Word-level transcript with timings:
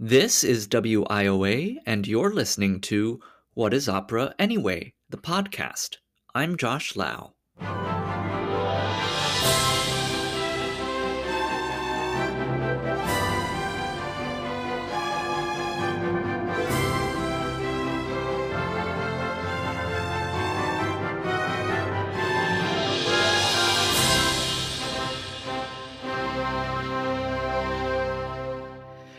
This 0.00 0.44
is 0.44 0.68
WIOA, 0.68 1.78
and 1.84 2.06
you're 2.06 2.32
listening 2.32 2.80
to 2.82 3.18
What 3.54 3.74
is 3.74 3.88
Opera 3.88 4.32
Anyway, 4.38 4.94
the 5.10 5.16
podcast. 5.16 5.96
I'm 6.36 6.56
Josh 6.56 6.94
Lau. 6.94 7.32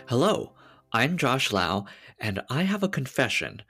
Hello, 0.08 0.54
I'm 0.92 1.18
Josh 1.18 1.54
Lau, 1.54 1.86
and 2.18 2.42
I 2.50 2.64
have 2.64 2.82
a 2.82 2.90
confession. 2.90 3.62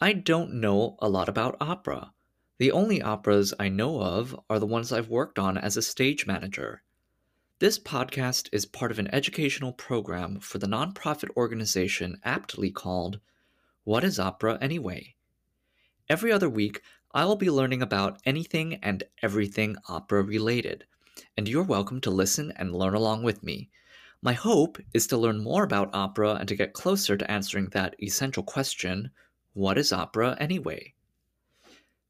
I 0.00 0.12
don't 0.12 0.54
know 0.54 0.96
a 0.98 1.08
lot 1.08 1.28
about 1.28 1.56
opera. 1.60 2.12
The 2.58 2.72
only 2.72 3.00
operas 3.00 3.54
I 3.60 3.68
know 3.68 4.02
of 4.02 4.36
are 4.50 4.58
the 4.58 4.66
ones 4.66 4.90
I've 4.90 5.08
worked 5.08 5.38
on 5.38 5.56
as 5.56 5.76
a 5.76 5.82
stage 5.82 6.26
manager. 6.26 6.82
This 7.60 7.78
podcast 7.78 8.48
is 8.50 8.66
part 8.66 8.90
of 8.90 8.98
an 8.98 9.06
educational 9.14 9.72
program 9.72 10.40
for 10.40 10.58
the 10.58 10.66
nonprofit 10.66 11.30
organization 11.36 12.18
aptly 12.24 12.72
called 12.72 13.20
What 13.84 14.02
is 14.02 14.18
Opera 14.18 14.58
Anyway? 14.60 15.14
Every 16.08 16.32
other 16.32 16.50
week, 16.50 16.80
I 17.12 17.24
will 17.24 17.36
be 17.36 17.50
learning 17.50 17.82
about 17.82 18.20
anything 18.26 18.80
and 18.82 19.04
everything 19.22 19.76
opera 19.88 20.24
related, 20.24 20.86
and 21.36 21.48
you're 21.48 21.62
welcome 21.62 22.00
to 22.00 22.10
listen 22.10 22.52
and 22.56 22.74
learn 22.74 22.94
along 22.94 23.22
with 23.22 23.44
me. 23.44 23.70
My 24.24 24.32
hope 24.32 24.78
is 24.94 25.06
to 25.08 25.18
learn 25.18 25.44
more 25.44 25.64
about 25.64 25.90
opera 25.92 26.36
and 26.36 26.48
to 26.48 26.56
get 26.56 26.72
closer 26.72 27.14
to 27.14 27.30
answering 27.30 27.68
that 27.72 27.94
essential 28.02 28.42
question 28.42 29.10
what 29.52 29.76
is 29.76 29.92
opera 29.92 30.34
anyway? 30.40 30.94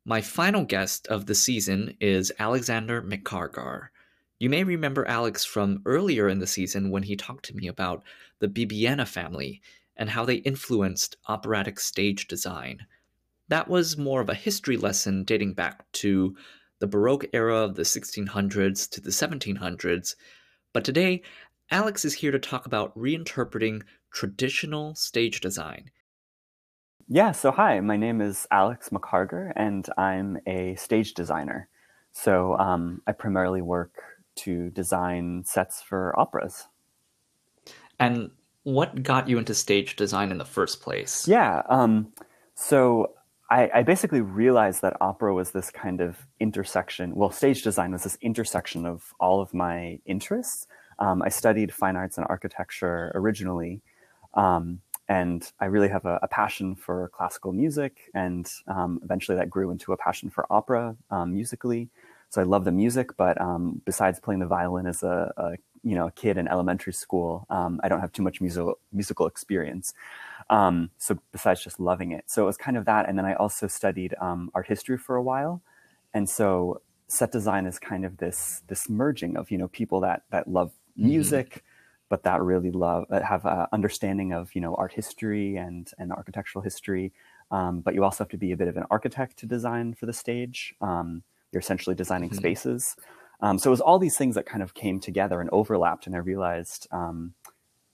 My 0.05 0.21
final 0.21 0.65
guest 0.65 1.09
of 1.09 1.27
the 1.27 1.35
season 1.35 1.97
is 1.99 2.31
Alexander 2.39 3.03
McCargar. 3.03 3.89
You 4.39 4.49
may 4.49 4.63
remember 4.63 5.05
Alex 5.09 5.45
from 5.45 5.83
earlier 5.87 6.29
in 6.29 6.39
the 6.39 6.47
season 6.47 6.93
when 6.93 7.03
he 7.03 7.17
talked 7.17 7.47
to 7.47 7.57
me 7.57 7.67
about 7.67 8.05
the 8.39 8.47
Bibbiena 8.47 9.09
family 9.09 9.61
and 9.97 10.09
how 10.09 10.25
they 10.25 10.37
influenced 10.37 11.17
operatic 11.27 11.81
stage 11.81 12.29
design. 12.29 12.87
That 13.49 13.67
was 13.67 13.99
more 13.99 14.21
of 14.21 14.29
a 14.29 14.35
history 14.35 14.77
lesson 14.77 15.25
dating 15.25 15.55
back 15.55 15.91
to 15.95 16.37
the 16.79 16.87
Baroque 16.87 17.27
era 17.33 17.57
of 17.57 17.75
the 17.75 17.83
1600s 17.83 18.89
to 18.91 19.01
the 19.01 19.11
1700s. 19.11 20.15
But 20.73 20.85
today, 20.85 21.23
Alex 21.75 22.05
is 22.05 22.15
here 22.15 22.31
to 22.31 22.39
talk 22.39 22.67
about 22.67 22.97
reinterpreting 22.97 23.83
traditional 24.13 24.95
stage 24.95 25.41
design. 25.41 25.91
Yeah, 27.09 27.33
so 27.33 27.51
hi, 27.51 27.81
my 27.81 27.97
name 27.97 28.21
is 28.21 28.47
Alex 28.53 28.91
McCargar, 28.91 29.53
and 29.57 29.85
I'm 29.99 30.39
a 30.47 30.77
stage 30.77 31.15
designer. 31.15 31.69
So 32.13 32.57
um, 32.59 33.03
I 33.09 33.13
primarily 33.13 33.61
work 33.61 34.01
to 34.37 34.71
design 34.71 35.43
sets 35.45 35.83
for 35.83 36.17
operas. 36.17 36.69
And 37.99 38.31
what 38.63 39.03
got 39.03 39.29
you 39.29 39.37
into 39.37 39.53
stage 39.53 39.97
design 39.97 40.31
in 40.31 40.39
the 40.39 40.45
first 40.45 40.81
place? 40.81 41.27
Yeah, 41.27 41.63
um, 41.69 42.13
so 42.55 43.15
I, 43.51 43.69
I, 43.75 43.83
basically 43.83 44.21
realized 44.21 44.81
that 44.83 44.97
opera 45.01 45.35
was 45.35 45.51
this 45.51 45.73
kind 45.73 46.01
of 46.01 46.19
intersection. 46.39 47.17
Well, 47.17 47.31
stage 47.31 47.63
design 47.63 47.91
was 47.91 48.05
this 48.05 48.17
intersection 48.21 48.87
of 48.87 49.13
all 49.19 49.41
of 49.41 49.53
my 49.53 49.99
interests. 50.07 50.69
Um, 50.99 51.23
I 51.23 51.29
studied 51.29 51.73
fine 51.73 51.97
arts 51.97 52.19
and 52.19 52.27
architecture 52.29 53.13
originally, 53.15 53.83
um, 54.35 54.81
and 55.09 55.51
I 55.61 55.67
really 55.67 55.89
have 55.89 56.07
a, 56.07 56.19
a, 56.23 56.29
passion 56.29 56.75
for 56.75 57.11
classical 57.15 57.53
music, 57.53 58.11
and 58.15 58.51
um, 58.69 59.01
eventually 59.05 59.37
that 59.37 59.51
grew 59.51 59.71
into 59.71 59.93
a 59.93 59.97
passion 59.97 60.31
for 60.31 60.47
opera 60.51 60.97
um, 61.11 61.35
musically. 61.35 61.91
So 62.31 62.41
I 62.41 62.45
love 62.45 62.65
the 62.65 62.73
music, 62.73 63.17
but 63.17 63.41
um, 63.41 63.83
besides 63.85 64.19
playing 64.19 64.41
the 64.41 64.47
violin 64.47 64.87
as 64.87 65.03
a, 65.03 65.33
a, 65.37 65.53
you 65.83 65.95
know 65.95 66.07
a 66.07 66.13
kid 66.13 66.39
in 66.39 66.49
elementary 66.49 66.95
school, 66.95 67.47
um, 67.51 67.81
I 67.85 67.89
don't 67.89 68.01
have 68.01 68.13
too 68.13 68.23
much 68.23 68.41
musical 68.41 68.79
musical 68.93 69.27
experience. 69.27 69.93
so 70.49 71.19
besides 71.33 71.63
just 71.63 71.79
loving 71.79 72.13
it, 72.13 72.25
so 72.27 72.43
it 72.43 72.47
was 72.47 72.57
kind 72.57 72.77
of 72.77 72.87
that, 72.87 73.09
and 73.09 73.19
then 73.19 73.27
I 73.27 73.35
also 73.35 73.67
studied 73.67 74.15
art 74.21 74.67
history 74.67 74.97
for 74.97 75.17
a 75.17 75.23
while, 75.23 75.63
and 76.15 76.29
so 76.29 76.81
set 77.09 77.31
design 77.33 77.67
is 77.67 77.79
kind 77.79 78.05
of 78.05 78.17
this 78.17 78.63
this 78.69 78.89
merging 78.89 79.37
of 79.37 79.51
you 79.51 79.59
know 79.59 79.69
people 79.69 80.01
that 80.01 80.23
that 80.31 80.49
love. 80.49 80.73
Music, 80.97 81.49
mm-hmm. 81.51 81.59
but 82.09 82.23
that 82.25 82.43
really 82.43 82.71
love 82.71 83.05
uh, 83.11 83.21
have 83.23 83.45
an 83.45 83.67
understanding 83.73 84.33
of 84.33 84.55
you 84.55 84.61
know 84.61 84.75
art 84.75 84.93
history 84.93 85.57
and 85.57 85.91
and 85.99 86.13
architectural 86.13 86.63
history. 86.63 87.13
Um, 87.51 87.81
but 87.81 87.95
you 87.95 88.03
also 88.03 88.25
have 88.25 88.31
to 88.31 88.39
be 88.39 88.53
a 88.53 88.57
bit 88.57 88.69
of 88.69 88.77
an 88.77 88.85
architect 88.91 89.39
to 89.39 89.47
design 89.47 89.95
for 89.95 90.07
the 90.07 90.13
stage. 90.13 90.75
Um, 90.81 91.23
you're 91.53 91.61
essentially 91.61 91.95
designing 91.95 92.31
mm-hmm. 92.31 92.39
spaces. 92.39 92.97
Um, 93.41 93.59
so 93.59 93.69
it 93.69 93.73
was 93.73 93.81
all 93.81 93.99
these 93.99 94.17
things 94.17 94.35
that 94.37 94.47
kind 94.47 94.63
of 94.63 94.75
came 94.75 95.01
together 95.01 95.41
and 95.41 95.51
overlapped, 95.51 96.07
and 96.07 96.15
I 96.15 96.19
realized 96.19 96.87
um, 96.91 97.35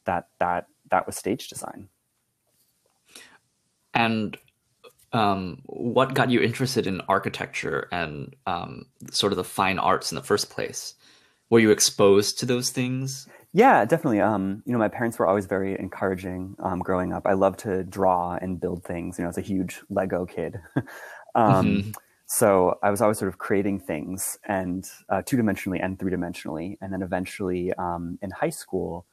that 0.05 0.29
that 0.39 0.67
that 0.91 1.07
was 1.07 1.17
stage 1.17 1.49
design. 1.49 1.89
And 3.95 4.39
um, 5.13 5.63
what 5.65 6.15
got 6.15 6.31
you 6.31 6.41
interested 6.41 6.87
in 6.87 7.01
architecture 7.03 7.89
and 7.91 8.35
um, 8.47 8.87
sort 9.11 9.33
of 9.33 9.37
the 9.37 9.45
fine 9.45 9.79
arts 9.79 10.13
in 10.13 10.17
the 10.17 10.23
first 10.23 10.51
place? 10.51 10.95
Were 11.51 11.59
you 11.59 11.71
exposed 11.71 12.39
to 12.39 12.47
those 12.47 12.71
things? 12.71 13.29
Yeah, 13.53 13.85
definitely. 13.85 14.21
Um, 14.21 14.63
you 14.65 14.73
know, 14.73 14.79
my 14.79 14.89
parents 14.89 15.19
were 15.19 15.27
always 15.27 15.47
very 15.47 15.77
encouraging 15.79 16.57
um, 16.61 16.79
growing 16.79 17.13
up. 17.13 17.27
I 17.27 17.33
love 17.33 17.57
to 17.59 17.83
draw 17.83 18.39
and 18.41 18.61
build 18.61 18.85
things. 18.85 19.19
You 19.19 19.25
know, 19.25 19.27
I 19.27 19.31
was 19.31 19.39
a 19.39 19.43
huge 19.43 19.81
Lego 19.91 20.25
kid. 20.25 20.61
um, 21.35 21.67
mm-hmm. 21.67 21.91
So 22.27 22.79
I 22.81 22.91
was 22.91 23.03
always 23.03 23.19
sort 23.19 23.29
of 23.29 23.39
creating 23.39 23.81
things 23.81 24.39
and 24.45 24.89
uh, 25.09 25.23
two 25.27 25.37
dimensionally 25.37 25.85
and 25.85 25.99
three 25.99 26.13
dimensionally. 26.13 26.79
And 26.81 26.93
then 26.93 27.03
eventually 27.03 27.73
um, 27.75 28.21
in 28.23 28.31
high 28.31 28.51
school, 28.51 29.05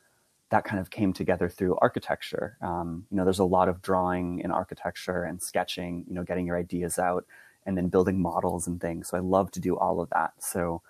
that 0.51 0.63
kind 0.63 0.79
of 0.79 0.91
came 0.91 1.13
together 1.13 1.49
through 1.49 1.77
architecture. 1.81 2.57
Um, 2.61 3.07
you 3.09 3.17
know, 3.17 3.23
there's 3.23 3.39
a 3.39 3.43
lot 3.43 3.69
of 3.69 3.81
drawing 3.81 4.39
in 4.41 4.51
architecture 4.51 5.23
and 5.23 5.41
sketching, 5.41 6.05
you 6.07 6.13
know, 6.13 6.23
getting 6.23 6.45
your 6.45 6.57
ideas 6.57 6.99
out 6.99 7.25
and 7.65 7.75
then 7.75 7.89
building 7.89 8.21
models 8.21 8.67
and 8.67 8.79
things. 8.79 9.09
So 9.09 9.17
I 9.17 9.21
love 9.21 9.49
to 9.53 9.59
do 9.59 9.75
all 9.75 9.99
of 9.99 10.11
that. 10.11 10.33
So 10.37 10.83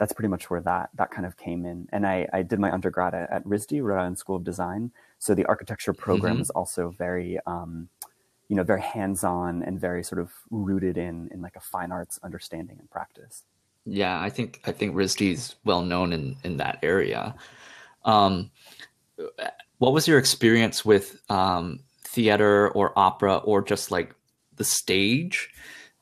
that's 0.00 0.14
pretty 0.14 0.28
much 0.28 0.48
where 0.48 0.62
that 0.62 0.88
that 0.94 1.10
kind 1.10 1.26
of 1.26 1.36
came 1.36 1.66
in. 1.66 1.86
And 1.92 2.06
I, 2.06 2.26
I 2.32 2.42
did 2.42 2.58
my 2.58 2.72
undergrad 2.72 3.14
at, 3.14 3.30
at 3.30 3.44
RISD, 3.44 3.82
Rhode 3.82 3.98
Island 4.00 4.18
School 4.18 4.36
of 4.36 4.44
Design. 4.44 4.92
So 5.18 5.34
the 5.34 5.44
architecture 5.44 5.92
program 5.92 6.34
mm-hmm. 6.34 6.42
is 6.42 6.50
also 6.50 6.88
very, 6.88 7.38
um, 7.46 7.90
you 8.48 8.56
know, 8.56 8.62
very 8.62 8.80
hands-on 8.80 9.62
and 9.62 9.78
very 9.78 10.02
sort 10.02 10.22
of 10.22 10.32
rooted 10.50 10.96
in 10.96 11.28
in 11.34 11.42
like 11.42 11.54
a 11.54 11.60
fine 11.60 11.92
arts 11.92 12.18
understanding 12.22 12.78
and 12.80 12.90
practice. 12.90 13.44
Yeah, 13.84 14.18
I 14.18 14.30
think 14.30 14.62
I 14.64 14.72
think 14.72 14.94
RISD 14.94 15.32
is 15.32 15.54
well 15.64 15.82
known 15.82 16.14
in 16.14 16.36
in 16.44 16.56
that 16.56 16.78
area. 16.82 17.34
Um, 18.06 18.50
what 19.76 19.92
was 19.92 20.08
your 20.08 20.18
experience 20.18 20.82
with 20.82 21.20
um, 21.28 21.80
theater 22.04 22.70
or 22.70 22.98
opera 22.98 23.36
or 23.36 23.60
just 23.60 23.90
like 23.90 24.14
the 24.56 24.64
stage 24.64 25.50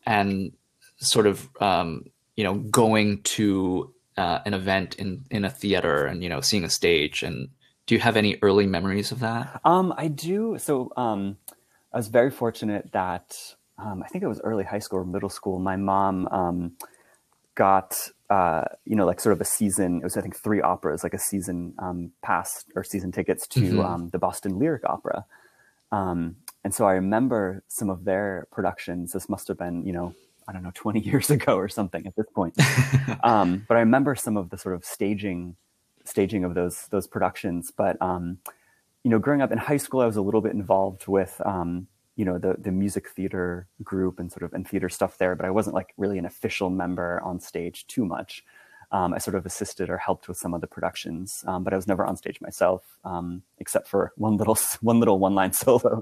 and 0.07 0.53
sort 0.99 1.27
of 1.27 1.49
um, 1.61 2.05
you 2.39 2.45
know 2.45 2.55
going 2.55 3.21
to 3.23 3.93
uh, 4.17 4.39
an 4.47 4.55
event 4.55 4.95
in 4.95 5.25
in 5.29 5.45
a 5.45 5.51
theater 5.51 6.07
and 6.07 6.23
you 6.23 6.29
know 6.29 6.41
seeing 6.41 6.65
a 6.65 6.71
stage 6.71 7.23
and 7.25 7.49
do 7.87 7.95
you 7.95 8.01
have 8.01 8.17
any 8.17 8.37
early 8.43 8.67
memories 8.67 9.11
of 9.11 9.21
that? 9.21 9.61
Um, 9.65 9.93
i 9.97 10.07
do. 10.07 10.57
So 10.59 10.93
um, 10.97 11.37
i 11.93 11.97
was 11.97 12.09
very 12.09 12.31
fortunate 12.31 12.93
that 12.93 13.57
um, 13.77 14.03
i 14.05 14.07
think 14.07 14.23
it 14.23 14.29
was 14.29 14.41
early 14.43 14.65
high 14.65 14.79
school 14.79 15.01
or 15.01 15.05
middle 15.05 15.29
school 15.29 15.59
my 15.59 15.77
mom 15.77 16.29
um, 16.29 16.73
got 17.57 18.09
uh, 18.31 18.65
you 18.85 18.95
know 18.95 19.05
like 19.05 19.19
sort 19.19 19.33
of 19.33 19.41
a 19.41 19.45
season 19.45 19.99
it 19.99 20.05
was 20.05 20.17
i 20.17 20.21
think 20.21 20.37
three 20.37 20.63
operas 20.63 21.03
like 21.03 21.15
a 21.15 21.19
season 21.19 21.75
um, 21.81 22.13
pass 22.23 22.65
or 22.77 22.85
season 22.85 23.11
tickets 23.11 23.49
to 23.49 23.61
mm-hmm. 23.61 23.81
Um, 23.81 24.11
the 24.11 24.19
boston 24.19 24.61
lyric 24.61 24.85
opera. 24.85 25.25
And 26.65 26.75
so 26.75 26.87
i 26.87 26.93
remember 26.93 27.65
some 27.67 27.89
of 27.89 28.05
their 28.05 28.47
productions. 28.53 29.13
This 29.13 29.29
must 29.29 29.49
have 29.49 29.59
been 29.59 29.85
you 29.87 29.93
know 29.93 30.15
I 30.49 30.53
don't 30.53 30.63
know, 30.63 30.73
20 30.75 31.01
years 31.05 31.31
ago 31.31 31.57
or 31.57 31.69
something 31.69 32.07
at 32.07 32.17
this 32.17 32.27
point. 32.35 32.57
um, 33.23 33.65
but 33.69 33.77
I 33.77 33.81
remember 33.81 34.15
some 34.15 34.37
of 34.37 34.51
the 34.51 34.59
sort 34.59 34.75
of 34.75 34.85
staging, 34.85 35.57
staging 36.05 36.45
of 36.45 36.55
those 36.55 36.89
those 36.89 37.07
productions. 37.07 37.71
But 37.71 38.01
um, 38.01 38.39
you 39.05 39.11
know, 39.11 39.19
growing 39.19 39.43
up 39.43 39.53
in 39.53 39.59
high 39.59 39.77
school, 39.77 40.01
I 40.01 40.07
was 40.07 40.17
a 40.17 40.23
little 40.23 40.41
bit 40.41 40.53
involved 40.53 41.07
with 41.07 41.41
um, 41.45 41.87
you 42.17 42.25
know 42.25 42.39
the 42.39 42.57
the 42.59 42.73
music 42.73 43.09
theater 43.11 43.69
group 43.85 44.19
and 44.19 44.33
sort 44.33 44.43
of 44.43 44.53
and 44.55 44.67
theater 44.67 44.89
stuff 44.89 45.19
there. 45.19 45.37
But 45.37 45.47
I 45.47 45.51
wasn't 45.51 45.75
like 45.75 45.93
really 45.97 46.19
an 46.19 46.25
official 46.25 46.71
member 46.71 47.21
on 47.23 47.41
stage 47.41 47.87
too 47.87 48.07
much. 48.07 48.43
Um, 48.91 49.13
I 49.13 49.19
sort 49.19 49.35
of 49.35 49.45
assisted 49.45 49.91
or 49.91 49.99
helped 49.99 50.29
with 50.29 50.39
some 50.39 50.55
of 50.55 50.63
the 50.63 50.67
productions, 50.67 51.45
um, 51.47 51.63
but 51.63 51.75
I 51.75 51.77
was 51.77 51.87
never 51.87 52.07
on 52.07 52.17
stage 52.17 52.41
myself, 52.41 52.83
um, 53.05 53.43
except 53.59 53.87
for 53.87 54.13
one 54.17 54.39
little 54.39 54.57
one 54.81 54.99
little 54.99 55.19
one 55.19 55.35
line 55.35 55.53
solo. 55.53 56.01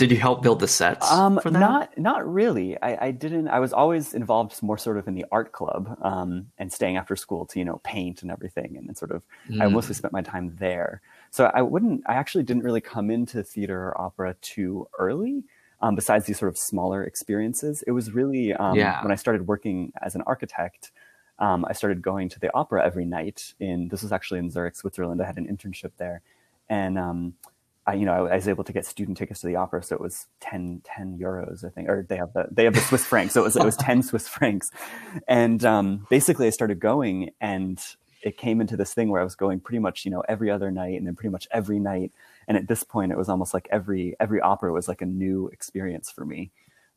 Did 0.00 0.10
you 0.10 0.16
help 0.16 0.42
build 0.42 0.60
the 0.60 0.66
sets? 0.66 1.12
Um, 1.12 1.38
not 1.44 1.98
not 1.98 2.26
really. 2.26 2.80
I, 2.80 3.08
I, 3.08 3.10
didn't. 3.10 3.48
I 3.48 3.58
was 3.58 3.74
always 3.74 4.14
involved 4.14 4.62
more 4.62 4.78
sort 4.78 4.96
of 4.96 5.06
in 5.06 5.14
the 5.14 5.26
art 5.30 5.52
club 5.52 5.94
um, 6.00 6.46
and 6.56 6.72
staying 6.72 6.96
after 6.96 7.16
school 7.16 7.44
to 7.44 7.58
you 7.58 7.66
know 7.66 7.82
paint 7.84 8.22
and 8.22 8.30
everything, 8.30 8.78
and 8.78 8.96
sort 8.96 9.10
of 9.10 9.22
mm. 9.46 9.60
I 9.60 9.68
mostly 9.68 9.94
spent 9.94 10.14
my 10.14 10.22
time 10.22 10.56
there. 10.58 11.02
So 11.30 11.50
I 11.52 11.60
wouldn't, 11.60 12.02
I 12.06 12.14
actually 12.14 12.44
didn't 12.44 12.62
really 12.62 12.80
come 12.80 13.10
into 13.10 13.42
theater 13.42 13.88
or 13.88 14.00
opera 14.00 14.36
too 14.40 14.88
early. 14.98 15.44
Um, 15.82 15.96
besides 15.96 16.24
these 16.24 16.38
sort 16.38 16.48
of 16.48 16.56
smaller 16.56 17.04
experiences, 17.04 17.84
it 17.86 17.90
was 17.90 18.10
really 18.10 18.54
um, 18.54 18.76
Yeah. 18.76 19.02
when 19.02 19.12
I 19.12 19.16
started 19.16 19.46
working 19.46 19.92
as 20.00 20.14
an 20.14 20.22
architect. 20.22 20.92
Um, 21.38 21.66
I 21.68 21.74
started 21.74 22.00
going 22.00 22.30
to 22.30 22.40
the 22.40 22.50
opera 22.54 22.82
every 22.82 23.04
night. 23.04 23.52
In 23.60 23.88
this 23.88 24.02
was 24.02 24.12
actually 24.12 24.38
in 24.40 24.48
Zurich, 24.48 24.76
Switzerland. 24.76 25.20
I 25.20 25.26
had 25.26 25.36
an 25.36 25.46
internship 25.46 25.92
there, 25.98 26.22
and 26.70 26.98
um, 26.98 27.34
I, 27.86 27.94
you 27.94 28.04
know, 28.04 28.26
I 28.26 28.36
was 28.36 28.46
able 28.46 28.64
to 28.64 28.72
get 28.72 28.84
student 28.84 29.16
tickets 29.16 29.40
to 29.40 29.46
the 29.46 29.56
opera, 29.56 29.82
so 29.82 29.94
it 29.94 30.00
was 30.00 30.26
10, 30.40 30.82
10 30.84 31.18
euros, 31.18 31.64
I 31.64 31.70
think, 31.70 31.88
or 31.88 32.04
they 32.08 32.16
have 32.16 32.32
the 32.34 32.46
they 32.50 32.64
have 32.64 32.74
the 32.74 32.80
Swiss 32.80 33.04
francs, 33.04 33.34
so 33.34 33.40
it 33.40 33.44
was 33.44 33.56
it 33.56 33.64
was 33.64 33.76
ten 33.76 34.02
Swiss 34.10 34.28
francs, 34.28 34.70
and 35.26 35.64
um, 35.64 36.06
basically 36.10 36.46
I 36.46 36.50
started 36.50 36.78
going, 36.78 37.30
and 37.40 37.82
it 38.22 38.36
came 38.36 38.60
into 38.60 38.76
this 38.76 38.92
thing 38.92 39.08
where 39.08 39.20
I 39.20 39.24
was 39.24 39.34
going 39.34 39.60
pretty 39.60 39.78
much, 39.78 40.04
you 40.04 40.10
know, 40.10 40.22
every 40.28 40.50
other 40.50 40.70
night, 40.70 40.98
and 40.98 41.06
then 41.06 41.14
pretty 41.14 41.30
much 41.30 41.48
every 41.50 41.78
night, 41.78 42.12
and 42.46 42.56
at 42.56 42.68
this 42.68 42.84
point, 42.84 43.12
it 43.12 43.18
was 43.18 43.28
almost 43.28 43.54
like 43.54 43.66
every 43.70 44.14
every 44.20 44.40
opera 44.40 44.72
was 44.72 44.86
like 44.86 45.00
a 45.00 45.06
new 45.06 45.48
experience 45.48 46.10
for 46.10 46.24
me, 46.24 46.50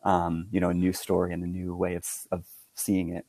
um, 0.04 0.48
you 0.52 0.60
know, 0.60 0.70
a 0.70 0.74
new 0.74 0.92
story 0.92 1.34
and 1.34 1.44
a 1.44 1.48
new 1.48 1.76
way 1.76 1.96
of 1.96 2.06
of 2.32 2.46
seeing 2.76 3.10
it. 3.10 3.26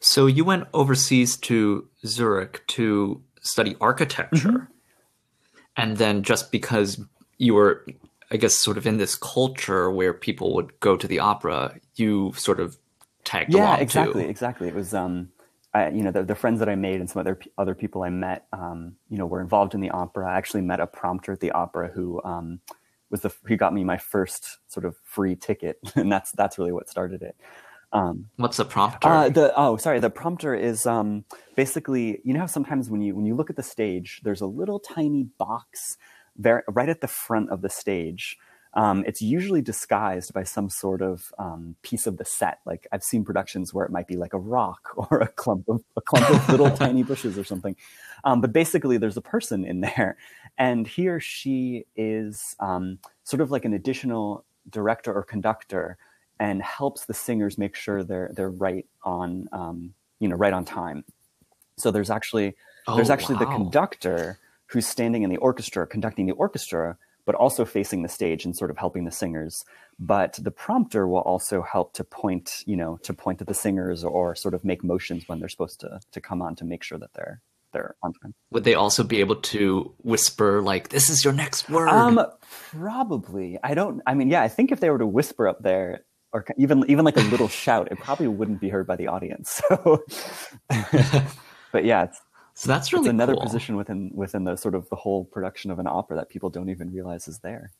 So 0.00 0.26
you 0.26 0.44
went 0.44 0.68
overseas 0.72 1.36
to 1.38 1.88
Zurich 2.06 2.66
to 2.68 3.22
study 3.40 3.76
architecture. 3.80 4.68
And 5.80 5.96
then 5.96 6.22
just 6.22 6.52
because 6.52 7.00
you 7.38 7.54
were, 7.54 7.84
I 8.30 8.36
guess, 8.36 8.54
sort 8.54 8.76
of 8.76 8.86
in 8.86 8.98
this 8.98 9.16
culture 9.16 9.90
where 9.90 10.12
people 10.12 10.54
would 10.54 10.78
go 10.80 10.96
to 10.96 11.06
the 11.06 11.20
opera, 11.20 11.76
you 11.96 12.32
sort 12.36 12.60
of 12.60 12.76
tagged 13.24 13.52
yeah 13.52 13.60
along 13.60 13.76
yeah 13.76 13.82
exactly 13.82 14.22
too. 14.24 14.28
exactly. 14.28 14.68
It 14.68 14.74
was 14.74 14.94
um 14.94 15.30
I, 15.72 15.88
you 15.90 16.02
know 16.02 16.10
the, 16.10 16.24
the 16.24 16.34
friends 16.34 16.58
that 16.58 16.68
i 16.68 16.74
made 16.74 16.98
and 16.98 17.08
some 17.08 17.20
other 17.20 17.38
other 17.56 17.76
people 17.76 18.02
i 18.02 18.10
met 18.10 18.46
um 18.52 18.96
you 19.08 19.18
know 19.18 19.26
were 19.26 19.40
involved 19.40 19.74
in 19.74 19.80
the 19.80 19.90
opera. 19.90 20.28
I 20.28 20.36
actually 20.36 20.62
met 20.62 20.80
a 20.80 20.86
prompter 20.86 21.32
at 21.32 21.40
the 21.40 21.52
opera 21.52 21.88
who 21.88 22.20
um 22.24 22.60
was 23.10 23.20
the 23.22 23.32
who 23.44 23.56
got 23.56 23.72
me 23.74 23.84
my 23.84 23.98
first 23.98 24.58
sort 24.68 24.84
of 24.84 24.96
free 25.04 25.36
ticket. 25.36 25.78
And 25.96 26.10
that's 26.10 26.32
that's 26.32 26.58
really 26.58 26.72
what 26.72 26.88
started 26.88 27.22
it 27.22 27.36
um 27.92 28.26
What's 28.36 28.56
the 28.56 28.64
prompter? 28.64 29.08
uh, 29.08 29.28
the 29.28 29.52
oh 29.56 29.76
sorry 29.76 30.00
the 30.00 30.10
prompter 30.10 30.54
is 30.54 30.86
um 30.86 31.24
basically 31.56 32.20
you 32.24 32.32
know 32.32 32.40
how 32.40 32.46
sometimes 32.46 32.90
when 32.90 33.00
you 33.00 33.14
when 33.14 33.26
you 33.26 33.34
look 33.34 33.50
at 33.50 33.56
the 33.56 33.62
stage 33.62 34.20
there's 34.24 34.40
a 34.40 34.46
little 34.46 34.78
tiny 34.78 35.24
box 35.24 35.96
very, 36.36 36.62
right 36.68 36.88
at 36.88 37.00
the 37.00 37.08
front 37.08 37.50
of 37.50 37.62
the 37.62 37.70
stage 37.70 38.38
um, 38.74 39.04
it's 39.06 39.20
usually 39.20 39.62
disguised 39.62 40.32
by 40.32 40.44
some 40.44 40.70
sort 40.70 41.02
of 41.02 41.32
um, 41.38 41.74
piece 41.82 42.06
of 42.06 42.18
the 42.18 42.24
set. 42.24 42.60
Like 42.64 42.86
I've 42.92 43.02
seen 43.02 43.24
productions 43.24 43.74
where 43.74 43.84
it 43.84 43.90
might 43.90 44.06
be 44.06 44.16
like 44.16 44.32
a 44.32 44.38
rock 44.38 44.90
or 44.96 45.20
a 45.20 45.28
clump 45.28 45.68
of 45.68 45.82
a 45.96 46.00
clump 46.00 46.30
of 46.30 46.48
little 46.48 46.70
tiny 46.76 47.02
bushes 47.02 47.36
or 47.36 47.44
something. 47.44 47.76
Um, 48.24 48.40
but 48.40 48.52
basically, 48.52 48.96
there's 48.98 49.16
a 49.16 49.22
person 49.22 49.64
in 49.64 49.80
there, 49.80 50.16
and 50.56 50.86
he 50.86 51.08
or 51.08 51.20
she 51.20 51.86
is 51.96 52.54
um, 52.60 52.98
sort 53.24 53.40
of 53.40 53.50
like 53.50 53.64
an 53.64 53.72
additional 53.72 54.44
director 54.68 55.12
or 55.12 55.22
conductor, 55.22 55.96
and 56.40 56.62
helps 56.62 57.04
the 57.04 57.14
singers 57.14 57.56
make 57.58 57.76
sure 57.76 58.02
they're 58.02 58.30
they're 58.34 58.50
right 58.50 58.86
on 59.04 59.48
um, 59.52 59.94
you 60.18 60.26
know 60.28 60.36
right 60.36 60.52
on 60.52 60.64
time. 60.64 61.04
So 61.76 61.90
there's 61.92 62.10
actually 62.10 62.56
Oh, 62.88 62.96
there's 62.96 63.10
actually 63.10 63.38
the 63.38 63.46
conductor 63.46 64.38
who's 64.66 64.86
standing 64.86 65.22
in 65.22 65.28
the 65.30 65.36
orchestra 65.36 65.86
conducting 65.86 66.26
the 66.26 66.32
orchestra 66.32 66.96
but 67.26 67.34
also 67.34 67.66
facing 67.66 68.02
the 68.02 68.08
stage 68.08 68.46
and 68.46 68.56
sort 68.56 68.70
of 68.70 68.78
helping 68.78 69.04
the 69.04 69.10
singers 69.10 69.64
but 69.98 70.38
the 70.42 70.50
prompter 70.50 71.06
will 71.06 71.20
also 71.20 71.60
help 71.60 71.92
to 71.92 72.02
point 72.02 72.62
you 72.66 72.74
know 72.74 72.98
to 73.02 73.12
point 73.12 73.40
at 73.42 73.46
the 73.46 73.54
singers 73.54 74.02
or 74.02 74.34
sort 74.34 74.54
of 74.54 74.64
make 74.64 74.82
motions 74.82 75.28
when 75.28 75.38
they're 75.40 75.48
supposed 75.50 75.78
to 75.78 76.00
to 76.10 76.20
come 76.22 76.40
on 76.40 76.56
to 76.56 76.64
make 76.64 76.82
sure 76.82 76.98
that 76.98 77.12
they're 77.12 77.42
they're 77.72 77.94
on 78.02 78.14
time 78.14 78.34
Would 78.50 78.64
they 78.64 78.74
also 78.74 79.04
be 79.04 79.20
able 79.20 79.36
to 79.36 79.94
whisper 80.02 80.62
like, 80.62 80.88
"This 80.88 81.10
is 81.10 81.22
your 81.24 81.34
next 81.34 81.68
word"? 81.68 81.88
um 81.90 82.18
probably 82.72 83.58
i 83.62 83.74
don't 83.74 84.00
i 84.06 84.14
mean 84.14 84.30
yeah 84.30 84.42
i 84.42 84.48
think 84.48 84.72
if 84.72 84.80
they 84.80 84.90
were 84.90 84.98
to 84.98 85.06
whisper 85.06 85.46
up 85.46 85.62
there 85.62 86.00
or 86.32 86.44
even 86.56 86.84
even 86.88 87.04
like 87.04 87.16
a 87.16 87.22
little 87.22 87.48
shout 87.64 87.88
it 87.90 87.98
probably 87.98 88.28
wouldn't 88.28 88.60
be 88.60 88.68
heard 88.68 88.86
by 88.86 88.96
the 88.96 89.06
audience 89.06 89.60
so 89.68 90.04
but 91.72 91.84
yeah 91.84 92.04
it's 92.04 92.20
so 92.60 92.68
that's 92.68 92.92
really 92.92 93.08
another 93.08 93.32
cool. 93.32 93.42
position 93.42 93.76
within 93.76 94.10
within 94.12 94.44
the 94.44 94.54
sort 94.54 94.74
of 94.74 94.86
the 94.90 94.96
whole 94.96 95.24
production 95.24 95.70
of 95.70 95.78
an 95.78 95.86
opera 95.86 96.16
that 96.16 96.28
people 96.28 96.50
don't 96.50 96.68
even 96.68 96.92
realize 96.92 97.26
is 97.26 97.38
there. 97.38 97.72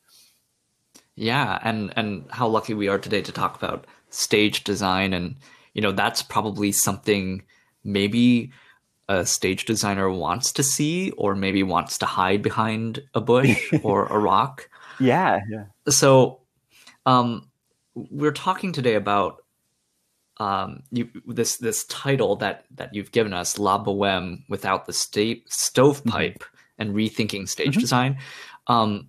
Yeah, 1.15 1.59
and 1.61 1.93
and 1.95 2.25
how 2.31 2.47
lucky 2.47 2.73
we 2.73 2.87
are 2.87 2.97
today 2.97 3.21
to 3.21 3.31
talk 3.31 3.55
about 3.55 3.85
stage 4.09 4.63
design, 4.63 5.13
and 5.13 5.35
you 5.75 5.83
know 5.83 5.91
that's 5.91 6.23
probably 6.23 6.71
something 6.71 7.43
maybe 7.83 8.51
a 9.07 9.23
stage 9.23 9.65
designer 9.65 10.09
wants 10.09 10.51
to 10.53 10.63
see, 10.63 11.11
or 11.11 11.35
maybe 11.35 11.61
wants 11.61 11.99
to 11.99 12.07
hide 12.07 12.41
behind 12.41 13.03
a 13.13 13.21
bush 13.21 13.71
or 13.83 14.07
a 14.07 14.17
rock. 14.17 14.67
Yeah, 14.99 15.41
yeah. 15.47 15.65
So, 15.89 16.39
um, 17.05 17.50
we're 17.95 18.31
talking 18.31 18.71
today 18.71 18.95
about 18.95 19.43
um, 20.37 20.83
you, 20.91 21.09
this 21.27 21.57
this 21.57 21.83
title 21.85 22.35
that 22.37 22.65
that 22.75 22.93
you've 22.95 23.11
given 23.11 23.33
us, 23.33 23.59
La 23.59 23.83
Boheme, 23.83 24.43
without 24.49 24.85
the 24.85 24.93
sta- 24.93 25.43
stovepipe 25.47 26.43
and 26.79 26.95
rethinking 26.95 27.47
stage 27.47 27.75
Mhm. 27.77 27.81
design. 27.81 28.17
Um, 28.67 29.07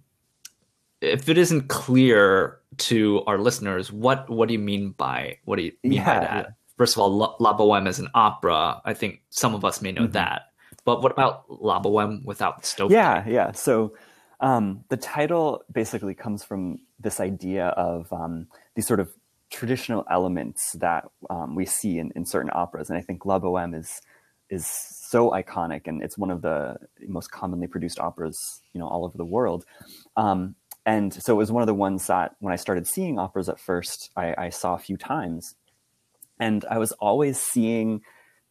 if 1.00 1.28
it 1.28 1.38
isn't 1.38 1.68
clear 1.68 2.58
to 2.78 3.22
our 3.26 3.38
listeners, 3.38 3.90
what 3.92 4.28
what 4.28 4.48
do 4.48 4.52
you 4.54 4.58
mean 4.60 4.90
by 4.90 5.38
what 5.44 5.56
do 5.56 5.62
you 5.62 5.72
mean 5.82 5.92
Yeah, 5.94 6.04
by 6.04 6.20
that? 6.26 6.44
yeah. 6.46 6.50
First 6.76 6.96
of 6.96 7.00
all, 7.02 7.10
La, 7.16 7.34
La 7.38 7.56
Boheme 7.56 7.86
is 7.86 7.98
an 7.98 8.08
opera. 8.14 8.80
I 8.84 8.92
think 8.94 9.22
some 9.30 9.54
of 9.54 9.64
us 9.64 9.80
may 9.80 9.92
know 9.92 10.06
Mhm. 10.06 10.12
that. 10.12 10.42
But 10.84 11.02
what 11.02 11.12
about 11.12 11.44
La 11.48 11.80
Boheme 11.80 12.22
without 12.24 12.60
the 12.60 12.66
stovepipe? 12.66 12.94
Yeah, 12.96 13.24
yeah. 13.28 13.52
So 13.52 13.94
um, 14.42 14.84
the 14.88 14.96
title 14.96 15.64
basically 15.72 16.14
comes 16.14 16.44
from 16.44 16.80
this 16.98 17.20
idea 17.20 17.68
of 17.68 18.12
um, 18.12 18.48
these 18.74 18.86
sort 18.86 19.00
of 19.00 19.10
traditional 19.50 20.04
elements 20.10 20.72
that 20.72 21.04
um, 21.30 21.54
we 21.54 21.64
see 21.64 21.98
in, 21.98 22.10
in 22.16 22.26
certain 22.26 22.50
operas, 22.52 22.90
and 22.90 22.98
I 22.98 23.02
think 23.02 23.24
La 23.24 23.38
Boheme 23.38 23.74
is 23.74 24.02
is 24.50 24.66
so 24.66 25.30
iconic, 25.30 25.86
and 25.86 26.02
it's 26.02 26.18
one 26.18 26.30
of 26.30 26.42
the 26.42 26.76
most 27.08 27.30
commonly 27.30 27.66
produced 27.66 27.98
operas, 27.98 28.60
you 28.74 28.80
know, 28.80 28.86
all 28.86 29.06
over 29.06 29.16
the 29.16 29.24
world. 29.24 29.64
Um, 30.14 30.56
and 30.84 31.14
so 31.14 31.32
it 31.32 31.36
was 31.36 31.50
one 31.50 31.62
of 31.62 31.66
the 31.68 31.74
ones 31.74 32.08
that 32.08 32.34
when 32.40 32.52
I 32.52 32.56
started 32.56 32.86
seeing 32.86 33.18
operas 33.18 33.48
at 33.48 33.58
first, 33.58 34.10
I, 34.14 34.34
I 34.36 34.48
saw 34.50 34.74
a 34.74 34.78
few 34.78 34.98
times, 34.98 35.54
and 36.38 36.64
I 36.68 36.78
was 36.78 36.92
always 36.92 37.38
seeing 37.38 38.02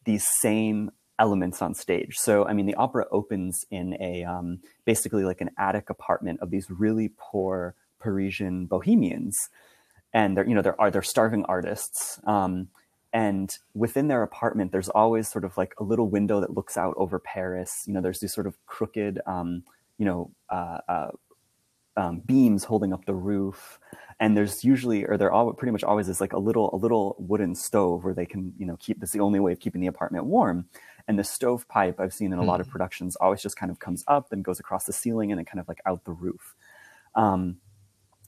these 0.05 0.25
same 0.25 0.91
elements 1.21 1.61
on 1.61 1.75
stage. 1.75 2.17
So, 2.17 2.45
I 2.45 2.53
mean, 2.53 2.65
the 2.65 2.75
opera 2.75 3.05
opens 3.11 3.63
in 3.69 3.95
a 4.01 4.25
um, 4.25 4.59
basically 4.85 5.23
like 5.23 5.39
an 5.39 5.51
attic 5.57 5.89
apartment 5.89 6.39
of 6.41 6.49
these 6.49 6.69
really 6.69 7.11
poor 7.15 7.75
Parisian 7.99 8.65
bohemians, 8.65 9.37
and 10.13 10.35
they're 10.35 10.47
you 10.47 10.55
know 10.55 10.63
they're 10.63 10.75
they're 10.91 11.03
starving 11.03 11.45
artists. 11.45 12.19
Um, 12.25 12.69
and 13.13 13.55
within 13.73 14.07
their 14.07 14.23
apartment, 14.23 14.71
there's 14.71 14.89
always 14.89 15.29
sort 15.29 15.45
of 15.45 15.55
like 15.57 15.73
a 15.79 15.83
little 15.83 16.09
window 16.09 16.39
that 16.41 16.55
looks 16.55 16.75
out 16.75 16.95
over 16.97 17.19
Paris. 17.19 17.83
You 17.85 17.93
know, 17.93 18.01
there's 18.01 18.19
these 18.19 18.33
sort 18.33 18.47
of 18.47 18.55
crooked, 18.65 19.19
um, 19.27 19.63
you 19.97 20.05
know, 20.05 20.31
uh, 20.49 20.79
uh, 20.87 21.11
um, 21.97 22.21
beams 22.25 22.63
holding 22.63 22.93
up 22.93 23.05
the 23.05 23.13
roof 23.13 23.79
and 24.21 24.37
there's 24.37 24.63
usually 24.63 25.03
or 25.03 25.17
there 25.17 25.31
all 25.31 25.51
pretty 25.51 25.71
much 25.71 25.83
always 25.83 26.07
is 26.07 26.21
like 26.21 26.31
a 26.31 26.39
little 26.39 26.69
a 26.73 26.77
little 26.77 27.17
wooden 27.19 27.53
stove 27.53 28.05
where 28.05 28.13
they 28.13 28.25
can 28.25 28.53
you 28.57 28.65
know 28.65 28.77
keep 28.77 28.99
that's 28.99 29.11
the 29.11 29.19
only 29.19 29.39
way 29.39 29.51
of 29.51 29.59
keeping 29.59 29.81
the 29.81 29.87
apartment 29.87 30.25
warm 30.25 30.65
and 31.07 31.17
the 31.17 31.23
stovepipe 31.23 31.99
i've 31.99 32.13
seen 32.13 32.33
in 32.33 32.39
a 32.39 32.43
lot 32.43 32.61
of 32.61 32.69
productions 32.69 33.15
always 33.17 33.41
just 33.41 33.57
kind 33.57 33.71
of 33.71 33.79
comes 33.79 34.03
up 34.07 34.31
and 34.31 34.43
goes 34.43 34.59
across 34.59 34.85
the 34.85 34.93
ceiling 34.93 35.31
and 35.31 35.37
then 35.37 35.45
kind 35.45 35.59
of 35.59 35.67
like 35.67 35.81
out 35.85 36.03
the 36.05 36.11
roof. 36.11 36.55
Um, 37.15 37.57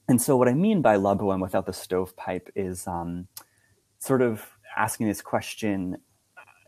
and 0.07 0.21
so 0.21 0.35
what 0.35 0.47
i 0.47 0.53
mean 0.53 0.81
by 0.81 0.95
la 0.95 1.15
boheme 1.15 1.41
without 1.41 1.65
the 1.65 1.73
stovepipe 1.73 2.49
is 2.55 2.87
um, 2.87 3.27
sort 3.99 4.21
of 4.21 4.49
asking 4.75 5.07
this 5.07 5.21
question 5.21 5.97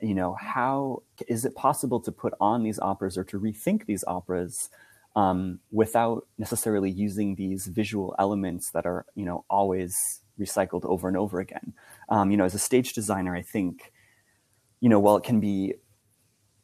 you 0.01 0.13
know 0.13 0.35
how 0.39 1.03
is 1.27 1.45
it 1.45 1.55
possible 1.55 1.99
to 1.99 2.11
put 2.11 2.33
on 2.39 2.63
these 2.63 2.79
operas 2.79 3.17
or 3.17 3.23
to 3.23 3.39
rethink 3.39 3.85
these 3.85 4.03
operas 4.07 4.69
um, 5.15 5.59
without 5.71 6.27
necessarily 6.37 6.91
using 6.91 7.35
these 7.35 7.67
visual 7.67 8.13
elements 8.19 8.71
that 8.71 8.85
are 8.85 9.05
you 9.15 9.25
know 9.25 9.45
always 9.49 10.21
recycled 10.39 10.83
over 10.85 11.07
and 11.07 11.15
over 11.17 11.39
again? 11.39 11.73
Um, 12.09 12.31
you 12.31 12.37
know 12.37 12.45
as 12.45 12.53
a 12.53 12.59
stage 12.59 12.93
designer 12.93 13.35
i 13.35 13.41
think 13.41 13.91
you 14.81 14.89
know 14.89 14.99
while 14.99 15.17
it 15.17 15.23
can 15.23 15.39
be 15.39 15.73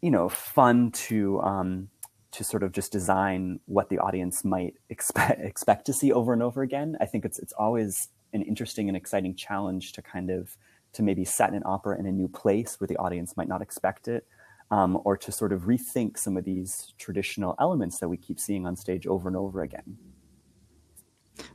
you 0.01 0.11
know 0.11 0.29
fun 0.29 0.91
to 0.91 1.39
um, 1.41 1.89
to 2.31 2.43
sort 2.43 2.63
of 2.63 2.71
just 2.71 2.91
design 2.91 3.59
what 3.65 3.89
the 3.89 3.99
audience 3.99 4.43
might 4.43 4.75
expect 4.89 5.41
expect 5.43 5.85
to 5.85 5.93
see 5.93 6.11
over 6.11 6.33
and 6.33 6.43
over 6.43 6.61
again 6.61 6.97
i 7.01 7.05
think 7.05 7.25
it's 7.25 7.39
it's 7.39 7.53
always 7.53 8.09
an 8.33 8.41
interesting 8.43 8.87
and 8.87 8.95
exciting 8.95 9.35
challenge 9.35 9.91
to 9.93 10.01
kind 10.01 10.29
of 10.29 10.55
to 10.93 11.03
maybe 11.03 11.23
set 11.23 11.53
an 11.53 11.63
opera 11.65 11.97
in 11.99 12.05
a 12.05 12.11
new 12.11 12.27
place 12.27 12.79
where 12.79 12.87
the 12.87 12.97
audience 12.97 13.35
might 13.37 13.47
not 13.47 13.61
expect 13.61 14.07
it 14.07 14.25
um, 14.71 14.99
or 15.03 15.17
to 15.17 15.31
sort 15.31 15.51
of 15.51 15.63
rethink 15.63 16.17
some 16.17 16.37
of 16.37 16.45
these 16.45 16.93
traditional 16.97 17.55
elements 17.59 17.99
that 17.99 18.07
we 18.07 18.17
keep 18.17 18.39
seeing 18.39 18.65
on 18.65 18.75
stage 18.75 19.05
over 19.05 19.27
and 19.27 19.37
over 19.37 19.61
again. 19.61 19.97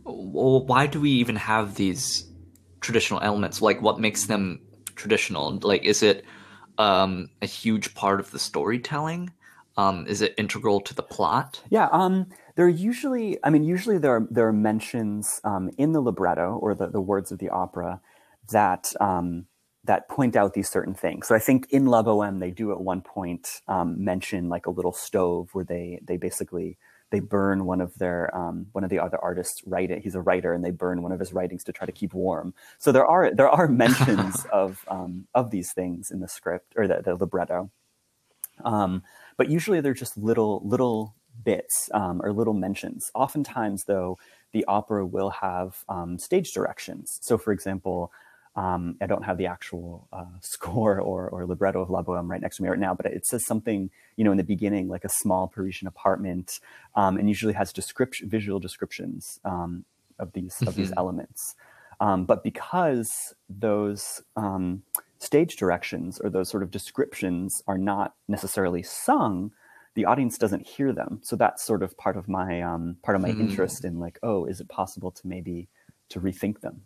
why 0.04 0.86
do 0.86 1.00
we 1.00 1.10
even 1.10 1.36
have 1.36 1.74
these 1.74 2.30
traditional 2.80 3.20
elements? 3.20 3.62
Like, 3.62 3.80
what 3.80 3.98
makes 3.98 4.26
them 4.26 4.60
traditional? 4.94 5.58
Like, 5.62 5.82
is 5.84 6.02
it 6.02 6.24
um, 6.78 7.28
a 7.42 7.46
huge 7.46 7.94
part 7.94 8.20
of 8.20 8.30
the 8.30 8.38
storytelling? 8.38 9.32
Um, 9.76 10.06
is 10.06 10.22
it 10.22 10.34
integral 10.38 10.80
to 10.80 10.94
the 10.94 11.02
plot? 11.02 11.60
Yeah, 11.68 11.88
um, 11.92 12.26
there 12.54 12.64
are 12.64 12.70
usually, 12.70 13.38
I 13.44 13.50
mean, 13.50 13.62
usually 13.62 13.98
there 13.98 14.12
are 14.16 14.26
there 14.30 14.46
are 14.48 14.52
mentions 14.52 15.40
um, 15.44 15.70
in 15.76 15.92
the 15.92 16.00
libretto 16.00 16.58
or 16.62 16.74
the, 16.74 16.88
the 16.88 17.00
words 17.00 17.30
of 17.30 17.38
the 17.38 17.50
opera 17.50 18.00
that 18.50 18.92
um, 19.00 19.46
that 19.84 20.08
point 20.08 20.34
out 20.34 20.54
these 20.54 20.68
certain 20.68 20.94
things. 20.94 21.28
So 21.28 21.34
I 21.34 21.38
think 21.38 21.66
in 21.70 21.86
La 21.86 22.02
Boheme 22.02 22.40
they 22.40 22.50
do 22.50 22.72
at 22.72 22.80
one 22.80 23.02
point 23.02 23.60
um, 23.68 24.02
mention 24.02 24.48
like 24.48 24.66
a 24.66 24.70
little 24.70 24.92
stove 24.92 25.50
where 25.52 25.64
they 25.64 26.00
they 26.02 26.16
basically 26.16 26.78
they 27.10 27.20
burn 27.20 27.64
one 27.64 27.80
of 27.80 27.96
their 27.98 28.34
um, 28.36 28.66
one 28.72 28.84
of 28.84 28.90
the 28.90 28.98
other 28.98 29.18
artists 29.18 29.62
writing. 29.66 30.00
He's 30.02 30.14
a 30.14 30.20
writer, 30.20 30.52
and 30.52 30.64
they 30.64 30.70
burn 30.70 31.02
one 31.02 31.12
of 31.12 31.20
his 31.20 31.32
writings 31.32 31.64
to 31.64 31.72
try 31.72 31.86
to 31.86 31.92
keep 31.92 32.14
warm. 32.14 32.54
So 32.78 32.92
there 32.92 33.06
are 33.06 33.32
there 33.34 33.48
are 33.48 33.68
mentions 33.84 34.44
of 34.46 34.84
um, 34.88 35.26
of 35.34 35.50
these 35.50 35.72
things 35.72 36.10
in 36.10 36.20
the 36.20 36.28
script 36.28 36.74
or 36.76 36.88
the, 36.88 37.02
the 37.04 37.14
libretto. 37.14 37.70
Um, 38.64 39.02
but 39.36 39.50
usually 39.50 39.80
they're 39.80 39.94
just 39.94 40.16
little 40.16 40.62
little 40.64 41.14
bits 41.44 41.90
um, 41.92 42.20
or 42.22 42.32
little 42.32 42.54
mentions. 42.54 43.10
Oftentimes, 43.14 43.84
though, 43.84 44.18
the 44.52 44.64
opera 44.66 45.04
will 45.06 45.30
have 45.30 45.84
um, 45.88 46.18
stage 46.18 46.52
directions. 46.52 47.18
So, 47.22 47.38
for 47.38 47.52
example, 47.52 48.10
um, 48.56 48.96
I 49.00 49.06
don't 49.06 49.22
have 49.22 49.38
the 49.38 49.46
actual 49.46 50.08
uh, 50.12 50.24
score 50.40 51.00
or, 51.00 51.28
or 51.28 51.46
libretto 51.46 51.80
of 51.80 51.90
La 51.90 52.02
Boheme 52.02 52.28
right 52.28 52.40
next 52.40 52.56
to 52.56 52.62
me 52.62 52.68
right 52.68 52.78
now, 52.78 52.94
but 52.94 53.06
it 53.06 53.26
says 53.26 53.46
something, 53.46 53.90
you 54.16 54.24
know, 54.24 54.30
in 54.30 54.38
the 54.38 54.44
beginning, 54.44 54.88
like 54.88 55.04
a 55.04 55.08
small 55.08 55.46
Parisian 55.46 55.86
apartment, 55.86 56.60
um, 56.94 57.16
and 57.16 57.28
usually 57.28 57.52
has 57.52 57.72
description, 57.72 58.28
visual 58.28 58.58
descriptions 58.58 59.38
um, 59.44 59.84
of 60.18 60.32
these 60.32 60.54
mm-hmm. 60.54 60.68
of 60.68 60.74
these 60.74 60.90
mm-hmm. 60.90 60.98
elements. 60.98 61.54
Um, 62.00 62.24
but 62.24 62.42
because 62.42 63.34
those 63.48 64.22
stage 65.18 65.56
directions 65.56 66.18
or 66.20 66.30
those 66.30 66.48
sort 66.48 66.62
of 66.62 66.70
descriptions 66.70 67.62
are 67.66 67.78
not 67.78 68.14
necessarily 68.28 68.82
sung, 68.82 69.50
the 69.94 70.04
audience 70.04 70.36
doesn't 70.36 70.66
hear 70.66 70.92
them. 70.92 71.20
So 71.22 71.36
that's 71.36 71.64
sort 71.64 71.82
of 71.82 71.96
part 71.96 72.16
of 72.16 72.28
my 72.28 72.62
um, 72.62 72.96
part 73.02 73.16
of 73.16 73.22
my 73.22 73.30
mm. 73.30 73.40
interest 73.40 73.84
in 73.84 73.98
like, 73.98 74.18
oh, 74.22 74.44
is 74.44 74.60
it 74.60 74.68
possible 74.68 75.10
to 75.10 75.26
maybe 75.26 75.68
to 76.10 76.20
rethink 76.20 76.60
them? 76.60 76.82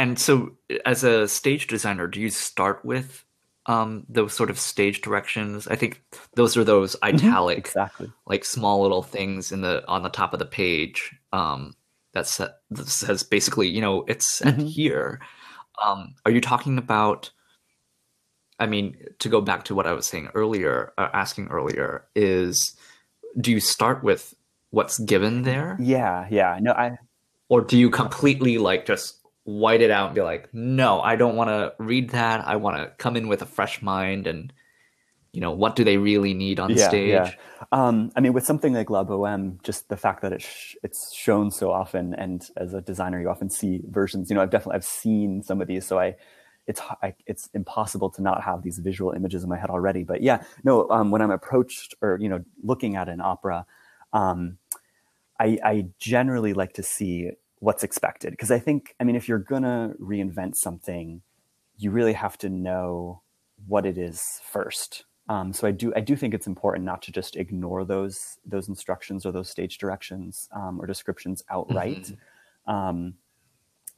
And 0.00 0.18
so, 0.18 0.56
as 0.86 1.04
a 1.04 1.28
stage 1.28 1.66
designer, 1.66 2.06
do 2.06 2.22
you 2.22 2.30
start 2.30 2.82
with 2.86 3.22
um, 3.66 4.06
those 4.08 4.32
sort 4.32 4.48
of 4.48 4.58
stage 4.58 5.02
directions? 5.02 5.68
I 5.68 5.76
think 5.76 6.02
those 6.36 6.56
are 6.56 6.64
those 6.64 6.96
mm-hmm. 6.96 7.16
italic, 7.16 7.58
exactly, 7.58 8.10
like 8.24 8.46
small 8.46 8.80
little 8.80 9.02
things 9.02 9.52
in 9.52 9.60
the 9.60 9.86
on 9.86 10.02
the 10.02 10.08
top 10.08 10.32
of 10.32 10.38
the 10.38 10.46
page. 10.46 11.14
Um, 11.34 11.76
that, 12.14 12.26
set, 12.26 12.52
that 12.70 12.88
says 12.88 13.22
basically, 13.22 13.68
you 13.68 13.82
know, 13.82 14.06
it's 14.08 14.40
mm-hmm. 14.40 14.62
here. 14.62 15.20
Um, 15.84 16.14
are 16.24 16.32
you 16.32 16.40
talking 16.40 16.78
about? 16.78 17.30
I 18.58 18.64
mean, 18.64 18.96
to 19.18 19.28
go 19.28 19.42
back 19.42 19.64
to 19.64 19.74
what 19.74 19.86
I 19.86 19.92
was 19.92 20.06
saying 20.06 20.30
earlier, 20.34 20.94
uh, 20.96 21.08
asking 21.12 21.48
earlier, 21.48 22.06
is 22.14 22.74
do 23.38 23.50
you 23.50 23.60
start 23.60 24.02
with 24.02 24.34
what's 24.70 24.98
given 24.98 25.42
there? 25.42 25.76
Yeah, 25.78 26.26
yeah. 26.30 26.58
No, 26.58 26.72
I. 26.72 26.96
Or 27.50 27.60
do 27.60 27.76
you 27.76 27.90
completely 27.90 28.56
like 28.56 28.86
just 28.86 29.19
white 29.44 29.80
it 29.82 29.90
out 29.90 30.06
and 30.06 30.14
be 30.14 30.22
like, 30.22 30.52
no, 30.52 31.00
I 31.00 31.16
don't 31.16 31.36
want 31.36 31.48
to 31.48 31.72
read 31.78 32.10
that. 32.10 32.46
I 32.46 32.56
want 32.56 32.76
to 32.76 32.92
come 32.98 33.16
in 33.16 33.28
with 33.28 33.42
a 33.42 33.46
fresh 33.46 33.82
mind 33.82 34.26
and 34.26 34.52
you 35.32 35.40
know 35.40 35.52
what 35.52 35.76
do 35.76 35.84
they 35.84 35.96
really 35.96 36.34
need 36.34 36.58
on 36.58 36.70
yeah, 36.70 36.88
stage 36.88 37.08
yeah. 37.10 37.32
Um, 37.70 38.10
i 38.16 38.20
mean 38.20 38.32
with 38.32 38.44
something 38.44 38.72
like 38.72 38.90
la 38.90 39.04
boheme 39.04 39.62
just 39.62 39.88
the 39.88 39.96
fact 39.96 40.22
that 40.22 40.32
it's 40.32 40.44
sh- 40.44 40.74
it's 40.82 41.12
shown 41.12 41.50
so 41.50 41.70
often 41.70 42.14
and 42.14 42.50
as 42.56 42.74
a 42.74 42.80
designer 42.80 43.20
you 43.20 43.28
often 43.28 43.48
see 43.48 43.80
versions 43.88 44.28
you 44.28 44.34
know 44.34 44.42
i've 44.42 44.50
definitely 44.50 44.76
i've 44.76 44.84
seen 44.84 45.42
some 45.42 45.60
of 45.60 45.68
these 45.68 45.86
so 45.86 45.98
i 45.98 46.16
it's 46.66 46.80
I, 47.02 47.14
it's 47.26 47.48
impossible 47.54 48.10
to 48.10 48.22
not 48.22 48.42
have 48.42 48.62
these 48.62 48.78
visual 48.78 49.12
images 49.12 49.42
in 49.44 49.48
my 49.48 49.58
head 49.58 49.70
already 49.70 50.02
but 50.02 50.20
yeah 50.20 50.42
no 50.64 50.88
um, 50.90 51.10
when 51.10 51.22
i'm 51.22 51.30
approached 51.30 51.94
or 52.02 52.18
you 52.20 52.28
know 52.28 52.44
looking 52.62 52.96
at 52.96 53.08
an 53.08 53.20
opera 53.20 53.66
um, 54.12 54.58
I, 55.38 55.58
I 55.64 55.86
generally 55.98 56.52
like 56.52 56.74
to 56.74 56.82
see 56.82 57.30
what's 57.60 57.84
expected 57.84 58.30
because 58.32 58.50
i 58.50 58.58
think 58.58 58.94
i 59.00 59.04
mean 59.04 59.16
if 59.16 59.28
you're 59.28 59.38
gonna 59.38 59.94
reinvent 60.00 60.56
something 60.56 61.22
you 61.78 61.90
really 61.90 62.12
have 62.12 62.36
to 62.36 62.48
know 62.48 63.22
what 63.66 63.86
it 63.86 63.96
is 63.96 64.40
first 64.44 65.04
um, 65.30 65.52
so 65.52 65.68
I 65.68 65.70
do 65.70 65.92
I 65.94 66.00
do 66.00 66.16
think 66.16 66.34
it's 66.34 66.48
important 66.48 66.84
not 66.84 67.02
to 67.02 67.12
just 67.12 67.36
ignore 67.36 67.84
those 67.84 68.38
those 68.44 68.68
instructions 68.68 69.24
or 69.24 69.30
those 69.30 69.48
stage 69.48 69.78
directions 69.78 70.48
um, 70.50 70.80
or 70.80 70.86
descriptions 70.86 71.44
outright. 71.48 72.12
Mm-hmm. 72.66 72.74
Um, 72.74 73.14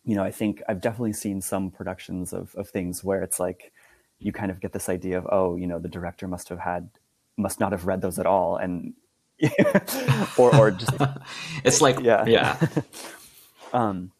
you 0.04 0.14
know, 0.14 0.22
I 0.22 0.30
think 0.30 0.62
I've 0.68 0.82
definitely 0.82 1.14
seen 1.14 1.40
some 1.40 1.70
productions 1.70 2.34
of 2.34 2.54
of 2.56 2.68
things 2.68 3.02
where 3.02 3.22
it's 3.22 3.40
like 3.40 3.72
you 4.18 4.30
kind 4.30 4.50
of 4.50 4.60
get 4.60 4.74
this 4.74 4.90
idea 4.90 5.16
of 5.16 5.26
oh, 5.32 5.56
you 5.56 5.66
know, 5.66 5.78
the 5.78 5.88
director 5.88 6.28
must 6.28 6.50
have 6.50 6.58
had 6.58 6.90
must 7.38 7.60
not 7.60 7.72
have 7.72 7.86
read 7.86 8.02
those 8.02 8.18
at 8.18 8.26
all, 8.26 8.58
and 8.58 8.92
or 10.36 10.54
or 10.54 10.70
just 10.70 10.92
it's 11.64 11.80
like 11.80 11.98
yeah 12.00 12.26
yeah. 12.26 12.60
um, 13.72 14.12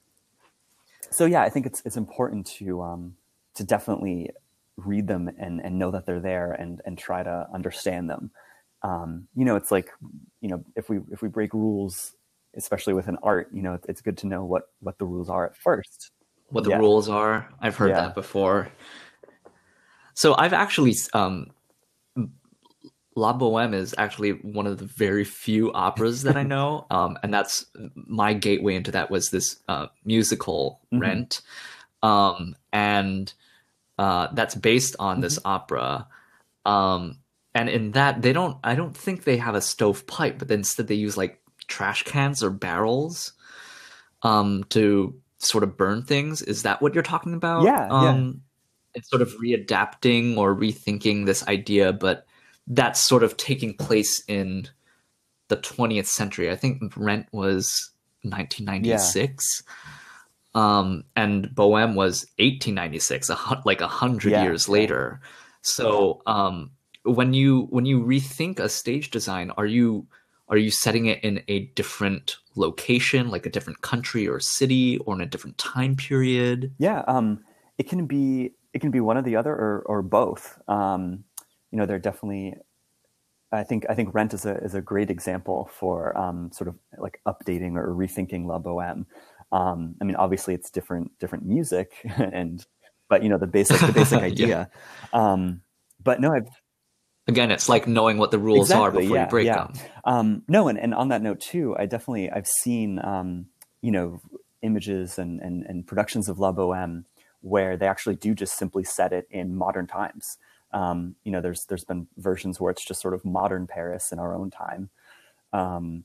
so 1.11 1.27
yeah, 1.27 1.43
I 1.43 1.49
think 1.49 1.67
it's 1.67 1.83
it's 1.85 1.97
important 1.97 2.47
to 2.59 2.83
um, 2.83 3.17
to 3.55 3.65
definitely 3.65 4.31
read 4.77 5.07
them 5.07 5.31
and, 5.39 5.61
and 5.61 5.79
know 5.79 5.91
that 5.91 6.07
they're 6.07 6.21
there 6.21 6.53
and, 6.53 6.81
and 6.87 6.97
try 6.97 7.23
to 7.23 7.47
understand 7.53 8.09
them. 8.09 8.31
Um, 8.83 9.29
you 9.35 9.45
know, 9.45 9.57
it's 9.57 9.71
like, 9.71 9.91
you 10.41 10.49
know, 10.49 10.65
if 10.75 10.89
we, 10.89 11.01
if 11.11 11.23
we 11.23 11.29
break 11.29 11.55
rules, 11.55 12.15
especially 12.57 12.95
with 12.95 13.07
an 13.09 13.19
art, 13.23 13.51
you 13.53 13.63
know, 13.63 13.79
it's 13.89 14.01
good 14.01 14.17
to 14.19 14.27
know 14.27 14.45
what, 14.45 14.65
what 14.81 14.99
the 14.99 15.05
rules 15.05 15.29
are 15.29 15.47
at 15.47 15.57
first. 15.57 16.11
What 16.49 16.65
the 16.65 16.71
yeah. 16.71 16.79
rules 16.79 17.09
are. 17.09 17.49
I've 17.61 17.77
heard 17.77 17.91
yeah. 17.91 18.01
that 18.01 18.15
before. 18.15 18.69
So 20.15 20.35
I've 20.37 20.53
actually, 20.53 20.95
um, 21.15 21.49
La 23.15 23.33
Boheme 23.33 23.75
is 23.75 23.95
actually 23.99 24.31
one 24.31 24.67
of 24.67 24.79
the 24.79 24.85
very 24.85 25.25
few 25.25 25.73
operas 25.73 26.23
that 26.23 26.37
I 26.37 26.43
know, 26.43 26.87
um, 26.91 27.19
and 27.23 27.33
that's 27.33 27.67
my 27.95 28.35
gateway 28.35 28.75
into 28.75 28.93
that 28.93 29.11
was 29.11 29.31
this 29.31 29.57
uh, 29.69 29.87
musical 30.05 30.81
mm-hmm. 30.93 31.01
Rent, 31.01 31.43
um, 32.03 32.57
and 32.73 33.33
uh, 33.99 34.29
that's 34.33 34.55
based 34.55 34.97
on 34.99 35.21
this 35.21 35.39
mm-hmm. 35.39 35.49
opera. 35.49 36.07
Um, 36.65 37.19
and 37.55 37.69
in 37.69 37.91
that, 37.93 38.23
they 38.23 38.33
don't. 38.33 38.57
I 38.65 38.75
don't 38.75 38.97
think 38.97 39.25
they 39.25 39.37
have 39.37 39.55
a 39.55 39.61
stovepipe, 39.61 40.39
but 40.39 40.51
instead 40.51 40.89
they 40.89 40.95
use 40.95 41.17
like 41.17 41.41
trash 41.67 42.03
cans 42.05 42.43
or 42.43 42.51
barrels 42.51 43.33
um, 44.23 44.65
to 44.71 45.15
sort 45.39 45.65
of 45.65 45.77
burn 45.77 46.03
things. 46.03 46.41
Is 46.41 46.63
that 46.63 46.81
what 46.81 46.95
you're 46.95 47.03
talking 47.03 47.35
about? 47.35 47.65
Yeah. 47.65 47.89
Um, 47.91 48.27
yeah. 48.27 48.33
It's 48.95 49.11
sort 49.11 49.23
of 49.23 49.33
readapting 49.43 50.37
or 50.37 50.55
rethinking 50.55 51.27
this 51.27 51.47
idea, 51.49 51.93
but 51.93 52.27
that's 52.67 53.07
sort 53.07 53.23
of 53.23 53.37
taking 53.37 53.75
place 53.75 54.23
in 54.29 54.69
the 55.49 55.57
20th 55.57 56.07
century. 56.07 56.51
I 56.51 56.57
think 56.57 56.93
Rent 56.97 57.27
was 57.33 57.91
1996. 58.23 59.63
Yeah. 59.65 59.73
Um, 60.55 61.05
and 61.17 61.47
Bohème 61.49 61.95
was 61.95 62.27
1896, 62.39 63.31
a, 63.31 63.63
like 63.65 63.81
a 63.81 63.89
hundred 63.89 64.33
yeah, 64.33 64.43
years 64.43 64.69
later. 64.69 65.21
So 65.63 66.21
um, 66.27 66.73
when 67.05 67.33
you 67.33 67.67
when 67.71 67.87
you 67.87 68.05
rethink 68.05 68.59
a 68.59 68.69
stage 68.69 69.11
design, 69.11 69.51
are 69.57 69.67
you 69.67 70.07
are 70.49 70.59
you 70.59 70.71
setting 70.71 71.07
it 71.07 71.23
in 71.25 71.43
a 71.49 71.61
different 71.75 72.37
location, 72.57 73.31
like 73.31 73.47
a 73.47 73.51
different 73.51 73.81
country 73.81 74.29
or 74.29 74.41
city, 74.41 74.99
or 74.99 75.15
in 75.15 75.23
a 75.23 75.27
different 75.27 75.57
time 75.57 75.97
period? 75.97 76.75
Yeah, 76.79 77.03
um, 77.07 77.43
it 77.79 77.89
can 77.89 78.07
be 78.07 78.53
it 78.75 78.81
can 78.81 78.91
be 78.91 79.01
one 79.01 79.17
or 79.17 79.23
the 79.23 79.37
other, 79.37 79.53
or 79.53 79.83
or 79.87 80.03
both. 80.03 80.61
Um, 80.69 81.25
you 81.73 81.79
know, 81.79 81.87
they're 81.87 81.99
definitely. 81.99 82.55
I 83.51 83.65
think 83.65 83.85
I 83.91 83.95
think 83.95 84.15
Rent 84.15 84.33
is 84.33 84.47
a 84.47 84.57
is 84.59 84.75
a 84.75 84.81
great 84.81 85.11
example 85.11 85.69
for 85.75 86.17
um, 86.17 86.51
sort 86.53 86.69
of 86.69 86.77
like 86.97 87.21
updating 87.27 87.77
or 87.77 87.95
rethinking 87.95 88.47
La 88.47 88.59
Boheme. 88.59 89.07
Um, 89.51 89.97
I 90.01 90.05
mean, 90.05 90.17
obviously 90.17 90.55
it's 90.55 90.71
different 90.71 91.19
different 91.19 91.45
music, 91.45 91.93
and 92.17 92.65
but 93.09 93.23
you 93.23 93.29
know 93.29 93.39
the 93.39 93.47
basic 93.47 93.81
the 93.81 93.93
basic 93.93 94.23
idea. 94.23 94.71
yeah. 95.13 95.33
um, 95.33 95.61
but 96.03 96.21
no, 96.21 96.33
I've 96.33 96.49
again, 97.29 97.51
it's 97.51 97.69
like 97.69 97.87
knowing 97.87 98.17
what 98.17 98.31
the 98.31 98.39
rules 98.39 98.71
exactly, 98.71 98.85
are 98.85 98.91
before 99.03 99.17
yeah, 99.17 99.25
you 99.25 99.31
break 99.31 99.47
yeah. 99.47 99.67
them. 99.67 99.73
Um, 100.05 100.43
no, 100.49 100.69
and, 100.69 100.79
and 100.79 100.95
on 100.95 101.09
that 101.09 101.23
note 101.23 101.41
too, 101.41 101.77
I 101.79 101.87
definitely 101.87 102.31
I've 102.31 102.47
seen 102.47 103.01
um, 103.05 103.47
you 103.83 103.91
know 103.91 104.21
images 104.63 105.19
and, 105.19 105.41
and 105.41 105.65
and 105.65 105.87
productions 105.87 106.29
of 106.29 106.39
La 106.39 106.53
Boheme 106.53 107.05
where 107.43 107.77
they 107.77 107.87
actually 107.87 108.15
do 108.15 108.35
just 108.35 108.57
simply 108.57 108.85
set 108.85 109.13
it 109.13 109.27
in 109.31 109.55
modern 109.55 109.87
times. 109.87 110.39
Um, 110.73 111.17
you 111.25 111.33
know, 111.33 111.41
there's 111.41 111.67
there's 111.67 111.85
been 111.85 112.07
versions 112.17 112.61
where 112.61 112.71
it's 112.71 112.85
just 112.85 113.01
sort 113.01 113.15
of 113.15 113.25
modern 113.25 113.67
Paris 113.67 114.13
in 114.13 114.19
our 114.19 114.35
own 114.35 114.51
time, 114.51 114.91
um, 115.53 116.05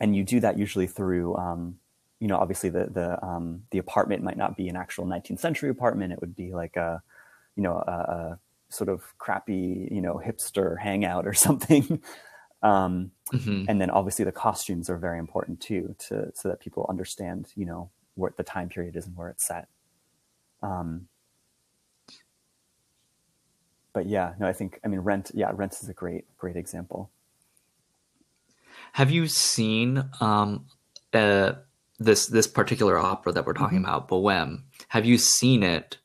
and 0.00 0.14
you 0.14 0.24
do 0.24 0.40
that 0.40 0.58
usually 0.58 0.86
through 0.86 1.36
um, 1.36 1.78
you 2.24 2.28
know, 2.28 2.38
obviously 2.38 2.70
the 2.70 2.86
the 2.86 3.22
um, 3.22 3.64
the 3.70 3.76
apartment 3.76 4.22
might 4.22 4.38
not 4.38 4.56
be 4.56 4.68
an 4.68 4.76
actual 4.76 5.04
19th 5.04 5.40
century 5.40 5.68
apartment. 5.68 6.10
It 6.10 6.20
would 6.22 6.34
be 6.34 6.54
like 6.54 6.74
a, 6.76 7.02
you 7.54 7.62
know, 7.62 7.74
a, 7.86 7.90
a 7.90 8.38
sort 8.70 8.88
of 8.88 9.02
crappy, 9.18 9.88
you 9.90 10.00
know, 10.00 10.20
hipster 10.24 10.78
hangout 10.78 11.26
or 11.26 11.34
something. 11.46 12.02
um, 12.62 13.10
mm-hmm. 13.30 13.64
And 13.68 13.78
then 13.78 13.90
obviously 13.90 14.24
the 14.24 14.32
costumes 14.32 14.88
are 14.88 14.96
very 14.96 15.18
important 15.18 15.60
too, 15.60 15.94
to 16.08 16.30
so 16.34 16.48
that 16.48 16.60
people 16.60 16.86
understand, 16.88 17.48
you 17.56 17.66
know, 17.66 17.90
what 18.14 18.38
the 18.38 18.42
time 18.42 18.70
period 18.70 18.96
is 18.96 19.06
and 19.06 19.16
where 19.16 19.28
it's 19.28 19.46
set. 19.46 19.68
Um, 20.62 21.08
but 23.94 24.06
yeah, 24.06 24.34
no, 24.38 24.46
I 24.46 24.52
think 24.52 24.80
I 24.84 24.88
mean 24.88 25.00
Rent. 25.00 25.30
Yeah, 25.32 25.50
Rent 25.54 25.72
is 25.80 25.88
a 25.88 25.94
great 25.94 26.26
great 26.36 26.56
example. 26.56 27.10
Have 28.92 29.10
you 29.10 29.26
seen 29.28 30.04
um, 30.20 30.66
uh, 31.14 31.52
this 31.98 32.26
this 32.26 32.46
particular 32.46 32.98
opera 32.98 33.32
that 33.32 33.46
we're 33.46 33.54
talking 33.54 33.78
mm-hmm. 33.78 33.88
about, 33.88 34.08
Bohème? 34.08 34.64
Have 34.88 35.06
you 35.06 35.16
seen 35.16 35.62
it 35.62 35.98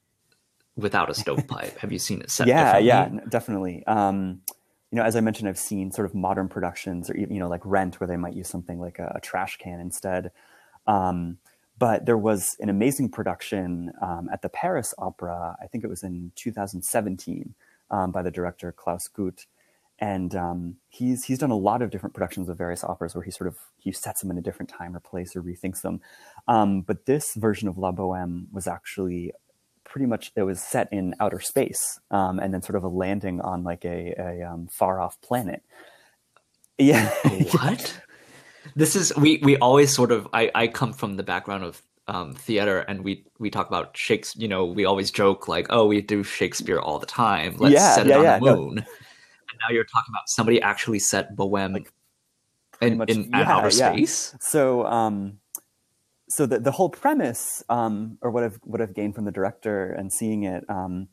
without 0.78 1.10
a 1.10 1.14
stovepipe? 1.14 1.78
Have 1.80 1.92
you 1.92 2.00
seen 2.00 2.22
it 2.22 2.32
set? 2.32 2.48
yeah, 2.48 2.78
yeah, 2.78 3.10
definitely. 3.28 3.84
Um, 3.86 4.42
you 4.92 4.98
know, 4.98 5.04
as 5.04 5.16
I 5.16 5.22
mentioned, 5.22 5.50
I've 5.50 5.60
seen 5.60 5.92
sort 5.92 6.06
of 6.06 6.16
modern 6.16 6.48
productions, 6.48 7.10
or 7.10 7.18
you 7.18 7.40
know, 7.40 7.50
like 7.50 7.62
Rent, 7.66 8.00
where 8.00 8.08
they 8.08 8.18
might 8.18 8.34
use 8.34 8.48
something 8.48 8.80
like 8.80 9.00
a, 9.00 9.14
a 9.16 9.20
trash 9.20 9.58
can 9.58 9.80
instead. 9.80 10.32
Um, 10.88 11.40
but 11.80 12.06
there 12.06 12.18
was 12.18 12.56
an 12.60 12.70
amazing 12.70 13.10
production 13.10 13.92
um, 14.02 14.30
at 14.32 14.42
the 14.42 14.50
Paris 14.50 14.94
Opera. 14.98 15.56
I 15.62 15.68
think 15.68 15.84
it 15.84 15.90
was 15.90 16.04
in 16.04 16.32
2017 16.36 17.56
um, 17.92 18.12
by 18.12 18.22
the 18.22 18.32
director 18.32 18.72
Klaus 18.72 19.08
Guth, 19.08 19.46
and 20.00 20.36
um, 20.36 20.76
he's 20.90 21.26
he's 21.26 21.40
done 21.40 21.52
a 21.52 21.58
lot 21.58 21.82
of 21.82 21.90
different 21.90 22.14
productions 22.14 22.50
of 22.50 22.58
various 22.58 22.84
operas 22.84 23.16
where 23.16 23.24
he 23.24 23.32
sort 23.32 23.48
of 23.48 23.58
he 23.78 23.92
sets 23.92 24.22
them 24.22 24.32
in 24.32 24.38
a 24.38 24.42
different 24.42 24.70
time 24.70 24.96
or 24.96 25.00
place 25.00 25.36
or 25.36 25.42
rethinks 25.42 25.82
them. 25.82 26.02
Um, 26.48 26.82
but 26.82 27.06
this 27.06 27.34
version 27.36 27.68
of 27.68 27.78
La 27.78 27.92
Boheme 27.92 28.48
was 28.52 28.68
actually 28.68 29.32
pretty 29.84 30.06
much 30.06 30.32
it 30.36 30.44
was 30.44 30.62
set 30.62 30.88
in 30.92 31.16
outer 31.20 31.40
space 31.40 32.00
um, 32.12 32.40
and 32.40 32.54
then 32.54 32.62
sort 32.62 32.76
of 32.76 32.84
a 32.84 32.88
landing 32.88 33.42
on 33.42 33.64
like 33.64 33.84
a, 33.86 34.14
a 34.18 34.44
um, 34.44 34.68
far 34.72 35.02
off 35.02 35.20
planet. 35.22 35.64
Yeah. 36.82 37.10
What? 37.52 38.02
this 38.76 38.96
is 38.96 39.14
we 39.18 39.40
we 39.44 39.58
always 39.58 39.94
sort 39.94 40.14
of 40.14 40.30
I 40.32 40.50
I 40.56 40.68
come 40.68 40.94
from 40.94 41.18
the 41.18 41.24
background 41.24 41.66
of 41.66 41.82
um, 42.10 42.34
theater 42.34 42.80
and 42.80 43.04
we 43.04 43.24
we 43.38 43.50
talk 43.50 43.68
about 43.68 43.96
Shakespeare. 43.96 44.42
You 44.42 44.48
know, 44.48 44.66
we 44.66 44.86
always 44.86 45.12
joke 45.12 45.48
like, 45.48 45.68
"Oh, 45.70 45.86
we 45.86 46.02
do 46.02 46.24
Shakespeare 46.24 46.80
all 46.80 47.00
the 47.00 47.06
time. 47.06 47.56
Let's 47.58 47.74
yeah, 47.74 47.96
set 47.96 48.08
it 48.08 48.10
yeah, 48.10 48.18
on 48.18 48.24
yeah, 48.24 48.40
the 48.40 48.46
moon." 48.46 48.76
No. 48.76 48.82
And 48.82 49.60
now 49.62 49.70
you're 49.72 49.86
talking 49.86 50.12
about 50.12 50.28
somebody 50.28 50.62
actually 50.62 51.00
set 51.00 51.36
Bohème 51.36 51.74
like, 51.74 51.94
in, 52.82 52.98
much, 52.98 53.10
in 53.10 53.30
outer 53.34 53.70
space. 53.70 54.36
So, 54.40 54.86
um, 54.86 55.40
so 56.28 56.46
the 56.46 56.60
the 56.60 56.72
whole 56.72 56.90
premise, 56.90 57.64
um, 57.70 58.18
or 58.22 58.32
what 58.32 58.44
I've 58.44 58.60
what 58.64 58.82
I've 58.82 58.96
gained 58.96 59.16
from 59.16 59.26
the 59.26 59.32
director 59.32 59.92
and 59.92 60.12
seeing 60.12 60.44
it, 60.44 60.64
um, 60.68 61.10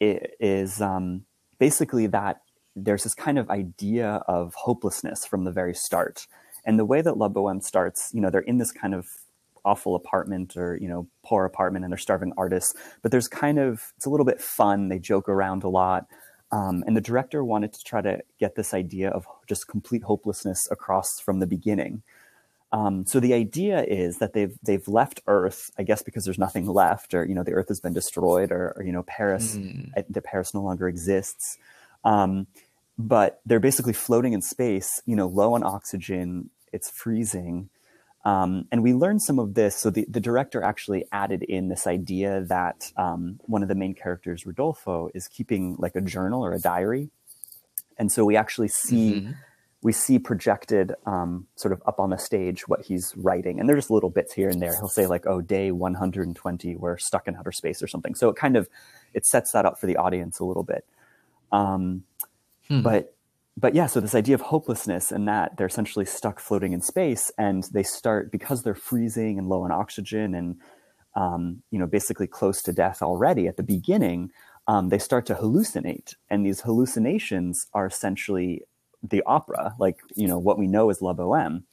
it 0.00 0.34
is 0.40 0.80
um, 0.80 1.24
basically 1.58 2.06
that 2.08 2.40
there's 2.74 3.02
this 3.02 3.14
kind 3.14 3.38
of 3.38 3.50
idea 3.50 4.22
of 4.26 4.54
hopelessness 4.54 5.26
from 5.26 5.44
the 5.44 5.52
very 5.52 5.74
start. 5.74 6.26
And 6.64 6.78
the 6.78 6.84
way 6.84 7.02
that 7.02 7.18
La 7.18 7.28
Boheme 7.28 7.60
starts, 7.60 8.10
you 8.14 8.20
know, 8.20 8.30
they're 8.30 8.40
in 8.40 8.58
this 8.58 8.72
kind 8.72 8.94
of 8.94 9.06
awful 9.64 9.94
apartment 9.94 10.56
or 10.56 10.76
you 10.80 10.88
know 10.88 11.06
poor 11.24 11.44
apartment 11.44 11.84
and 11.84 11.92
they're 11.92 11.98
starving 11.98 12.32
artists 12.36 12.74
but 13.02 13.10
there's 13.10 13.28
kind 13.28 13.58
of 13.58 13.92
it's 13.96 14.06
a 14.06 14.10
little 14.10 14.26
bit 14.26 14.40
fun 14.40 14.88
they 14.88 14.98
joke 14.98 15.28
around 15.28 15.62
a 15.64 15.68
lot 15.68 16.06
um, 16.50 16.84
and 16.86 16.96
the 16.96 17.00
director 17.00 17.42
wanted 17.42 17.72
to 17.72 17.82
try 17.84 18.02
to 18.02 18.20
get 18.38 18.56
this 18.56 18.74
idea 18.74 19.08
of 19.10 19.26
just 19.48 19.68
complete 19.68 20.02
hopelessness 20.02 20.68
across 20.70 21.20
from 21.20 21.40
the 21.40 21.46
beginning 21.46 22.02
um, 22.72 23.04
so 23.06 23.20
the 23.20 23.34
idea 23.34 23.84
is 23.84 24.18
that 24.18 24.32
they've 24.32 24.56
they've 24.62 24.86
left 24.88 25.20
Earth, 25.26 25.70
I 25.78 25.82
guess, 25.82 26.02
because 26.02 26.24
there's 26.24 26.38
nothing 26.38 26.66
left, 26.66 27.12
or 27.12 27.24
you 27.24 27.34
know, 27.34 27.42
the 27.42 27.52
Earth 27.52 27.68
has 27.68 27.80
been 27.80 27.92
destroyed, 27.92 28.50
or, 28.50 28.72
or 28.76 28.82
you 28.82 28.92
know, 28.92 29.02
Paris, 29.02 29.56
mm. 29.56 29.92
the 30.08 30.22
Paris 30.22 30.54
no 30.54 30.62
longer 30.62 30.88
exists. 30.88 31.58
Um, 32.02 32.46
but 32.98 33.40
they're 33.44 33.60
basically 33.60 33.92
floating 33.92 34.32
in 34.32 34.40
space, 34.40 35.02
you 35.04 35.16
know, 35.16 35.26
low 35.26 35.54
on 35.54 35.62
oxygen. 35.62 36.48
It's 36.72 36.88
freezing, 36.88 37.68
um, 38.24 38.66
and 38.70 38.82
we 38.82 38.94
learned 38.94 39.22
some 39.22 39.38
of 39.38 39.54
this. 39.54 39.76
So 39.76 39.90
the, 39.90 40.06
the 40.08 40.20
director 40.20 40.62
actually 40.62 41.04
added 41.10 41.42
in 41.42 41.68
this 41.68 41.86
idea 41.86 42.42
that 42.42 42.92
um, 42.96 43.40
one 43.42 43.62
of 43.62 43.68
the 43.68 43.74
main 43.74 43.94
characters, 43.94 44.46
Rodolfo, 44.46 45.10
is 45.14 45.26
keeping 45.26 45.76
like 45.78 45.96
a 45.96 46.00
journal 46.00 46.44
or 46.44 46.52
a 46.52 46.60
diary. 46.60 47.10
And 47.98 48.12
so 48.12 48.24
we 48.24 48.36
actually 48.36 48.68
see 48.68 49.12
mm-hmm. 49.14 49.32
we 49.82 49.92
see 49.92 50.18
projected 50.18 50.94
um, 51.04 51.46
sort 51.56 51.72
of 51.72 51.82
up 51.84 51.98
on 51.98 52.10
the 52.10 52.16
stage 52.16 52.68
what 52.68 52.82
he's 52.82 53.12
writing, 53.16 53.60
and 53.60 53.68
there's 53.68 53.78
just 53.78 53.90
little 53.90 54.10
bits 54.10 54.32
here 54.32 54.48
and 54.48 54.62
there. 54.62 54.74
He'll 54.74 54.88
say 54.88 55.06
like, 55.06 55.26
"Oh, 55.26 55.40
day 55.40 55.70
120, 55.72 56.76
we're 56.76 56.98
stuck 56.98 57.28
in 57.28 57.36
outer 57.36 57.52
space" 57.52 57.82
or 57.82 57.86
something. 57.86 58.14
So 58.14 58.28
it 58.28 58.36
kind 58.36 58.56
of 58.56 58.68
it 59.14 59.26
sets 59.26 59.52
that 59.52 59.66
up 59.66 59.78
for 59.78 59.86
the 59.86 59.96
audience 59.96 60.40
a 60.40 60.44
little 60.44 60.62
bit. 60.62 60.86
Um, 61.52 62.04
hmm. 62.68 62.80
But 62.80 63.14
but 63.56 63.74
yeah, 63.74 63.86
so 63.86 64.00
this 64.00 64.14
idea 64.14 64.34
of 64.34 64.40
hopelessness 64.40 65.12
and 65.12 65.28
that 65.28 65.56
they're 65.56 65.66
essentially 65.66 66.04
stuck 66.04 66.40
floating 66.40 66.72
in 66.72 66.80
space, 66.80 67.30
and 67.38 67.64
they 67.72 67.82
start 67.82 68.32
because 68.32 68.62
they're 68.62 68.74
freezing 68.74 69.38
and 69.38 69.48
low 69.48 69.62
on 69.62 69.70
oxygen, 69.70 70.34
and 70.34 70.56
um, 71.14 71.62
you 71.70 71.78
know 71.78 71.86
basically 71.86 72.26
close 72.26 72.62
to 72.62 72.72
death 72.72 73.02
already 73.02 73.46
at 73.46 73.56
the 73.56 73.62
beginning. 73.62 74.30
Um, 74.68 74.88
they 74.88 74.98
start 74.98 75.26
to 75.26 75.34
hallucinate, 75.34 76.14
and 76.30 76.46
these 76.46 76.60
hallucinations 76.60 77.66
are 77.74 77.86
essentially 77.86 78.62
the 79.02 79.22
opera, 79.26 79.74
like 79.78 79.98
you 80.14 80.26
know 80.26 80.38
what 80.38 80.58
we 80.58 80.66
know 80.66 80.88
as 80.88 81.02
La 81.02 81.12
Boheme. 81.12 81.64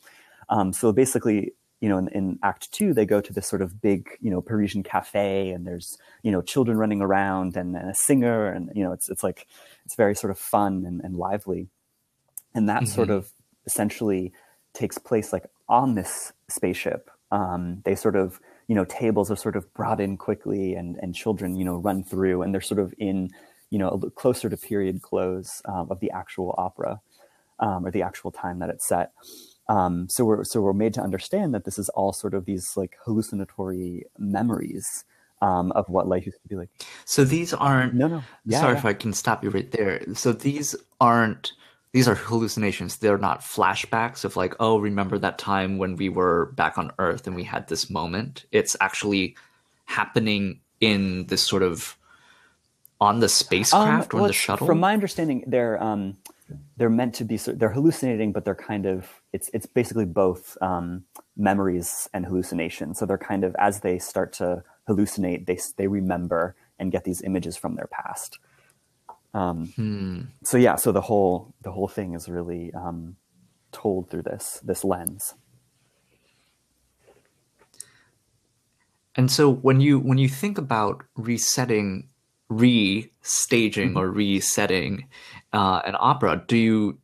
Um, 0.49 0.73
so 0.73 0.91
basically, 0.91 1.53
you 1.81 1.87
know, 1.87 1.97
in, 1.97 2.07
in, 2.09 2.39
Act 2.43 2.71
Two, 2.71 2.93
they 2.93 3.05
go 3.05 3.21
to 3.21 3.31
this 3.31 3.47
sort 3.47 3.61
of 3.61 3.81
big, 3.81 4.09
you 4.19 4.29
know, 4.29 4.41
Parisian 4.41 4.83
cafe, 4.83 5.49
and 5.51 5.65
there's 5.65 5.97
you 6.23 6.31
know 6.31 6.41
children 6.41 6.77
running 6.77 7.01
around 7.01 7.55
and, 7.55 7.75
and 7.75 7.89
a 7.89 7.95
singer, 7.95 8.47
and 8.47 8.69
you 8.75 8.83
know, 8.83 8.91
it's 8.91 9.09
it's 9.09 9.23
like 9.23 9.47
it's 9.85 9.95
very 9.95 10.15
sort 10.15 10.31
of 10.31 10.37
fun 10.37 10.83
and, 10.85 11.01
and 11.01 11.15
lively, 11.15 11.67
and 12.53 12.67
that 12.67 12.83
mm-hmm. 12.83 12.93
sort 12.93 13.09
of 13.09 13.31
essentially 13.65 14.33
takes 14.73 14.97
place 14.97 15.31
like 15.31 15.45
on 15.67 15.95
this 15.95 16.33
spaceship. 16.49 17.09
Um, 17.31 17.81
they 17.85 17.95
sort 17.95 18.15
of 18.15 18.39
you 18.67 18.75
know 18.75 18.85
tables 18.85 19.31
are 19.31 19.37
sort 19.37 19.55
of 19.55 19.73
brought 19.73 20.01
in 20.01 20.17
quickly, 20.17 20.73
and 20.73 20.97
and 21.01 21.15
children 21.15 21.55
you 21.55 21.63
know 21.63 21.77
run 21.77 22.03
through, 22.03 22.41
and 22.41 22.53
they're 22.53 22.61
sort 22.61 22.79
of 22.79 22.93
in 22.97 23.29
you 23.69 23.79
know 23.79 23.97
closer 24.15 24.49
to 24.49 24.57
period 24.57 25.01
close 25.01 25.61
um, 25.65 25.87
of 25.89 26.01
the 26.01 26.11
actual 26.11 26.53
opera 26.57 26.99
um, 27.59 27.85
or 27.85 27.91
the 27.91 28.01
actual 28.01 28.31
time 28.31 28.59
that 28.59 28.69
it's 28.69 28.87
set. 28.87 29.11
Um, 29.69 30.09
so 30.09 30.25
we're 30.25 30.43
so 30.43 30.61
we're 30.61 30.73
made 30.73 30.95
to 30.95 31.01
understand 31.01 31.53
that 31.53 31.63
this 31.63 31.77
is 31.77 31.89
all 31.89 32.11
sort 32.11 32.33
of 32.33 32.45
these 32.45 32.75
like 32.75 32.97
hallucinatory 33.05 34.03
memories 34.17 35.05
um, 35.41 35.71
of 35.73 35.87
what 35.87 36.07
life 36.07 36.25
used 36.25 36.41
to 36.41 36.49
be 36.49 36.55
like. 36.55 36.69
So 37.05 37.23
these 37.23 37.53
aren't. 37.53 37.93
No, 37.93 38.07
no. 38.07 38.23
Yeah, 38.45 38.59
sorry 38.59 38.73
yeah. 38.73 38.79
if 38.79 38.85
I 38.85 38.93
can 38.93 39.13
stop 39.13 39.43
you 39.43 39.51
right 39.51 39.71
there. 39.71 40.01
So 40.15 40.33
these 40.33 40.75
aren't. 40.99 41.53
These 41.91 42.07
are 42.07 42.15
hallucinations. 42.15 42.97
They're 42.97 43.17
not 43.17 43.41
flashbacks 43.41 44.23
of 44.23 44.35
like, 44.35 44.55
oh, 44.59 44.79
remember 44.79 45.17
that 45.17 45.39
time 45.39 45.79
when 45.79 45.95
we 45.95 46.07
were 46.07 46.47
back 46.53 46.77
on 46.77 46.91
Earth 46.99 47.25
and 47.25 47.35
we 47.35 47.43
had 47.43 47.67
this 47.67 47.89
moment. 47.89 48.45
It's 48.51 48.75
actually 48.79 49.35
happening 49.85 50.59
in 50.81 51.25
this 51.27 51.41
sort 51.41 51.63
of 51.63 51.97
on 53.01 53.21
the 53.21 53.29
spacecraft 53.29 54.13
um, 54.13 54.21
or 54.21 54.27
the 54.27 54.33
shuttle. 54.33 54.67
From 54.67 54.79
my 54.79 54.93
understanding, 54.93 55.43
they're 55.47 55.81
um, 55.81 56.17
they're 56.77 56.89
meant 56.89 57.15
to 57.15 57.25
be 57.25 57.37
they're 57.37 57.71
hallucinating, 57.71 58.31
but 58.31 58.45
they're 58.45 58.55
kind 58.55 58.85
of 58.85 59.21
it's 59.33 59.49
it's 59.53 59.65
basically 59.65 60.05
both 60.05 60.57
um, 60.61 61.03
memories 61.37 62.09
and 62.13 62.25
hallucination. 62.25 62.95
So 62.95 63.05
they're 63.05 63.17
kind 63.17 63.43
of 63.43 63.55
as 63.59 63.81
they 63.81 63.99
start 63.99 64.33
to 64.33 64.63
hallucinate, 64.87 65.45
they 65.45 65.59
they 65.77 65.87
remember 65.87 66.55
and 66.77 66.91
get 66.91 67.03
these 67.03 67.21
images 67.21 67.57
from 67.57 67.75
their 67.75 67.87
past. 67.87 68.39
Um, 69.33 69.67
hmm. 69.75 70.21
So 70.43 70.57
yeah, 70.57 70.75
so 70.75 70.91
the 70.91 71.01
whole 71.01 71.53
the 71.61 71.71
whole 71.71 71.87
thing 71.87 72.13
is 72.13 72.27
really 72.27 72.73
um, 72.73 73.15
told 73.71 74.09
through 74.09 74.23
this 74.23 74.59
this 74.63 74.83
lens. 74.83 75.35
And 79.15 79.29
so 79.29 79.51
when 79.51 79.81
you 79.81 79.99
when 79.99 80.17
you 80.17 80.29
think 80.29 80.57
about 80.57 81.03
resetting, 81.15 82.09
restaging, 82.51 83.89
mm-hmm. 83.89 83.97
or 83.97 84.09
resetting 84.09 85.07
uh, 85.53 85.81
an 85.85 85.95
opera, 85.99 86.43
do 86.47 86.57
you 86.57 86.97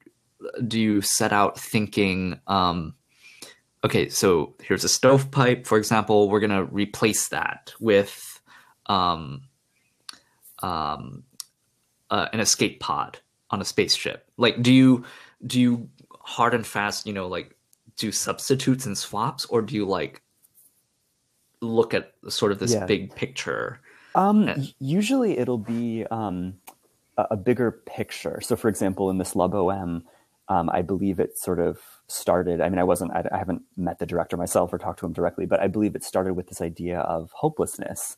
do 0.68 0.80
you 0.80 1.02
set 1.02 1.34
out 1.34 1.60
thinking? 1.60 2.40
Um, 2.48 2.96
okay, 3.84 4.10
so 4.10 4.56
here's 4.62 4.84
a 4.84 4.90
stovepipe, 4.90 5.66
for 5.66 5.78
example. 5.78 6.30
We're 6.30 6.40
gonna 6.40 6.66
replace 6.66 7.30
that 7.30 7.74
with 7.80 8.42
um, 8.88 9.44
um, 10.60 11.24
uh, 12.10 12.28
an 12.34 12.40
escape 12.40 12.80
pod 12.80 13.20
on 13.50 13.62
a 13.62 13.66
spaceship. 13.66 14.30
Like, 14.38 14.62
do 14.62 14.74
you 14.74 15.06
do 15.46 15.60
you 15.60 15.90
hard 16.20 16.54
and 16.54 16.66
fast, 16.66 17.06
you 17.06 17.14
know, 17.14 17.28
like 17.28 17.56
do 17.98 18.12
substitutes 18.12 18.86
and 18.86 18.98
swaps, 18.98 19.46
or 19.46 19.62
do 19.62 19.76
you 19.76 19.86
like 19.86 20.22
look 21.62 21.94
at 21.94 22.14
sort 22.28 22.52
of 22.52 22.60
this 22.60 22.74
yeah. 22.74 22.86
big 22.86 23.16
picture? 23.16 23.80
Um, 24.16 24.48
and- 24.48 24.74
usually, 24.80 25.38
it'll 25.38 25.58
be 25.58 26.06
um, 26.10 26.56
a, 27.18 27.38
bigger 27.38 27.72
picture. 27.72 28.40
So, 28.42 28.56
for 28.56 28.70
example, 28.70 29.10
in 29.10 29.18
this 29.18 29.36
La 29.36 29.48
Boheme, 29.48 30.04
um, 30.48 30.70
I 30.72 30.82
believe 30.82 31.20
it 31.20 31.38
sort 31.38 31.60
of 31.60 31.80
started. 32.08 32.62
I 32.62 32.70
mean, 32.70 32.80
I 32.80 32.84
wasn't, 32.84 33.12
I, 33.12 33.24
I, 33.32 33.38
haven't 33.38 33.64
met 33.76 34.00
the 34.00 34.06
director 34.06 34.38
myself 34.38 34.72
or 34.72 34.78
talked 34.78 35.00
to 35.00 35.06
him 35.06 35.14
directly, 35.14 35.46
but 35.46 35.60
I 35.60 35.68
believe 35.68 35.96
it 35.96 36.04
started 36.04 36.34
with 36.36 36.48
this 36.48 36.62
idea 36.62 37.00
of 37.00 37.32
hopelessness 37.34 38.16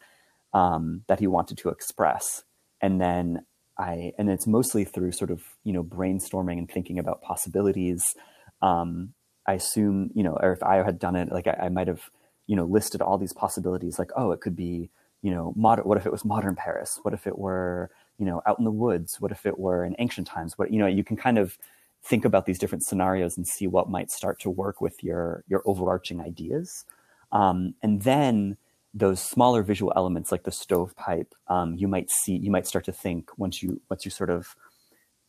um, 0.54 1.04
that 1.08 1.20
he 1.20 1.28
wanted 1.28 1.58
to 1.60 1.70
express. 1.70 2.44
And 2.82 3.00
then 3.00 3.46
I, 3.78 4.14
and 4.18 4.30
it's 4.30 4.48
mostly 4.48 4.84
through 4.84 5.12
sort 5.14 5.32
of, 5.32 5.42
you 5.64 5.72
know, 5.72 5.84
brainstorming 5.84 6.58
and 6.58 6.70
thinking 6.70 7.00
about 7.00 7.22
possibilities. 7.22 8.16
Um, 8.62 9.14
I 9.48 9.54
assume, 9.54 10.12
you 10.14 10.24
know, 10.24 10.38
or 10.42 10.52
if 10.52 10.64
I 10.64 10.78
had 10.84 11.00
done 11.00 11.16
it, 11.16 11.32
like 11.32 11.48
I, 11.48 11.66
I 11.66 11.70
might 11.70 11.88
have, 11.88 12.10
you 12.48 12.56
know, 12.56 12.66
listed 12.66 13.02
all 13.02 13.18
these 13.18 13.34
possibilities 13.34 13.98
like, 13.98 14.12
oh, 14.16 14.32
it 14.32 14.42
could 14.42 14.56
be, 14.56 14.90
you 15.22 15.32
know, 15.32 15.52
what 15.56 15.98
if 15.98 16.06
it 16.06 16.12
was 16.12 16.24
modern 16.24 16.56
Paris? 16.56 17.00
What 17.04 17.14
if 17.14 17.28
it 17.28 17.38
were, 17.38 17.90
you 18.18 18.26
know 18.26 18.42
out 18.46 18.60
in 18.60 18.66
the 18.66 18.72
woods? 18.72 19.22
What 19.22 19.32
if 19.32 19.46
it 19.46 19.60
were 19.60 19.84
in 19.86 19.96
ancient 20.00 20.28
times? 20.28 20.58
What 20.58 20.72
you 20.72 20.80
know 20.80 20.88
you 20.88 21.04
can 21.04 21.18
kind 21.18 21.38
of 21.38 21.58
think 22.04 22.26
about 22.26 22.46
these 22.46 22.60
different 22.60 22.86
scenarios 22.86 23.38
and 23.38 23.48
see 23.48 23.68
what 23.68 23.90
might 23.90 24.12
start 24.12 24.40
to 24.42 24.50
work 24.50 24.82
with 24.82 25.04
your 25.04 25.44
your 25.48 25.62
overarching 25.66 26.22
ideas. 26.22 26.86
Um, 27.32 27.76
and 27.84 28.02
then 28.04 28.58
those 28.94 29.22
smaller 29.22 29.64
visual 29.64 29.94
elements 29.96 30.32
like 30.32 30.44
the 30.44 30.52
stovepipe 30.52 31.36
um, 31.50 31.76
you 31.76 31.88
might 31.88 32.10
see 32.10 32.38
you 32.38 32.50
might 32.50 32.66
start 32.66 32.86
to 32.86 32.92
think 32.92 33.30
once 33.38 33.62
you 33.62 33.82
once 33.90 34.06
you 34.06 34.12
sort 34.12 34.30
of 34.30 34.56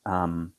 um, 0.06 0.52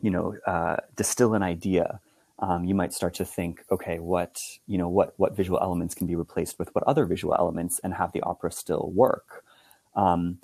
you 0.00 0.10
know 0.10 0.36
uh, 0.46 0.76
distill 0.96 1.34
an 1.34 1.42
idea 1.42 2.00
um, 2.40 2.64
you 2.64 2.74
might 2.74 2.92
start 2.92 3.14
to 3.14 3.24
think 3.24 3.62
okay 3.70 3.98
what 3.98 4.40
you 4.66 4.78
know 4.78 4.88
what 4.88 5.14
what 5.16 5.36
visual 5.36 5.58
elements 5.60 5.94
can 5.94 6.06
be 6.06 6.16
replaced 6.16 6.58
with 6.58 6.74
what 6.74 6.84
other 6.84 7.06
visual 7.06 7.34
elements 7.38 7.80
and 7.84 7.94
have 7.94 8.12
the 8.12 8.22
opera 8.22 8.50
still 8.50 8.90
work 8.94 9.44
um, 9.96 10.38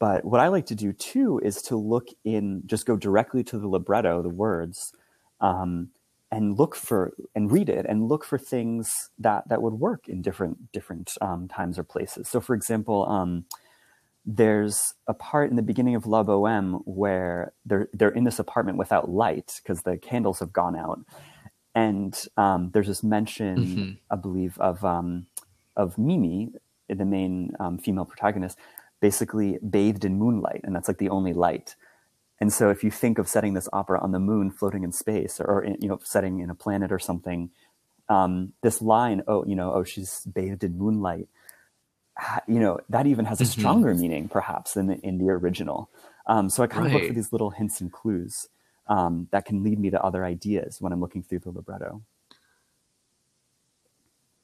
but 0.00 0.24
what 0.24 0.40
I 0.40 0.48
like 0.48 0.66
to 0.66 0.74
do 0.74 0.92
too 0.92 1.40
is 1.44 1.60
to 1.62 1.76
look 1.76 2.08
in, 2.24 2.62
just 2.66 2.86
go 2.86 2.96
directly 2.96 3.44
to 3.44 3.58
the 3.58 3.68
libretto, 3.68 4.22
the 4.22 4.30
words, 4.30 4.92
um, 5.40 5.90
and 6.32 6.58
look 6.58 6.74
for 6.74 7.12
and 7.34 7.52
read 7.52 7.68
it 7.68 7.84
and 7.88 8.08
look 8.08 8.24
for 8.24 8.38
things 8.38 9.10
that 9.18 9.48
that 9.48 9.60
would 9.60 9.74
work 9.74 10.08
in 10.08 10.22
different 10.22 10.72
different 10.72 11.12
um, 11.20 11.48
times 11.48 11.78
or 11.78 11.82
places. 11.82 12.28
So, 12.28 12.40
for 12.40 12.54
example, 12.54 13.06
um, 13.08 13.44
there's 14.24 14.94
a 15.06 15.12
part 15.14 15.50
in 15.50 15.56
the 15.56 15.62
beginning 15.62 15.96
of 15.96 16.06
La 16.06 16.22
Boheme 16.22 16.80
where 16.86 17.52
they're 17.66 17.88
they're 17.92 18.10
in 18.10 18.24
this 18.24 18.38
apartment 18.38 18.78
without 18.78 19.10
light 19.10 19.60
because 19.62 19.82
the 19.82 19.98
candles 19.98 20.38
have 20.38 20.52
gone 20.52 20.76
out, 20.76 21.00
and 21.74 22.26
um, 22.36 22.70
there's 22.72 22.88
this 22.88 23.02
mention, 23.02 23.56
mm-hmm. 23.56 23.90
I 24.10 24.16
believe, 24.16 24.58
of 24.58 24.84
um, 24.84 25.26
of 25.76 25.98
Mimi, 25.98 26.52
the 26.88 27.04
main 27.04 27.54
um, 27.60 27.78
female 27.78 28.04
protagonist, 28.04 28.58
basically 29.00 29.58
bathed 29.58 30.04
in 30.04 30.18
moonlight, 30.18 30.60
and 30.64 30.74
that's 30.74 30.88
like 30.88 30.98
the 30.98 31.08
only 31.08 31.32
light. 31.32 31.76
And 32.40 32.52
so, 32.52 32.70
if 32.70 32.82
you 32.82 32.90
think 32.90 33.18
of 33.18 33.28
setting 33.28 33.54
this 33.54 33.68
opera 33.72 34.00
on 34.00 34.12
the 34.12 34.18
moon, 34.18 34.50
floating 34.50 34.82
in 34.82 34.92
space, 34.92 35.40
or, 35.40 35.46
or 35.46 35.66
you 35.78 35.88
know, 35.88 36.00
setting 36.02 36.40
in 36.40 36.50
a 36.50 36.54
planet 36.54 36.90
or 36.90 36.98
something, 36.98 37.50
um, 38.08 38.54
this 38.62 38.82
line, 38.82 39.22
oh, 39.28 39.44
you 39.44 39.54
know, 39.54 39.72
oh, 39.72 39.84
she's 39.84 40.22
bathed 40.24 40.64
in 40.64 40.76
moonlight, 40.76 41.28
you 42.48 42.58
know, 42.58 42.80
that 42.88 43.06
even 43.06 43.26
has 43.26 43.40
a 43.40 43.44
mm-hmm. 43.44 43.60
stronger 43.60 43.94
meaning, 43.94 44.28
perhaps, 44.28 44.74
than 44.74 44.88
the, 44.88 44.98
in 45.00 45.18
the 45.18 45.30
original. 45.30 45.88
Um, 46.26 46.50
so 46.50 46.62
I 46.62 46.66
kind 46.66 46.86
right. 46.86 46.94
of 46.94 47.00
look 47.00 47.08
for 47.08 47.14
these 47.14 47.32
little 47.32 47.50
hints 47.50 47.80
and 47.80 47.92
clues 47.92 48.48
um, 48.90 49.28
that 49.30 49.46
can 49.46 49.62
lead 49.62 49.78
me 49.78 49.88
to 49.88 50.02
other 50.02 50.24
ideas 50.24 50.80
when 50.80 50.92
I'm 50.92 51.00
looking 51.00 51.22
through 51.22 51.38
the 51.38 51.50
libretto. 51.50 52.02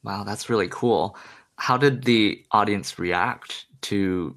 Wow, 0.03 0.23
that's 0.25 0.49
really 0.49 0.69
cool. 0.69 1.19
How 1.57 1.77
did 1.77 2.05
the 2.05 2.43
audience 2.53 2.99
react 2.99 3.67
to 3.83 4.37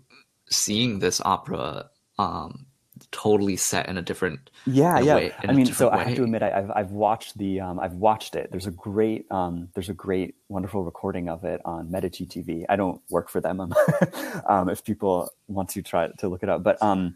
seeing 0.49 0.99
this 0.99 1.21
opera 1.23 1.89
um, 2.17 2.65
totally 3.11 3.55
set 3.55 3.87
in 3.87 3.97
a 3.97 4.01
different 4.01 4.49
yeah 4.65 4.99
yeah 4.99 5.15
way, 5.15 5.33
i 5.47 5.53
mean 5.53 5.65
so 5.65 5.89
way. 5.89 5.99
i 5.99 6.03
have 6.03 6.15
to 6.15 6.23
admit 6.23 6.43
I, 6.43 6.49
have 6.49 6.71
I've 6.71 6.91
watched 6.91 7.37
the 7.37 7.61
um, 7.61 7.79
i've 7.79 7.93
watched 7.93 8.35
it 8.35 8.51
there's 8.51 8.67
a 8.67 8.71
great 8.71 9.25
um, 9.31 9.69
there's 9.73 9.87
a 9.87 9.93
great 9.93 10.35
wonderful 10.49 10.83
recording 10.83 11.29
of 11.29 11.45
it 11.45 11.61
on 11.63 11.89
medici 11.89 12.25
tv 12.25 12.65
i 12.67 12.75
don't 12.75 13.01
work 13.09 13.29
for 13.29 13.39
them 13.39 13.61
um, 14.47 14.69
if 14.69 14.83
people 14.83 15.29
want 15.47 15.69
to 15.69 15.81
try 15.81 16.09
to 16.17 16.27
look 16.27 16.43
it 16.43 16.49
up 16.49 16.61
but 16.61 16.81
um 16.83 17.15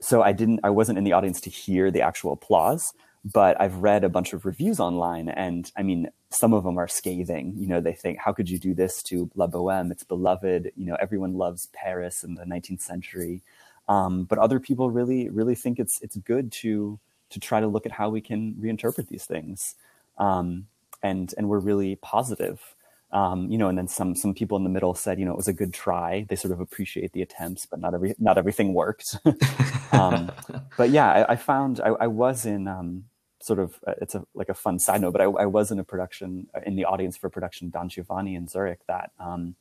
so 0.00 0.22
i 0.22 0.32
didn't 0.32 0.60
i 0.64 0.70
wasn't 0.70 0.96
in 0.96 1.04
the 1.04 1.12
audience 1.12 1.40
to 1.40 1.50
hear 1.50 1.90
the 1.90 2.02
actual 2.02 2.32
applause 2.32 2.92
but 3.24 3.60
I've 3.60 3.76
read 3.76 4.04
a 4.04 4.08
bunch 4.08 4.32
of 4.32 4.46
reviews 4.46 4.80
online, 4.80 5.28
and 5.28 5.70
I 5.76 5.82
mean, 5.82 6.08
some 6.30 6.54
of 6.54 6.64
them 6.64 6.78
are 6.78 6.88
scathing. 6.88 7.54
You 7.56 7.66
know, 7.66 7.80
they 7.80 7.92
think, 7.92 8.18
"How 8.18 8.32
could 8.32 8.48
you 8.48 8.58
do 8.58 8.74
this 8.74 9.02
to 9.04 9.30
La 9.34 9.46
Boheme? 9.46 9.90
It's 9.90 10.04
beloved. 10.04 10.72
You 10.76 10.86
know, 10.86 10.96
everyone 11.00 11.34
loves 11.34 11.66
Paris 11.72 12.24
in 12.24 12.34
the 12.34 12.44
19th 12.44 12.80
century." 12.80 13.42
Um, 13.88 14.24
but 14.24 14.38
other 14.38 14.60
people 14.60 14.90
really, 14.90 15.28
really 15.28 15.54
think 15.54 15.78
it's 15.78 16.00
it's 16.00 16.16
good 16.16 16.50
to 16.52 16.98
to 17.30 17.40
try 17.40 17.60
to 17.60 17.66
look 17.66 17.86
at 17.86 17.92
how 17.92 18.08
we 18.08 18.20
can 18.20 18.54
reinterpret 18.54 19.08
these 19.08 19.26
things, 19.26 19.74
um, 20.18 20.66
and 21.02 21.34
and 21.36 21.48
we're 21.48 21.58
really 21.58 21.96
positive. 21.96 22.74
Um, 23.12 23.50
you 23.50 23.58
know, 23.58 23.68
and 23.68 23.76
then 23.76 23.88
some 23.88 24.14
some 24.14 24.34
people 24.34 24.56
in 24.56 24.62
the 24.62 24.70
middle 24.70 24.94
said, 24.94 25.18
you 25.18 25.24
know, 25.24 25.32
it 25.32 25.36
was 25.36 25.48
a 25.48 25.52
good 25.52 25.74
try. 25.74 26.26
They 26.28 26.36
sort 26.36 26.52
of 26.52 26.60
appreciate 26.60 27.12
the 27.12 27.22
attempts, 27.22 27.66
but 27.66 27.80
not 27.80 27.92
every 27.92 28.14
not 28.18 28.38
everything 28.38 28.72
worked. 28.72 29.18
um, 29.92 30.30
but 30.76 30.90
yeah, 30.90 31.10
I, 31.10 31.32
I 31.32 31.36
found 31.36 31.80
I, 31.80 31.88
I, 31.88 32.06
was 32.06 32.46
in 32.46 32.68
um, 32.68 33.06
sort 33.42 33.58
of 33.58 33.80
uh, 33.86 33.94
it's 34.00 34.14
a 34.14 34.24
like 34.34 34.48
a 34.48 34.54
fun 34.54 34.78
side 34.78 35.00
note, 35.00 35.12
but 35.12 35.20
I, 35.20 35.24
I, 35.24 35.46
was 35.46 35.72
in 35.72 35.80
a 35.80 35.84
production 35.84 36.46
uh, 36.54 36.60
in 36.64 36.76
the 36.76 36.84
audience 36.84 37.16
for 37.16 37.26
a 37.26 37.30
production 37.30 37.70
Don 37.70 37.88
Giovanni 37.88 38.36
in 38.36 38.46
Zurich 38.46 38.80
that 38.86 39.10
um, 39.18 39.56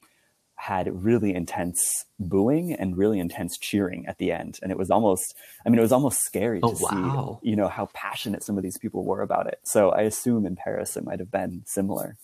had 0.55 1.03
really 1.03 1.33
intense 1.33 2.05
booing 2.19 2.73
and 2.73 2.97
really 2.97 3.19
intense 3.19 3.57
cheering 3.57 4.05
at 4.05 4.19
the 4.19 4.31
end, 4.31 4.59
and 4.61 4.71
it 4.71 4.77
was 4.77 4.91
almost 4.91 5.35
I 5.65 5.69
mean 5.69 5.79
it 5.79 5.83
was 5.83 5.91
almost 5.91 6.19
scary 6.21 6.59
oh, 6.61 6.75
to 6.75 6.83
wow. 6.83 7.39
see 7.41 7.49
you 7.49 7.55
know 7.55 7.67
how 7.67 7.87
passionate 7.93 8.43
some 8.43 8.57
of 8.57 8.63
these 8.63 8.77
people 8.77 9.03
were 9.05 9.21
about 9.21 9.47
it. 9.47 9.59
So 9.63 9.89
I 9.89 10.01
assume 10.01 10.45
in 10.45 10.55
Paris 10.55 10.95
it 10.97 11.03
might 11.03 11.19
have 11.19 11.31
been 11.31 11.63
similar 11.65 12.17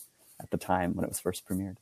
at 0.46 0.52
the 0.52 0.58
time 0.58 0.94
when 0.96 1.04
it 1.04 1.10
was 1.10 1.20
first 1.20 1.48
premiered. 1.48 1.78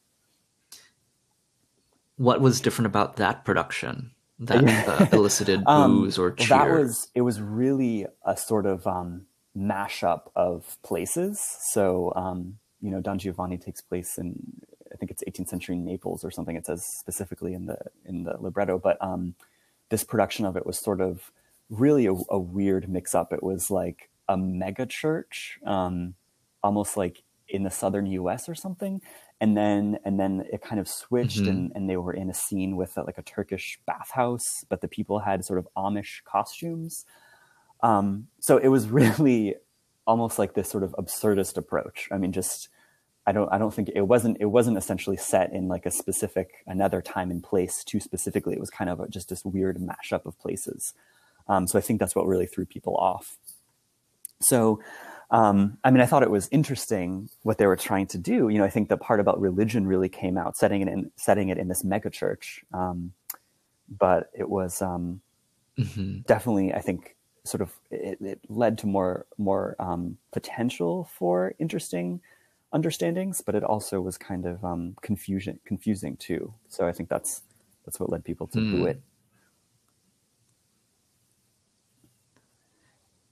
What 2.16 2.40
was 2.40 2.62
different 2.62 2.86
about 2.86 3.18
that 3.18 3.44
production 3.44 4.12
that 4.40 4.64
uh, 4.88 5.08
elicited 5.12 5.64
um, 5.66 6.04
boos 6.04 6.18
or 6.18 6.32
cheer? 6.32 6.48
That 6.48 6.70
was 6.70 7.10
it 7.14 7.22
was 7.22 7.42
really 7.42 8.08
a 8.26 8.38
sort 8.38 8.66
of 8.66 8.88
um, 8.88 9.26
mashup 9.58 10.30
of 10.36 10.78
places. 10.82 11.42
So 11.72 12.14
um, 12.16 12.58
you 12.82 12.90
know, 12.90 13.02
Don 13.02 13.20
Giovanni 13.20 13.58
takes 13.58 13.82
place 13.82 14.18
in 14.18 14.62
I 14.94 14.96
think 14.96 15.12
it's 15.12 15.24
18th 15.24 15.50
century 15.50 15.76
Naples 15.76 16.24
or 16.24 16.32
something. 16.32 16.56
It 16.56 16.66
says 16.66 16.86
specifically 16.86 17.54
in 17.54 17.66
the 17.66 17.78
in 18.06 18.24
the 18.24 18.38
libretto, 18.40 18.80
but 18.80 18.98
um, 19.02 19.36
this 19.90 20.06
production 20.06 20.46
of 20.46 20.56
it 20.56 20.66
was 20.66 20.80
sort 20.80 21.02
of 21.02 21.32
really 21.70 22.06
a, 22.06 22.14
a 22.30 22.40
weird 22.40 22.88
mix 22.88 23.14
up. 23.14 23.34
It 23.34 23.44
was 23.44 23.70
like 23.70 24.10
a 24.30 24.38
mega 24.38 24.86
church, 24.86 25.60
um, 25.66 26.14
almost 26.64 26.96
like 26.96 27.24
in 27.54 27.64
the 27.64 27.72
southern 27.72 28.08
U.S. 28.08 28.50
or 28.50 28.56
something, 28.56 29.02
and 29.40 29.56
then 29.56 30.00
and 30.04 30.20
then 30.20 30.46
it 30.52 30.62
kind 30.62 30.82
of 30.82 30.88
switched, 30.88 31.40
mm-hmm. 31.40 31.50
and, 31.50 31.72
and 31.76 31.90
they 31.90 31.98
were 31.98 32.14
in 32.14 32.30
a 32.30 32.34
scene 32.34 32.76
with 32.76 32.98
a, 32.98 33.04
like 33.04 33.18
a 33.18 33.22
Turkish 33.22 33.80
bathhouse, 33.86 34.66
but 34.68 34.82
the 34.82 34.88
people 34.88 35.20
had 35.20 35.46
sort 35.46 35.60
of 35.60 35.68
Amish 35.78 36.24
costumes. 36.26 37.06
Um, 37.82 38.28
so 38.40 38.58
it 38.58 38.70
was 38.70 38.88
really 38.90 39.56
almost 40.06 40.38
like 40.38 40.54
this 40.54 40.70
sort 40.70 40.84
of 40.84 40.92
absurdist 40.98 41.56
approach. 41.56 42.10
I 42.12 42.18
mean, 42.18 42.34
just 42.34 42.70
I 43.26 43.32
don't 43.32 43.52
I 43.54 43.58
don't 43.58 43.74
think 43.74 43.90
it 43.96 44.02
wasn't 44.02 44.38
it 44.40 44.46
wasn't 44.46 44.78
essentially 44.78 45.18
set 45.18 45.54
in 45.54 45.68
like 45.68 45.86
a 45.86 45.92
specific 45.92 46.64
another 46.66 47.02
time 47.02 47.32
and 47.32 47.44
place 47.44 47.84
too 47.84 48.00
specifically. 48.00 48.54
It 48.54 48.60
was 48.60 48.70
kind 48.70 48.90
of 48.90 49.00
a, 49.00 49.08
just 49.08 49.30
this 49.30 49.46
weird 49.46 49.78
mashup 49.78 50.26
of 50.26 50.38
places. 50.40 50.94
Um, 51.48 51.68
so 51.68 51.78
I 51.78 51.82
think 51.82 52.00
that's 52.00 52.16
what 52.16 52.26
really 52.26 52.48
threw 52.48 52.66
people 52.66 52.96
off. 52.96 53.38
So 54.42 54.82
um, 55.34 55.80
I 55.84 55.90
mean, 55.90 56.00
I 56.00 56.06
thought 56.06 56.22
it 56.22 56.30
was 56.30 56.48
interesting 56.52 57.28
what 57.42 57.58
they 57.58 57.66
were 57.66 57.76
trying 57.76 58.06
to 58.08 58.20
do. 58.20 58.50
You 58.50 58.60
know, 58.60 58.64
I 58.64 58.70
think 58.70 58.88
the 58.88 58.98
part 58.98 59.20
about 59.20 59.42
religion 59.42 59.88
really 59.88 60.08
came 60.08 60.38
out, 60.38 60.56
setting 60.56 60.82
it 60.84 60.88
in 60.88 61.12
setting 61.16 61.50
it 61.50 61.58
in 61.58 61.68
this 61.68 61.82
megachurch. 61.82 62.60
Um, 62.72 63.14
but 63.90 64.30
it 64.38 64.48
was 64.48 64.80
um, 64.80 65.22
mm-hmm. 65.78 66.20
definitely, 66.28 66.72
I 66.72 66.82
think, 66.82 67.16
sort 67.46 67.62
of 67.62 67.74
it, 67.90 68.20
it 68.22 68.42
led 68.48 68.78
to 68.78 68.88
more 68.88 69.26
more 69.40 69.76
um, 69.80 70.20
potential 70.32 71.10
for 71.18 71.56
interesting 71.58 72.22
understandings, 72.72 73.42
but 73.42 73.56
it 73.56 73.64
also 73.64 74.02
was 74.02 74.20
kind 74.20 74.46
of 74.46 74.64
um, 74.64 74.96
confusion 75.02 75.60
confusing 75.66 76.16
too. 76.18 76.54
So 76.70 76.88
I 76.88 76.92
think 76.92 77.10
that's 77.10 77.42
that's 77.86 78.00
what 78.00 78.12
led 78.12 78.24
people 78.24 78.46
to 78.48 78.60
mm. 78.60 78.72
boo 78.72 78.86
it. 78.86 79.02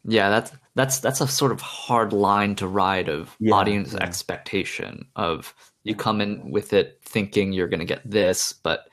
Yeah, 0.05 0.29
that's 0.29 0.51
that's 0.75 0.99
that's 0.99 1.21
a 1.21 1.27
sort 1.27 1.51
of 1.51 1.61
hard 1.61 2.13
line 2.13 2.55
to 2.55 2.67
ride 2.67 3.09
of 3.09 3.35
yeah, 3.39 3.53
audience 3.53 3.93
yeah. 3.93 4.03
expectation 4.03 5.05
of 5.15 5.53
you 5.83 5.95
come 5.95 6.21
in 6.21 6.51
with 6.51 6.73
it 6.73 6.99
thinking 7.03 7.51
you're 7.51 7.67
going 7.67 7.79
to 7.79 7.85
get 7.85 8.09
this, 8.09 8.53
but 8.53 8.87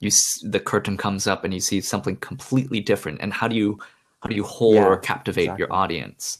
you 0.00 0.10
the 0.42 0.60
curtain 0.60 0.96
comes 0.96 1.26
up 1.26 1.44
and 1.44 1.52
you 1.52 1.60
see 1.60 1.80
something 1.80 2.16
completely 2.16 2.80
different. 2.80 3.20
And 3.20 3.32
how 3.32 3.48
do 3.48 3.56
you 3.56 3.78
how 4.20 4.28
do 4.28 4.34
you 4.34 4.44
hold 4.44 4.76
yeah, 4.76 4.86
or 4.86 4.96
captivate 4.96 5.42
exactly. 5.42 5.62
your 5.62 5.72
audience 5.72 6.38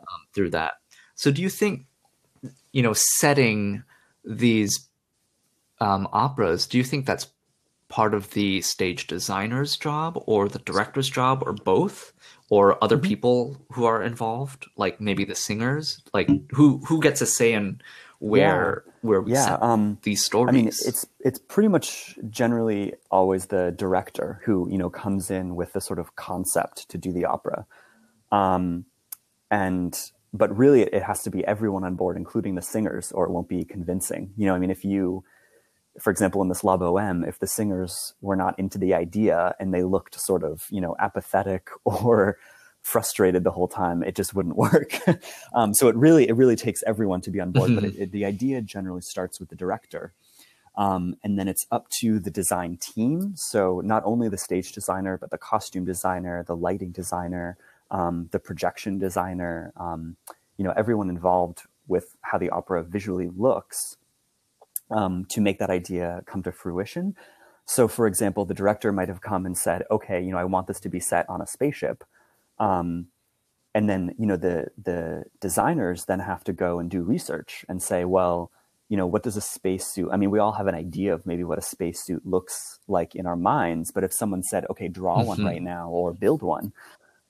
um, 0.00 0.26
through 0.34 0.50
that? 0.50 0.74
So, 1.14 1.30
do 1.30 1.42
you 1.42 1.48
think 1.48 1.86
you 2.72 2.82
know 2.82 2.94
setting 2.94 3.82
these 4.24 4.88
um, 5.80 6.08
operas? 6.12 6.66
Do 6.66 6.78
you 6.78 6.84
think 6.84 7.06
that's 7.06 7.28
part 7.88 8.14
of 8.14 8.30
the 8.30 8.60
stage 8.62 9.06
designer's 9.06 9.76
job 9.76 10.20
or 10.26 10.48
the 10.48 10.58
director's 10.60 11.08
job 11.08 11.42
or 11.46 11.52
both? 11.52 12.12
Or 12.48 12.82
other 12.82 12.96
mm-hmm. 12.96 13.06
people 13.06 13.56
who 13.72 13.84
are 13.84 14.02
involved 14.02 14.66
like 14.76 15.00
maybe 15.00 15.24
the 15.24 15.34
singers 15.34 16.02
like 16.14 16.28
who 16.50 16.78
who 16.86 17.00
gets 17.00 17.20
a 17.20 17.26
say 17.26 17.52
in 17.52 17.80
where 18.18 18.84
yeah. 18.86 18.92
where 19.02 19.20
we 19.20 19.32
yeah, 19.32 19.58
um, 19.60 19.98
these 20.02 20.24
stories 20.24 20.48
i 20.48 20.52
mean 20.52 20.68
it's 20.68 21.06
it's 21.20 21.38
pretty 21.38 21.68
much 21.68 22.18
generally 22.30 22.94
always 23.10 23.46
the 23.46 23.74
director 23.76 24.40
who 24.44 24.68
you 24.70 24.78
know 24.78 24.88
comes 24.88 25.30
in 25.30 25.54
with 25.56 25.72
the 25.72 25.80
sort 25.80 25.98
of 25.98 26.16
concept 26.16 26.88
to 26.88 26.98
do 26.98 27.12
the 27.12 27.24
opera 27.24 27.66
um, 28.32 28.84
and 29.50 30.10
but 30.32 30.54
really 30.56 30.82
it 30.82 31.02
has 31.02 31.22
to 31.22 31.30
be 31.30 31.44
everyone 31.46 31.84
on 31.84 31.94
board 31.94 32.16
including 32.16 32.54
the 32.54 32.62
singers 32.62 33.12
or 33.12 33.26
it 33.26 33.30
won't 33.30 33.48
be 33.48 33.64
convincing 33.64 34.32
you 34.36 34.46
know 34.46 34.54
i 34.54 34.58
mean 34.58 34.70
if 34.70 34.84
you 34.84 35.24
for 36.00 36.10
example, 36.10 36.42
in 36.42 36.48
this 36.48 36.64
La 36.64 36.76
Boheme, 36.76 37.26
if 37.26 37.38
the 37.38 37.46
singers 37.46 38.14
were 38.20 38.36
not 38.36 38.58
into 38.58 38.78
the 38.78 38.94
idea 38.94 39.54
and 39.58 39.72
they 39.72 39.82
looked 39.82 40.20
sort 40.20 40.42
of, 40.42 40.66
you 40.70 40.80
know, 40.80 40.96
apathetic 40.98 41.68
or 41.84 42.38
frustrated 42.82 43.42
the 43.42 43.50
whole 43.50 43.68
time, 43.68 44.02
it 44.02 44.14
just 44.14 44.34
wouldn't 44.34 44.56
work. 44.68 45.00
um, 45.54 45.74
so 45.74 45.88
it 45.88 45.96
really, 45.96 46.28
it 46.28 46.36
really 46.36 46.56
takes 46.56 46.82
everyone 46.86 47.20
to 47.22 47.30
be 47.30 47.40
on 47.40 47.52
board. 47.52 47.70
Mm-hmm. 47.70 47.80
But 47.80 47.84
it, 47.84 47.96
it, 47.96 48.12
the 48.12 48.24
idea 48.24 48.60
generally 48.62 49.00
starts 49.00 49.40
with 49.40 49.48
the 49.48 49.56
director. 49.56 50.12
Um, 50.76 51.16
and 51.24 51.38
then 51.38 51.48
it's 51.48 51.66
up 51.70 51.88
to 52.00 52.18
the 52.18 52.30
design 52.30 52.78
team. 52.80 53.32
So 53.34 53.80
not 53.82 54.02
only 54.04 54.28
the 54.28 54.36
stage 54.36 54.72
designer, 54.72 55.16
but 55.16 55.30
the 55.30 55.38
costume 55.38 55.86
designer, 55.86 56.44
the 56.46 56.56
lighting 56.56 56.92
designer, 56.92 57.56
um, 57.90 58.28
the 58.30 58.38
projection 58.38 58.98
designer, 58.98 59.72
um, 59.76 60.16
you 60.58 60.64
know, 60.64 60.74
everyone 60.76 61.08
involved 61.08 61.62
with 61.88 62.16
how 62.20 62.36
the 62.36 62.50
opera 62.50 62.82
visually 62.82 63.30
looks 63.34 63.96
um, 64.90 65.24
to 65.26 65.40
make 65.40 65.58
that 65.58 65.70
idea 65.70 66.22
come 66.26 66.42
to 66.42 66.52
fruition. 66.52 67.16
So, 67.64 67.88
for 67.88 68.06
example, 68.06 68.44
the 68.44 68.54
director 68.54 68.92
might 68.92 69.08
have 69.08 69.20
come 69.20 69.44
and 69.44 69.56
said, 69.56 69.84
"Okay, 69.90 70.22
you 70.22 70.30
know, 70.30 70.38
I 70.38 70.44
want 70.44 70.68
this 70.68 70.80
to 70.80 70.88
be 70.88 71.00
set 71.00 71.28
on 71.28 71.40
a 71.40 71.46
spaceship," 71.46 72.04
um, 72.58 73.08
and 73.74 73.88
then 73.88 74.14
you 74.18 74.26
know 74.26 74.36
the 74.36 74.68
the 74.82 75.24
designers 75.40 76.04
then 76.04 76.20
have 76.20 76.44
to 76.44 76.52
go 76.52 76.78
and 76.78 76.90
do 76.90 77.02
research 77.02 77.64
and 77.68 77.82
say, 77.82 78.04
"Well, 78.04 78.52
you 78.88 78.96
know, 78.96 79.06
what 79.06 79.24
does 79.24 79.36
a 79.36 79.40
spacesuit? 79.40 80.10
I 80.12 80.16
mean, 80.16 80.30
we 80.30 80.38
all 80.38 80.52
have 80.52 80.68
an 80.68 80.76
idea 80.76 81.12
of 81.12 81.26
maybe 81.26 81.42
what 81.42 81.58
a 81.58 81.62
spacesuit 81.62 82.24
looks 82.24 82.78
like 82.86 83.16
in 83.16 83.26
our 83.26 83.36
minds, 83.36 83.90
but 83.90 84.04
if 84.04 84.12
someone 84.12 84.44
said, 84.44 84.64
"Okay, 84.70 84.88
draw 84.88 85.18
mm-hmm. 85.18 85.28
one 85.28 85.44
right 85.44 85.62
now 85.62 85.88
or 85.88 86.12
build 86.12 86.42
one," 86.42 86.72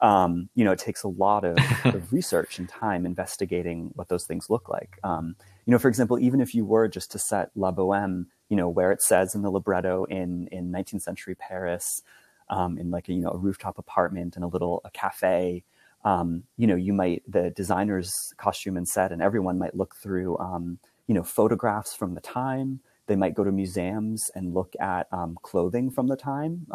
um, 0.01 0.49
you 0.55 0.65
know, 0.65 0.73
it 0.73 0.79
takes 0.79 1.03
a 1.03 1.09
lot 1.09 1.45
of, 1.45 1.59
of, 1.85 2.13
research 2.13 2.59
and 2.59 2.69
time 2.69 3.07
investigating 3.07 3.91
what 3.95 4.09
those 4.09 4.27
things 4.27 4.51
look 4.51 4.69
like. 4.69 4.99
Um, 5.03 5.37
you 5.65 5.71
know, 5.71 5.79
for 5.79 5.89
example, 5.89 6.19
even 6.19 6.41
if 6.41 6.55
you 6.55 6.65
were 6.65 6.87
just 6.87 7.11
to 7.13 7.19
set 7.19 7.51
La 7.55 7.73
Boheme, 7.73 8.27
you 8.51 8.57
know, 8.57 8.69
where 8.69 8.93
it 8.93 9.03
says 9.03 9.35
in 9.35 9.43
the 9.43 9.51
libretto 9.51 10.05
in 10.05 10.49
in 10.53 10.71
19th 10.71 11.03
century 11.03 11.35
Paris, 11.35 12.03
um, 12.51 12.79
in 12.79 12.91
like 12.91 13.09
a, 13.09 13.13
you 13.13 13.23
know 13.23 13.31
a 13.31 13.39
rooftop 13.39 13.79
apartment 13.79 14.37
and 14.37 14.45
a 14.45 14.49
little 14.49 14.83
a 14.85 14.91
cafe, 14.91 15.65
um, 16.05 16.45
you 16.57 16.67
know, 16.67 16.77
you 16.77 16.93
might 16.93 17.23
the 17.27 17.51
designer's 17.51 18.13
costume 18.37 18.77
and 18.77 18.87
set 18.87 19.13
and 19.13 19.23
everyone 19.23 19.59
might 19.59 19.75
look 19.75 19.97
through, 19.97 20.39
um, 20.39 20.79
you 21.07 21.15
know, 21.15 21.25
photographs 21.25 21.95
from 21.95 22.15
the 22.15 22.21
time. 22.21 22.81
They 23.09 23.17
might 23.17 23.35
go 23.35 23.45
to 23.45 23.53
museums 23.53 24.31
and 24.35 24.55
look 24.55 24.75
at 24.81 25.07
um, 25.13 25.39
clothing 25.43 25.91
from 25.91 26.09
the 26.09 26.17
time. 26.17 26.67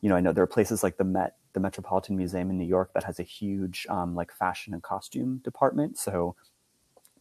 You 0.00 0.08
know, 0.08 0.16
I 0.16 0.20
know 0.20 0.32
there 0.32 0.44
are 0.44 0.48
places 0.48 0.82
like 0.82 0.96
the 0.96 1.04
Met 1.04 1.36
the 1.54 1.60
Metropolitan 1.60 2.16
Museum 2.16 2.50
in 2.50 2.58
New 2.58 2.66
York 2.66 2.92
that 2.94 3.04
has 3.04 3.18
a 3.18 3.24
huge 3.24 3.86
um, 3.88 4.14
like 4.14 4.32
fashion 4.32 4.74
and 4.74 4.82
costume 4.82 5.38
department. 5.38 5.98
So 5.98 6.36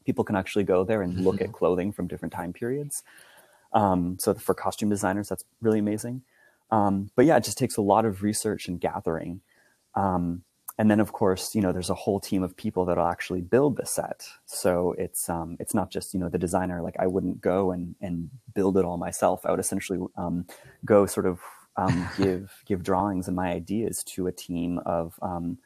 people 0.05 0.23
can 0.23 0.35
actually 0.35 0.63
go 0.63 0.83
there 0.83 1.01
and 1.01 1.23
look 1.23 1.41
at 1.41 1.51
clothing 1.59 1.91
from 1.91 2.07
different 2.07 2.33
time 2.33 2.53
periods. 2.53 3.03
Um, 3.73 4.17
so 4.19 4.33
for 4.33 4.53
costume 4.53 4.89
designers, 4.89 5.29
that's 5.29 5.43
really 5.61 5.79
amazing. 5.79 6.23
Um, 6.71 7.11
but 7.15 7.25
yeah, 7.25 7.37
it 7.37 7.43
just 7.43 7.57
takes 7.57 7.77
a 7.77 7.81
lot 7.81 8.05
of 8.05 8.23
research 8.23 8.67
and 8.67 8.79
gathering. 8.79 9.41
Um, 9.95 10.43
and 10.77 10.91
then 10.91 10.99
of 10.99 11.11
course, 11.11 11.55
you 11.55 11.61
know, 11.61 11.71
there's 11.71 11.89
a 11.89 11.95
whole 11.95 12.19
team 12.19 12.43
of 12.43 12.55
people 12.55 12.85
that'll 12.85 13.07
actually 13.07 13.41
build 13.41 13.77
the 13.77 13.85
set. 13.85 14.27
So 14.45 14.93
it's 14.97 15.27
um, 15.27 15.57
it's 15.59 15.73
not 15.73 15.89
just 15.89 16.13
you 16.13 16.19
know 16.19 16.29
the 16.29 16.37
designer. 16.37 16.81
Like 16.81 16.95
I 16.99 17.07
wouldn't 17.07 17.41
go 17.41 17.71
and 17.71 17.95
and 17.99 18.29
build 18.53 18.77
it 18.77 18.85
all 18.85 18.97
myself. 18.97 19.45
I 19.45 19.51
would 19.51 19.59
essentially 19.59 19.99
um, 20.17 20.45
go 20.85 21.07
sort 21.07 21.25
of 21.25 21.39
um, 21.77 22.09
give 22.17 22.51
give 22.65 22.83
drawings 22.83 23.27
and 23.27 23.35
my 23.35 23.51
ideas 23.51 24.03
to 24.03 24.27
a 24.27 24.31
team 24.31 24.79
of 24.85 25.17
um, 25.21 25.57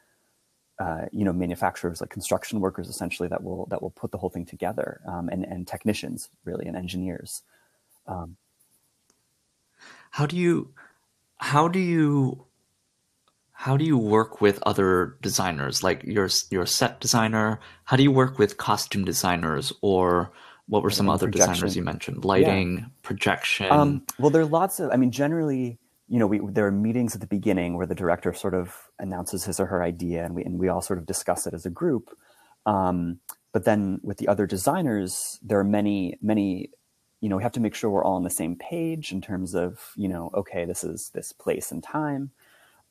uh, 0.79 1.05
you 1.11 1.25
know 1.25 1.33
manufacturers 1.33 2.01
like 2.01 2.09
construction 2.09 2.59
workers 2.59 2.87
essentially 2.87 3.29
that 3.29 3.43
will 3.43 3.65
that 3.67 3.81
will 3.81 3.91
put 3.91 4.11
the 4.11 4.17
whole 4.17 4.29
thing 4.29 4.45
together 4.45 5.01
um, 5.07 5.29
and 5.29 5.45
and 5.45 5.67
technicians 5.67 6.29
really 6.45 6.65
and 6.65 6.75
engineers. 6.75 7.43
Um, 8.07 8.37
how 10.11 10.25
do 10.25 10.35
you 10.35 10.73
how 11.37 11.67
do 11.67 11.79
you 11.79 12.45
how 13.51 13.77
do 13.77 13.85
you 13.85 13.97
work 13.97 14.41
with 14.41 14.61
other 14.63 15.17
designers 15.21 15.83
like 15.83 16.03
your 16.03 16.29
your 16.49 16.65
set 16.65 16.99
designer? 16.99 17.59
How 17.85 17.95
do 17.95 18.03
you 18.03 18.11
work 18.11 18.39
with 18.39 18.57
costume 18.57 19.05
designers 19.05 19.71
or 19.81 20.31
what 20.67 20.83
were 20.83 20.89
some 20.89 21.09
other 21.09 21.27
projection. 21.27 21.53
designers 21.53 21.75
you 21.75 21.83
mentioned? 21.83 22.25
Lighting, 22.25 22.77
yeah. 22.77 22.85
projection. 23.03 23.71
Um, 23.71 24.05
well, 24.17 24.29
there 24.29 24.41
are 24.41 24.45
lots 24.45 24.79
of. 24.79 24.89
I 24.91 24.95
mean, 24.95 25.11
generally, 25.11 25.77
you 26.11 26.19
know, 26.19 26.27
we, 26.27 26.41
there 26.43 26.67
are 26.67 26.71
meetings 26.71 27.15
at 27.15 27.21
the 27.21 27.27
beginning 27.27 27.77
where 27.77 27.87
the 27.87 27.95
director 27.95 28.33
sort 28.33 28.53
of 28.53 28.75
announces 28.99 29.45
his 29.45 29.61
or 29.61 29.67
her 29.67 29.81
idea, 29.81 30.25
and 30.25 30.35
we 30.35 30.43
and 30.43 30.59
we 30.59 30.67
all 30.67 30.81
sort 30.81 30.99
of 30.99 31.05
discuss 31.05 31.47
it 31.47 31.53
as 31.53 31.65
a 31.65 31.69
group. 31.69 32.09
Um, 32.65 33.21
but 33.53 33.63
then 33.63 34.01
with 34.03 34.17
the 34.17 34.27
other 34.27 34.45
designers, 34.45 35.39
there 35.41 35.57
are 35.57 35.63
many 35.63 36.17
many. 36.21 36.69
You 37.21 37.29
know, 37.29 37.37
we 37.37 37.43
have 37.43 37.53
to 37.53 37.61
make 37.61 37.75
sure 37.75 37.89
we're 37.89 38.03
all 38.03 38.15
on 38.15 38.23
the 38.25 38.29
same 38.29 38.57
page 38.57 39.13
in 39.13 39.21
terms 39.21 39.55
of 39.55 39.93
you 39.95 40.09
know, 40.09 40.31
okay, 40.33 40.65
this 40.65 40.83
is 40.83 41.11
this 41.13 41.31
place 41.31 41.71
and 41.71 41.81
time. 41.81 42.31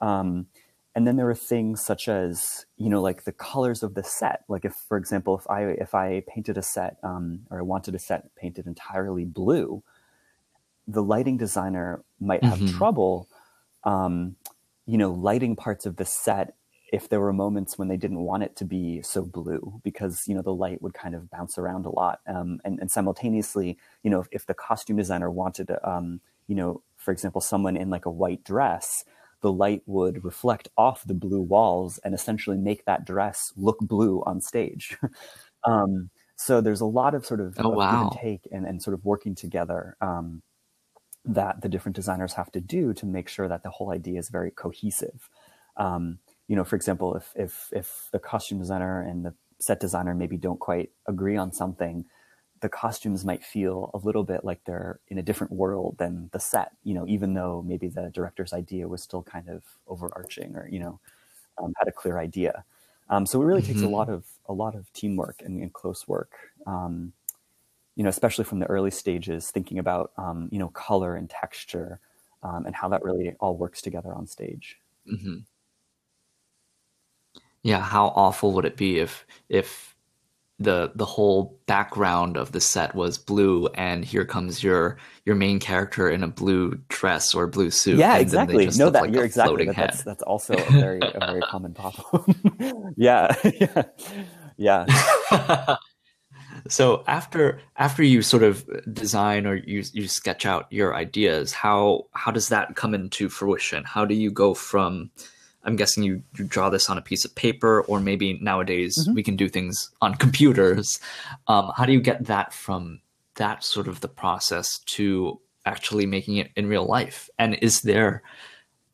Um, 0.01 0.47
and 0.95 1.07
then 1.07 1.17
there 1.17 1.29
are 1.29 1.35
things 1.35 1.85
such 1.85 2.09
as 2.09 2.65
you 2.79 2.89
know, 2.89 3.03
like 3.03 3.25
the 3.25 3.33
colors 3.33 3.83
of 3.83 3.93
the 3.93 4.03
set. 4.03 4.45
Like 4.49 4.65
if, 4.65 4.73
for 4.89 4.97
example, 4.97 5.37
if 5.37 5.47
I 5.51 5.65
if 5.65 5.95
I 5.95 6.23
painted 6.27 6.57
a 6.57 6.63
set 6.63 6.97
um, 7.03 7.41
or 7.51 7.59
I 7.59 7.63
wanted 7.63 7.95
a 7.95 7.99
set 7.99 8.35
painted 8.35 8.67
entirely 8.67 9.27
blue, 9.27 9.83
the 10.93 11.03
lighting 11.03 11.37
designer 11.37 12.03
might 12.21 12.43
have 12.45 12.59
mm-hmm. 12.59 12.77
trouble, 12.77 13.29
um, 13.85 14.37
you 14.87 14.99
know, 14.99 15.13
lighting 15.13 15.57
parts 15.57 15.87
of 15.87 15.97
the 15.97 16.05
set 16.05 16.55
if 16.93 17.09
there 17.09 17.21
were 17.21 17.33
moments 17.33 17.79
when 17.79 17.89
they 17.89 17.97
didn't 17.97 18.21
want 18.21 18.43
it 18.43 18.57
to 18.57 18.65
be 18.65 19.01
so 19.03 19.23
blue 19.23 19.81
because 19.85 20.25
you 20.27 20.35
know 20.35 20.43
the 20.43 20.53
light 20.53 20.83
would 20.83 20.95
kind 20.95 21.15
of 21.15 21.31
bounce 21.31 21.57
around 21.57 21.87
a 21.87 21.91
lot 21.91 22.21
um, 22.27 22.61
and, 22.65 22.79
and, 22.81 22.91
simultaneously 22.91 23.79
you 24.03 24.11
know 24.11 24.21
if, 24.21 24.29
if 24.33 24.47
the 24.47 24.55
costume 24.55 24.97
designer 24.97 25.31
wanted 25.31 25.71
um, 25.85 26.21
you 26.49 26.55
know 26.55 26.83
for 26.97 27.13
example 27.13 27.41
someone 27.41 27.77
in 27.77 27.91
like 27.91 28.07
a 28.07 28.11
white 28.11 28.43
dress 28.45 29.05
the 29.41 29.53
light 29.53 29.83
would 29.87 30.25
reflect 30.25 30.69
off 30.77 31.05
the 31.07 31.15
blue 31.15 31.41
walls 31.41 31.99
and 32.05 32.15
essentially 32.15 32.59
make 32.59 32.85
that 32.85 33.07
dress 33.07 33.53
look 33.57 33.79
blue 33.79 34.23
on 34.27 34.41
stage 34.41 34.97
um, 35.65 36.11
so 36.37 36.61
there's 36.61 36.81
a 36.81 36.87
lot 36.87 37.15
of 37.15 37.27
sort 37.27 37.41
of, 37.41 37.55
oh, 37.59 37.71
of 37.71 37.77
wow. 37.77 37.91
give 37.91 38.01
and 38.01 38.13
take 38.13 38.49
and, 38.51 38.67
and 38.67 38.83
sort 38.83 38.95
of 38.95 39.05
working 39.05 39.35
together 39.35 39.97
um, 40.01 40.43
that 41.25 41.61
the 41.61 41.69
different 41.69 41.97
designers 41.97 42.35
have 42.35 42.51
to 42.53 42.61
do 42.61 42.93
to 42.95 43.07
make 43.07 43.29
sure 43.29 43.49
that 43.49 43.63
the 43.63 43.71
whole 43.71 43.91
idea 43.91 44.19
is 44.19 44.29
very 44.29 44.51
cohesive. 44.51 45.29
Um, 45.77 46.19
you 46.49 46.57
know, 46.57 46.65
for 46.65 46.77
example, 46.77 47.15
if 47.15 47.33
if 47.37 47.69
if 47.73 48.09
the 48.13 48.19
costume 48.19 48.59
designer 48.59 49.03
and 49.03 49.25
the 49.25 49.35
set 49.59 49.81
designer 49.81 50.15
maybe 50.15 50.37
don't 50.37 50.59
quite 50.59 50.91
agree 51.07 51.37
on 51.37 51.53
something, 51.53 52.07
the 52.61 52.69
costumes 52.69 53.25
might 53.25 53.45
feel 53.45 53.91
a 53.95 53.99
little 53.99 54.25
bit 54.25 54.45
like 54.45 54.65
they're 54.65 55.01
in 55.09 55.19
a 55.19 55.23
different 55.23 55.53
world 55.53 55.97
than 55.99 56.29
the 56.33 56.41
set. 56.41 56.73
You 56.83 56.95
know, 56.95 57.07
even 57.07 57.35
though 57.35 57.63
maybe 57.67 57.89
the 57.89 58.11
director's 58.11 58.53
idea 58.53 58.89
was 58.89 59.03
still 59.03 59.23
kind 59.23 59.49
of 59.49 59.63
overarching 59.87 60.57
or 60.57 60.69
you 60.69 60.81
know 60.81 61.01
um, 61.63 61.73
had 61.79 61.89
a 61.89 61.93
clear 61.93 62.19
idea. 62.19 62.65
Um, 63.09 63.27
so 63.27 63.43
it 63.43 63.45
really 63.45 63.61
mm-hmm. 63.61 63.73
takes 63.73 63.81
a 63.81 63.85
mm-hmm. 63.85 63.95
lot 63.95 64.09
of 64.09 64.25
a 64.47 64.53
lot 64.53 64.75
of 64.75 64.93
teamwork 64.93 65.43
and, 65.45 65.61
and 65.61 65.73
close 65.73 66.09
work. 66.09 66.33
Um, 66.67 67.13
you 67.97 68.03
know, 68.03 68.11
especially 68.11 68.45
from 68.45 68.59
the 68.61 68.67
early 68.67 68.91
stages, 68.91 69.51
thinking 69.51 69.79
about 69.79 70.13
um, 70.17 70.49
you 70.51 70.59
know 70.59 70.69
color 70.69 71.17
and 71.17 71.29
texture 71.29 72.01
um, 72.43 72.67
and 72.67 72.75
how 72.75 72.89
that 72.89 73.03
really 73.03 73.35
all 73.41 73.57
works 73.57 73.83
together 73.83 74.15
on 74.15 74.27
stage. 74.27 74.79
Mm-hmm. 75.11 75.39
Yeah, 77.63 77.81
how 77.81 78.09
awful 78.09 78.53
would 78.53 78.65
it 78.65 78.77
be 78.77 78.99
if 78.99 79.27
if 79.49 79.95
the 80.61 80.93
the 80.95 81.07
whole 81.07 81.59
background 81.67 82.37
of 82.37 82.53
the 82.53 82.61
set 82.61 82.95
was 82.95 83.17
blue 83.17 83.67
and 83.69 84.05
here 84.05 84.27
comes 84.27 84.63
your 84.63 84.99
your 85.25 85.35
main 85.35 85.59
character 85.59 86.11
in 86.11 86.23
a 86.23 86.29
blue 86.29 86.79
dress 86.89 87.35
or 87.35 87.47
blue 87.47 87.71
suit 87.71 87.97
yeah 87.97 88.19
exactly. 88.19 88.67
no 88.77 88.91
that 88.91 89.05
like 89.05 89.13
you're 89.13 89.25
exactly 89.25 89.65
that, 89.65 89.75
that's 89.75 90.03
that's 90.05 90.23
also 90.23 90.53
a 90.53 90.71
very 90.71 91.01
a 91.01 91.19
very 91.19 91.41
common 91.51 91.73
problem. 91.73 92.35
Yeah 92.97 93.35
yeah. 93.59 93.83
Yeah 94.59 95.77
so 96.69 97.05
after 97.07 97.61
after 97.77 98.03
you 98.03 98.23
sort 98.23 98.43
of 98.43 98.65
design 98.93 99.47
or 99.47 99.57
you 99.57 99.83
you 99.93 100.09
sketch 100.09 100.47
out 100.47 100.67
your 100.71 100.95
ideas 100.95 101.53
how 101.53 102.07
how 102.13 102.31
does 102.31 102.49
that 102.49 102.77
come 102.77 102.95
into 102.95 103.29
fruition? 103.29 103.85
How 103.85 104.05
do 104.05 104.15
you 104.15 104.31
go 104.31 104.55
from 104.55 105.11
i'm 105.65 105.77
guessing 105.77 106.03
you, 106.03 106.23
you 106.37 106.45
draw 106.45 106.71
this 106.71 106.89
on 106.89 106.97
a 106.97 107.03
piece 107.03 107.25
of 107.25 107.35
paper 107.35 107.83
or 107.83 108.01
maybe 108.01 108.39
nowadays 108.41 108.97
mm-hmm. 108.99 109.15
we 109.15 109.23
can 109.23 109.37
do 109.37 109.49
things 109.49 109.91
on 110.01 110.15
computers. 110.15 110.99
Um, 111.49 111.73
how 111.77 111.85
do 111.85 111.93
you 111.93 112.01
get 112.01 112.27
that 112.27 112.53
from 112.53 113.01
that 113.35 113.63
sort 113.63 113.89
of 113.89 114.01
the 114.01 114.09
process 114.09 114.79
to 114.97 115.41
actually 115.67 116.07
making 116.07 116.37
it 116.37 116.51
in 116.57 116.67
real 116.67 116.87
life? 116.87 117.29
And 117.39 117.55
is 117.61 117.83
there 117.83 118.23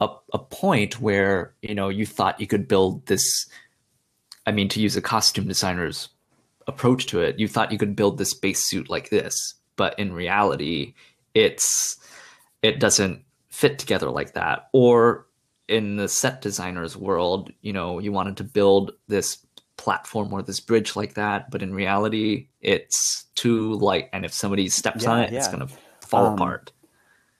a, 0.00 0.08
a 0.32 0.38
point 0.38 1.00
where 1.00 1.54
you 1.62 1.74
know 1.74 1.88
you 1.88 2.06
thought 2.06 2.40
you 2.40 2.46
could 2.46 2.68
build 2.68 3.06
this 3.06 3.46
i 4.46 4.52
mean 4.52 4.68
to 4.68 4.80
use 4.80 4.96
a 4.96 5.02
costume 5.02 5.46
designer's 5.46 6.08
approach 6.66 7.06
to 7.06 7.20
it, 7.20 7.38
you 7.38 7.48
thought 7.48 7.72
you 7.72 7.78
could 7.78 7.96
build 7.96 8.18
this 8.18 8.34
base 8.34 8.68
suit 8.68 8.90
like 8.90 9.10
this, 9.10 9.34
but 9.76 9.98
in 9.98 10.12
reality, 10.12 10.94
it's 11.34 11.96
it 12.62 12.80
doesn't 12.80 13.22
fit 13.50 13.78
together 13.78 14.10
like 14.10 14.34
that. 14.34 14.68
Or 14.72 15.26
in 15.68 15.96
the 15.96 16.08
set 16.08 16.40
designer's 16.40 16.96
world, 16.96 17.52
you 17.62 17.72
know, 17.72 17.98
you 17.98 18.12
wanted 18.12 18.36
to 18.38 18.44
build 18.44 18.92
this 19.08 19.38
platform 19.76 20.32
or 20.32 20.42
this 20.42 20.60
bridge 20.60 20.96
like 20.96 21.14
that, 21.14 21.50
but 21.50 21.62
in 21.62 21.74
reality, 21.74 22.48
it's 22.60 23.26
too 23.34 23.74
light, 23.74 24.08
and 24.12 24.24
if 24.24 24.32
somebody 24.32 24.68
steps 24.68 25.04
yeah, 25.04 25.10
on 25.10 25.20
it, 25.20 25.32
yeah. 25.32 25.38
it's 25.38 25.48
gonna 25.48 25.68
fall 26.00 26.26
um, 26.26 26.34
apart? 26.34 26.72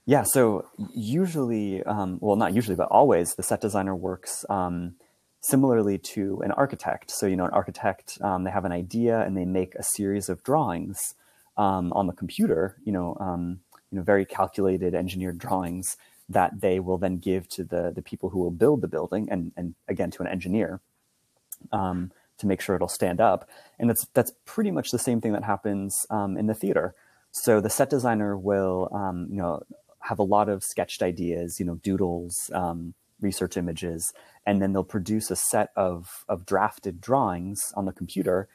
Yeah, 0.04 0.22
so 0.22 0.66
usually, 0.94 1.82
um, 1.82 2.18
well, 2.20 2.36
not 2.36 2.54
usually, 2.54 2.76
but 2.76 2.88
always, 2.88 3.34
the 3.34 3.42
set 3.42 3.60
designer 3.60 3.94
works 3.94 4.44
um, 4.48 4.94
similarly 5.40 5.98
to 5.98 6.40
an 6.42 6.52
architect. 6.52 7.10
So, 7.10 7.26
you 7.26 7.36
know, 7.36 7.44
an 7.44 7.52
architect, 7.52 8.18
um, 8.20 8.44
they 8.44 8.50
have 8.50 8.64
an 8.64 8.72
idea 8.72 9.20
and 9.20 9.36
they 9.36 9.44
make 9.44 9.74
a 9.74 9.82
series 9.82 10.28
of 10.28 10.42
drawings 10.42 11.14
um, 11.56 11.92
on 11.92 12.06
the 12.06 12.12
computer, 12.12 12.76
you 12.84 12.92
know, 12.92 13.16
um, 13.20 13.60
you 13.90 13.96
know, 13.96 14.02
very 14.02 14.24
calculated, 14.24 14.94
engineered 14.94 15.38
drawings 15.38 15.96
that 16.28 16.60
they 16.60 16.80
will 16.80 16.98
then 16.98 17.18
give 17.18 17.48
to 17.48 17.62
the 17.62 17.92
the 17.94 18.02
people 18.02 18.30
who 18.30 18.40
will 18.40 18.50
build 18.50 18.80
the 18.80 18.88
building, 18.88 19.28
and 19.30 19.52
and 19.56 19.74
again 19.88 20.10
to 20.10 20.22
an 20.22 20.28
engineer 20.28 20.80
um, 21.72 22.10
to 22.38 22.46
make 22.46 22.60
sure 22.60 22.74
it'll 22.74 22.88
stand 22.88 23.20
up. 23.20 23.48
And 23.78 23.88
that's 23.88 24.06
that's 24.12 24.32
pretty 24.44 24.70
much 24.70 24.90
the 24.90 24.98
same 24.98 25.20
thing 25.20 25.32
that 25.32 25.44
happens 25.44 25.94
um, 26.10 26.36
in 26.36 26.46
the 26.46 26.54
theater. 26.54 26.94
So 27.30 27.60
the 27.60 27.70
set 27.70 27.90
designer 27.90 28.36
will, 28.36 28.88
um, 28.92 29.28
you 29.30 29.36
know, 29.36 29.62
have 30.00 30.18
a 30.18 30.24
lot 30.24 30.48
of 30.48 30.64
sketched 30.64 31.02
ideas, 31.02 31.60
you 31.60 31.66
know, 31.66 31.76
doodles, 31.76 32.50
research 33.20 33.56
images, 33.56 34.12
and 34.44 34.60
then 34.60 34.72
they'll 34.72 34.84
produce 34.84 35.30
a 35.30 35.36
set 35.36 35.70
of 35.76 36.24
of 36.28 36.46
drafted 36.46 37.00
drawings 37.00 37.72
on 37.74 37.86
the 37.86 37.92
computer, 37.92 38.48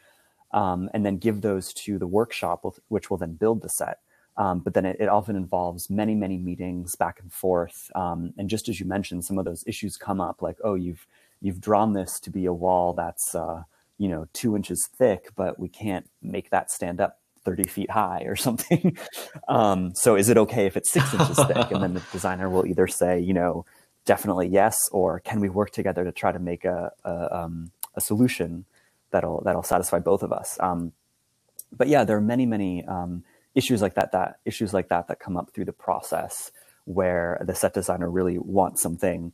um, 0.52 0.90
and 0.94 1.06
then 1.06 1.18
give 1.18 1.42
those 1.42 1.74
to 1.74 1.98
the 1.98 2.08
workshop, 2.08 2.66
which 2.88 3.10
will 3.10 3.18
then 3.18 3.34
build 3.34 3.62
the 3.62 3.70
set. 3.70 4.00
Um, 4.38 4.60
but 4.60 4.74
then 4.74 4.86
it, 4.86 4.98
it, 5.00 5.10
often 5.10 5.36
involves 5.36 5.90
many, 5.90 6.16
many 6.16 6.38
meetings 6.38 6.96
back 6.96 7.20
and 7.20 7.32
forth. 7.32 7.92
Um, 7.96 8.34
and 8.38 8.50
just 8.50 8.70
as 8.70 8.80
you 8.80 8.86
mentioned, 8.86 9.26
some 9.26 9.38
of 9.38 9.44
those 9.44 9.64
issues 9.68 9.98
come 9.98 10.22
up, 10.22 10.42
like, 10.42 10.58
oh, 10.64 10.76
you've 10.76 11.06
you've 11.42 11.60
drawn 11.60 11.94
this 11.94 12.20
to 12.22 12.30
be 12.30 12.46
a 12.46 12.54
wall 12.54 12.94
that's 12.94 13.36
uh, 13.36 13.64
you 13.98 14.08
know 14.08 14.28
two 14.34 14.56
inches 14.56 14.88
thick, 14.98 15.30
but 15.36 15.60
we 15.60 15.68
can't 15.68 16.10
make 16.22 16.50
that 16.50 16.72
stand 16.72 17.02
up 17.02 17.20
30 17.44 17.64
feet 17.64 17.92
high 17.92 18.24
or 18.26 18.36
something. 18.48 18.98
um, 19.48 19.94
so 19.96 20.16
is 20.16 20.30
it 20.30 20.38
okay 20.38 20.66
if 20.66 20.78
it's 20.78 20.92
six 20.92 21.14
inches 21.14 21.38
thick? 21.38 21.72
And 21.72 21.84
then 21.84 21.94
the 21.94 22.04
designer 22.12 22.50
will 22.50 22.66
either 22.66 22.88
say, 22.88 23.20
you 23.20 23.34
know, 23.34 23.66
definitely 24.06 24.48
yes, 24.48 24.78
or 24.92 25.20
can 25.20 25.40
we 25.40 25.50
work 25.50 25.72
together 25.72 26.04
to 26.04 26.12
try 26.12 26.32
to 26.32 26.40
make 26.40 26.66
a 26.66 26.92
a, 27.04 27.38
um, 27.38 27.72
a 27.96 28.02
solution 28.02 28.66
that'll 29.12 29.42
that'll 29.44 29.64
satisfy 29.64 30.00
both 30.00 30.24
of 30.24 30.32
us? 30.32 30.58
Um, 30.60 30.94
but 31.72 31.88
yeah, 31.88 32.04
there 32.04 32.18
are 32.18 32.22
many, 32.22 32.46
many 32.46 32.84
um, 32.86 33.24
issues 33.56 33.82
like 33.82 33.96
that 33.96 34.12
that 34.12 34.40
issues 34.46 34.74
like 34.74 34.90
that 34.90 35.08
that 35.08 35.20
come 35.20 35.38
up 35.38 35.52
through 35.54 35.66
the 35.66 35.74
process 35.74 36.52
where 36.86 37.42
the 37.46 37.56
set 37.56 37.74
designer 37.74 38.10
really 38.10 38.38
wants 38.38 38.82
something 38.82 39.34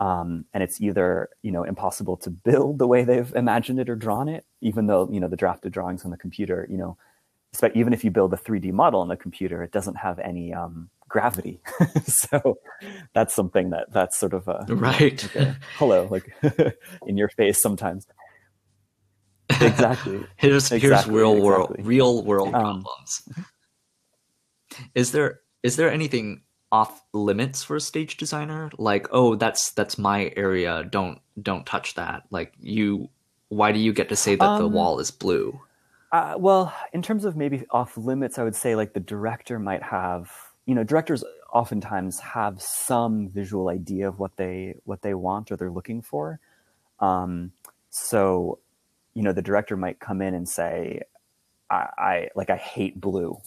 um, 0.00 0.44
and 0.52 0.62
it's 0.62 0.80
either 0.80 1.28
you 1.42 1.52
know 1.52 1.62
impossible 1.62 2.16
to 2.18 2.30
build 2.30 2.78
the 2.78 2.86
way 2.86 3.04
they've 3.04 3.32
imagined 3.34 3.78
it 3.78 3.88
or 3.88 3.94
drawn 3.94 4.28
it 4.28 4.44
even 4.60 4.86
though 4.86 5.08
you 5.10 5.20
know 5.20 5.28
the 5.28 5.36
drafted 5.36 5.72
drawings 5.72 6.04
on 6.04 6.10
the 6.10 6.16
computer 6.16 6.66
you 6.68 6.76
know 6.76 6.96
even 7.74 7.92
if 7.92 8.02
you 8.02 8.10
build 8.10 8.32
a 8.32 8.36
3d 8.36 8.72
model 8.72 9.00
on 9.00 9.08
the 9.08 9.16
computer 9.16 9.62
it 9.62 9.72
doesn't 9.72 9.96
have 9.96 10.18
any 10.18 10.52
um, 10.52 10.88
gravity 11.12 11.60
so 12.04 12.58
that's 13.14 13.34
something 13.34 13.70
that 13.70 13.92
that's 13.92 14.18
sort 14.18 14.32
of 14.32 14.48
a 14.48 14.64
right 14.68 15.22
like 15.22 15.46
a, 15.46 15.58
hello 15.76 16.08
like 16.10 16.34
in 17.06 17.16
your 17.16 17.28
face 17.28 17.60
sometimes 17.62 18.06
exactly 19.60 20.24
here's 20.36 20.72
exactly, 20.72 20.80
here's 20.80 21.06
real 21.06 21.32
exactly. 21.32 21.42
world 21.42 21.76
real 21.80 22.24
world 22.24 22.54
um, 22.54 22.82
problems 22.82 23.28
is 24.94 25.12
there 25.12 25.40
is 25.62 25.76
there 25.76 25.90
anything 25.90 26.42
off 26.70 27.04
limits 27.12 27.62
for 27.62 27.76
a 27.76 27.80
stage 27.80 28.16
designer? 28.16 28.70
Like, 28.78 29.06
oh, 29.10 29.36
that's 29.36 29.72
that's 29.72 29.98
my 29.98 30.32
area. 30.36 30.84
Don't 30.84 31.20
don't 31.40 31.66
touch 31.66 31.94
that. 31.94 32.24
Like 32.30 32.54
you 32.60 33.10
why 33.48 33.72
do 33.72 33.78
you 33.78 33.92
get 33.92 34.08
to 34.08 34.16
say 34.16 34.34
that 34.34 34.44
um, 34.44 34.58
the 34.58 34.68
wall 34.68 34.98
is 34.98 35.10
blue? 35.10 35.60
Uh, 36.10 36.34
well, 36.38 36.74
in 36.92 37.02
terms 37.02 37.24
of 37.24 37.36
maybe 37.36 37.64
off 37.70 37.96
limits, 37.96 38.38
I 38.38 38.44
would 38.44 38.56
say 38.56 38.74
like 38.74 38.94
the 38.94 39.00
director 39.00 39.58
might 39.58 39.82
have, 39.82 40.30
you 40.66 40.74
know, 40.74 40.84
directors 40.84 41.24
oftentimes 41.52 42.18
have 42.20 42.60
some 42.62 43.28
visual 43.28 43.68
idea 43.68 44.08
of 44.08 44.18
what 44.18 44.36
they 44.36 44.76
what 44.84 45.02
they 45.02 45.14
want 45.14 45.50
or 45.50 45.56
they're 45.56 45.70
looking 45.70 46.02
for. 46.02 46.40
Um, 47.00 47.52
so, 47.90 48.58
you 49.14 49.22
know, 49.22 49.32
the 49.32 49.42
director 49.42 49.76
might 49.76 50.00
come 50.00 50.22
in 50.22 50.34
and 50.34 50.48
say, 50.48 51.02
I, 51.72 51.88
I, 51.98 52.28
like 52.34 52.50
I 52.50 52.56
hate 52.56 53.00
blue. 53.00 53.38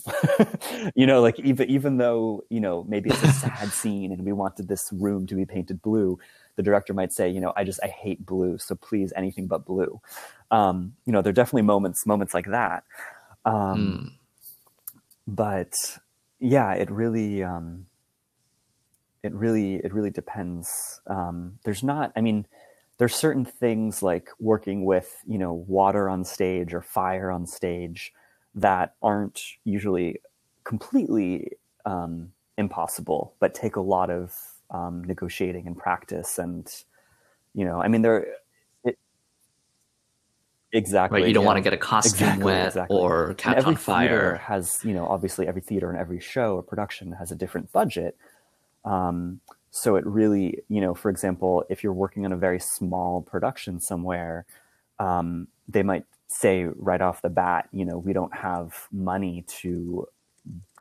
you 0.95 1.05
know, 1.05 1.21
like 1.21 1.39
even 1.39 1.69
even 1.69 1.97
though 1.97 2.43
you 2.49 2.59
know 2.59 2.83
maybe 2.87 3.11
it's 3.11 3.23
a 3.23 3.31
sad 3.31 3.69
scene 3.69 4.11
and 4.11 4.25
we 4.25 4.33
wanted 4.33 4.67
this 4.67 4.89
room 4.91 5.27
to 5.27 5.35
be 5.35 5.45
painted 5.45 5.81
blue, 5.81 6.19
the 6.55 6.63
director 6.63 6.93
might 6.93 7.13
say, 7.13 7.29
you 7.29 7.39
know, 7.39 7.53
I 7.55 7.63
just 7.63 7.79
I 7.83 7.87
hate 7.87 8.25
blue, 8.25 8.57
so 8.57 8.75
please 8.75 9.13
anything 9.15 9.47
but 9.47 9.65
blue. 9.65 10.01
Um, 10.49 10.93
you 11.05 11.13
know, 11.13 11.21
there 11.21 11.29
are 11.29 11.33
definitely 11.33 11.63
moments 11.63 12.05
moments 12.05 12.33
like 12.33 12.47
that. 12.47 12.83
Um, 13.45 13.53
mm. 13.53 14.11
But 15.27 15.73
yeah, 16.45 16.73
it 16.73 16.91
really 16.91 17.43
um, 17.43 17.87
it 19.23 19.33
really 19.33 19.75
it 19.75 19.93
really 19.93 20.09
depends. 20.11 21.01
Um, 21.07 21.59
there's 21.65 21.83
not, 21.83 22.11
I 22.15 22.21
mean 22.21 22.45
there's 22.97 23.15
certain 23.15 23.43
things 23.45 24.01
like 24.01 24.29
working 24.39 24.85
with 24.85 25.21
you 25.27 25.37
know 25.37 25.53
water 25.53 26.09
on 26.09 26.23
stage 26.23 26.73
or 26.73 26.81
fire 26.81 27.31
on 27.31 27.45
stage 27.47 28.13
that 28.53 28.95
aren't 29.01 29.41
usually 29.63 30.21
completely 30.63 31.51
um, 31.85 32.31
impossible, 32.57 33.33
but 33.39 33.53
take 33.53 33.75
a 33.75 33.81
lot 33.81 34.09
of 34.09 34.33
um, 34.71 35.03
negotiating 35.03 35.67
and 35.67 35.77
practice. 35.77 36.37
And 36.39 36.67
you 37.53 37.65
know, 37.65 37.81
I 37.81 37.87
mean, 37.87 38.01
there. 38.01 38.27
Exactly. 40.71 41.21
Right, 41.21 41.27
you 41.27 41.33
don't 41.33 41.43
yeah. 41.43 41.47
want 41.47 41.57
to 41.57 41.61
get 41.61 41.73
a 41.73 41.77
costume 41.77 42.27
exactly, 42.27 42.43
wet 42.43 42.67
exactly. 42.67 42.97
or 42.97 43.33
catch 43.35 43.57
every 43.57 43.69
on 43.69 43.75
fire. 43.77 44.35
Has, 44.37 44.79
you 44.83 44.93
know, 44.93 45.05
obviously 45.07 45.47
every 45.47 45.61
theater 45.61 45.89
and 45.89 45.97
every 45.97 46.19
show 46.19 46.55
or 46.55 46.63
production 46.63 47.13
has 47.13 47.31
a 47.31 47.35
different 47.35 47.71
budget. 47.71 48.17
Um, 48.83 49.39
so 49.71 49.95
it 49.95 50.05
really, 50.05 50.59
you 50.69 50.81
know, 50.81 50.93
for 50.93 51.09
example, 51.09 51.63
if 51.69 51.83
you're 51.83 51.93
working 51.93 52.25
on 52.25 52.31
a 52.31 52.37
very 52.37 52.59
small 52.59 53.21
production 53.21 53.79
somewhere, 53.79 54.45
um, 54.99 55.47
they 55.67 55.83
might 55.83 56.05
say 56.27 56.65
right 56.65 57.01
off 57.01 57.21
the 57.21 57.29
bat, 57.29 57.69
you 57.71 57.85
know, 57.85 57.97
we 57.97 58.13
don't 58.13 58.33
have 58.35 58.87
money 58.91 59.43
to 59.47 60.07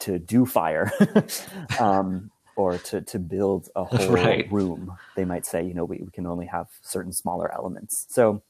to 0.00 0.18
do 0.18 0.44
fire 0.44 0.92
um, 1.80 2.30
or 2.56 2.78
to 2.78 3.00
to 3.02 3.18
build 3.18 3.68
a 3.74 3.84
whole 3.84 4.08
right. 4.08 4.50
room. 4.52 4.96
They 5.16 5.24
might 5.24 5.46
say, 5.46 5.64
you 5.64 5.74
know, 5.74 5.84
we, 5.84 5.98
we 5.98 6.10
can 6.10 6.26
only 6.26 6.46
have 6.46 6.68
certain 6.82 7.12
smaller 7.12 7.52
elements. 7.52 8.06
So, 8.10 8.42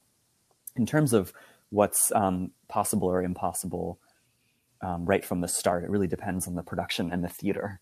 in 0.75 0.85
terms 0.85 1.13
of 1.13 1.33
what's 1.69 2.11
um, 2.13 2.51
possible 2.67 3.07
or 3.07 3.21
impossible, 3.21 3.99
um, 4.81 5.05
right 5.05 5.23
from 5.23 5.41
the 5.41 5.47
start, 5.47 5.83
it 5.83 5.89
really 5.89 6.07
depends 6.07 6.47
on 6.47 6.55
the 6.55 6.63
production 6.63 7.11
and 7.11 7.23
the 7.23 7.29
theater. 7.29 7.79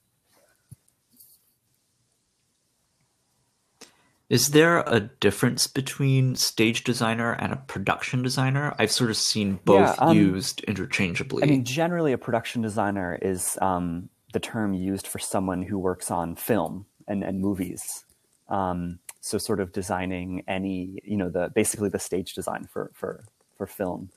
Is 4.29 4.49
there 4.49 4.79
a 4.87 4.99
difference 4.99 5.67
between 5.67 6.35
stage 6.35 6.83
designer 6.83 7.33
and 7.33 7.53
a 7.53 7.57
production 7.57 8.23
designer? 8.23 8.73
I've 8.79 8.91
sort 8.91 9.11
of 9.11 9.17
seen 9.17 9.59
both 9.63 9.95
yeah, 9.95 9.95
um, 9.99 10.17
used 10.17 10.61
interchangeably. 10.63 11.43
I 11.43 11.45
mean, 11.45 11.63
generally, 11.65 12.13
a 12.13 12.17
production 12.17 12.61
designer 12.61 13.19
is 13.21 13.59
um, 13.61 14.09
the 14.31 14.39
term 14.39 14.73
used 14.73 15.05
for 15.05 15.19
someone 15.19 15.61
who 15.61 15.77
works 15.77 16.09
on 16.09 16.35
film 16.35 16.87
and, 17.07 17.23
and 17.23 17.41
movies. 17.41 18.05
Um, 18.49 18.99
so, 19.25 19.37
sort 19.37 19.61
of 19.61 19.71
designing 19.71 20.43
any, 20.49 20.99
you 21.05 21.15
know, 21.15 21.29
the 21.29 21.49
basically 21.55 21.87
the 21.87 21.97
stage 21.97 22.33
design 22.33 22.67
for 22.69 22.91
for 22.93 23.23
for 23.57 23.65
film, 23.65 24.09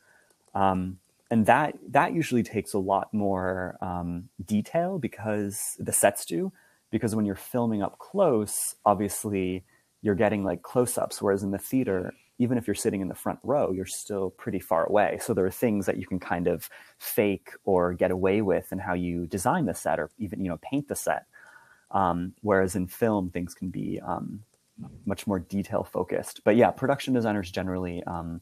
um, 0.53 0.99
and 1.31 1.47
that 1.47 1.79
that 1.89 2.13
usually 2.13 2.43
takes 2.43 2.73
a 2.73 2.79
lot 2.79 3.15
more 3.15 3.79
um, 3.81 4.29
detail 4.45 4.99
because 4.99 5.77
the 5.79 5.93
sets 5.93 6.25
do. 6.25 6.53
Because 6.91 7.15
when 7.15 7.25
you're 7.25 7.37
filming 7.37 7.83
up 7.83 7.99
close, 7.99 8.75
obviously 8.85 9.65
you're 10.03 10.15
getting 10.17 10.45
like 10.45 10.63
close-ups 10.63 11.23
whereas 11.23 11.43
in 11.43 11.51
the 11.51 11.59
theater 11.59 12.13
even 12.39 12.59
if 12.59 12.67
you're 12.67 12.75
sitting 12.75 13.01
in 13.01 13.09
the 13.09 13.15
front 13.15 13.39
row 13.43 13.73
you're 13.73 13.87
still 13.87 14.31
pretty 14.31 14.61
far 14.61 14.87
away 14.87 15.19
so 15.21 15.35
there 15.35 15.47
are 15.47 15.51
things 15.51 15.87
that 15.87 15.97
you 15.97 16.07
can 16.07 16.21
kind 16.21 16.47
of 16.47 16.69
fake 16.99 17.51
or 17.65 17.93
get 17.93 18.11
away 18.11 18.41
with 18.41 18.71
in 18.73 18.79
how 18.79 18.95
you 18.95 19.27
design 19.27 19.67
the 19.67 19.75
set 19.75 19.99
or 19.99 20.11
even 20.19 20.41
you 20.41 20.49
know 20.49 20.59
paint 20.63 20.87
the 20.89 20.95
set 20.95 21.27
um, 21.91 22.33
whereas 22.43 22.77
in 22.77 22.87
film 22.87 23.31
things 23.31 23.55
can 23.55 23.69
be 23.69 24.01
um, 24.07 24.41
much 25.05 25.27
more 25.27 25.39
detail 25.39 25.83
focused 25.85 26.43
but 26.45 26.57
yeah 26.57 26.71
production 26.71 27.15
designers 27.15 27.51
generally 27.51 28.03
um, 28.05 28.41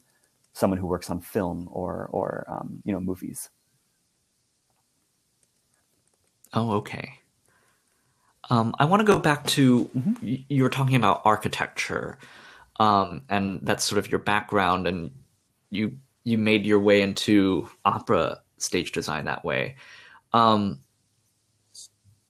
someone 0.52 0.78
who 0.78 0.86
works 0.86 1.10
on 1.10 1.20
film 1.20 1.68
or 1.70 2.08
or 2.12 2.44
um, 2.48 2.82
you 2.84 2.92
know 2.92 3.00
movies 3.00 3.50
oh 6.52 6.72
okay 6.72 7.20
um, 8.50 8.74
I 8.78 8.84
want 8.84 9.00
to 9.00 9.04
go 9.04 9.18
back 9.18 9.46
to 9.48 9.90
mm-hmm. 9.96 10.34
you 10.48 10.62
were 10.62 10.70
talking 10.70 10.96
about 10.96 11.22
architecture, 11.24 12.18
um, 12.78 13.22
and 13.28 13.60
that's 13.62 13.84
sort 13.84 13.98
of 13.98 14.10
your 14.10 14.18
background, 14.18 14.86
and 14.86 15.10
you 15.70 15.98
you 16.24 16.38
made 16.38 16.66
your 16.66 16.80
way 16.80 17.00
into 17.02 17.68
opera 17.84 18.40
stage 18.58 18.92
design 18.92 19.24
that 19.26 19.44
way. 19.44 19.76
Um, 20.32 20.80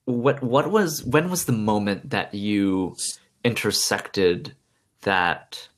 what 0.05 0.43
what 0.43 0.71
was 0.71 1.03
when 1.05 1.31
was 1.31 1.47
the 1.47 1.53
moment 1.53 2.11
that 2.11 2.35
you 2.35 2.97
intersected 3.45 4.55
that 5.03 5.69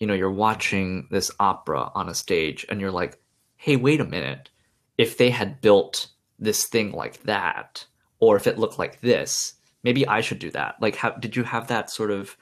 you 0.00 0.06
know 0.06 0.14
you're 0.14 0.30
watching 0.30 1.06
this 1.10 1.30
opera 1.40 1.90
on 1.94 2.08
a 2.08 2.14
stage 2.14 2.66
and 2.68 2.80
you're 2.80 2.90
like 2.90 3.18
hey 3.56 3.76
wait 3.76 4.00
a 4.00 4.04
minute 4.04 4.50
if 4.98 5.18
they 5.18 5.30
had 5.30 5.60
built 5.60 6.08
this 6.38 6.66
thing 6.66 6.92
like 6.92 7.22
that 7.22 7.86
or 8.18 8.36
if 8.36 8.46
it 8.46 8.58
looked 8.58 8.78
like 8.78 9.00
this, 9.00 9.54
maybe 9.82 10.06
I 10.06 10.20
should 10.20 10.38
do 10.38 10.50
that. 10.52 10.76
Like, 10.80 10.96
how 10.96 11.10
did 11.10 11.36
you 11.36 11.42
have 11.44 11.68
that 11.68 11.90
sort 11.90 12.10
of 12.10 12.36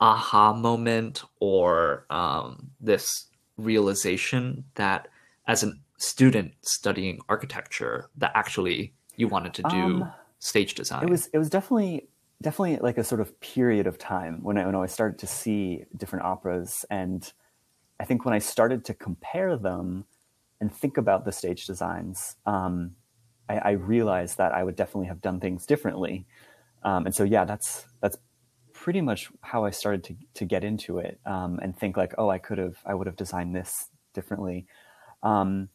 aha 0.00 0.52
moment 0.52 1.24
or 1.40 2.06
um, 2.10 2.70
this 2.80 3.26
realization 3.56 4.64
that 4.74 5.08
as 5.46 5.64
a 5.64 5.72
student 5.96 6.52
studying 6.62 7.20
architecture, 7.28 8.08
that 8.16 8.32
actually 8.34 8.92
you 9.16 9.26
wanted 9.26 9.54
to 9.54 9.62
do 9.62 9.76
um, 9.76 10.12
stage 10.38 10.74
design? 10.74 11.02
It 11.02 11.10
was 11.10 11.28
it 11.32 11.38
was 11.38 11.50
definitely 11.50 12.08
definitely 12.42 12.78
like 12.78 12.98
a 12.98 13.04
sort 13.04 13.20
of 13.20 13.38
period 13.40 13.86
of 13.86 13.98
time 13.98 14.42
when 14.42 14.56
I, 14.56 14.66
when 14.66 14.74
I 14.76 14.86
started 14.86 15.18
to 15.20 15.26
see 15.26 15.84
different 15.96 16.24
operas 16.24 16.84
and 16.90 17.32
I 18.00 18.04
think 18.04 18.24
when 18.24 18.34
I 18.34 18.38
started 18.38 18.84
to 18.86 18.94
compare 18.94 19.56
them 19.56 20.04
and 20.60 20.72
think 20.72 20.96
about 20.96 21.24
the 21.24 21.32
stage 21.32 21.66
designs, 21.66 22.36
um, 22.46 22.92
I, 23.48 23.58
I, 23.58 23.70
realized 23.72 24.38
that 24.38 24.52
I 24.52 24.62
would 24.62 24.76
definitely 24.76 25.08
have 25.08 25.20
done 25.20 25.40
things 25.40 25.66
differently. 25.66 26.26
Um, 26.84 27.06
and 27.06 27.14
so, 27.14 27.24
yeah, 27.24 27.44
that's 27.44 27.86
that's 28.00 28.16
pretty 28.72 29.00
much 29.00 29.30
how 29.40 29.64
I 29.64 29.70
started 29.70 30.04
to 30.04 30.16
to 30.34 30.44
get 30.44 30.62
into 30.62 30.98
it 30.98 31.18
um, 31.26 31.58
and 31.60 31.76
think 31.76 31.96
like, 31.96 32.14
oh, 32.18 32.30
I 32.30 32.38
could 32.38 32.58
have, 32.58 32.76
I 32.86 32.94
would 32.94 33.06
have 33.06 33.16
designed 33.16 33.54
this 33.54 33.88
differently. 34.14 34.66
Um, 35.22 35.68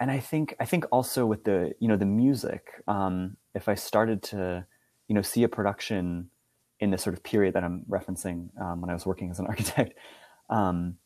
and 0.00 0.10
I 0.10 0.18
think 0.18 0.56
I 0.58 0.64
think 0.64 0.86
also 0.90 1.24
with 1.24 1.44
the 1.44 1.72
you 1.78 1.86
know 1.86 1.96
the 1.96 2.06
music, 2.06 2.66
um, 2.88 3.36
if 3.54 3.68
I 3.68 3.74
started 3.74 4.22
to 4.24 4.66
you 5.08 5.14
know 5.14 5.22
see 5.22 5.42
a 5.42 5.48
production 5.48 6.30
in 6.80 6.90
the 6.90 6.98
sort 6.98 7.14
of 7.14 7.22
period 7.22 7.54
that 7.54 7.64
I'm 7.64 7.84
referencing 7.88 8.48
um, 8.60 8.80
when 8.80 8.90
I 8.90 8.94
was 8.94 9.06
working 9.06 9.30
as 9.30 9.38
an 9.38 9.46
architect 9.48 9.94
um, 10.50 10.96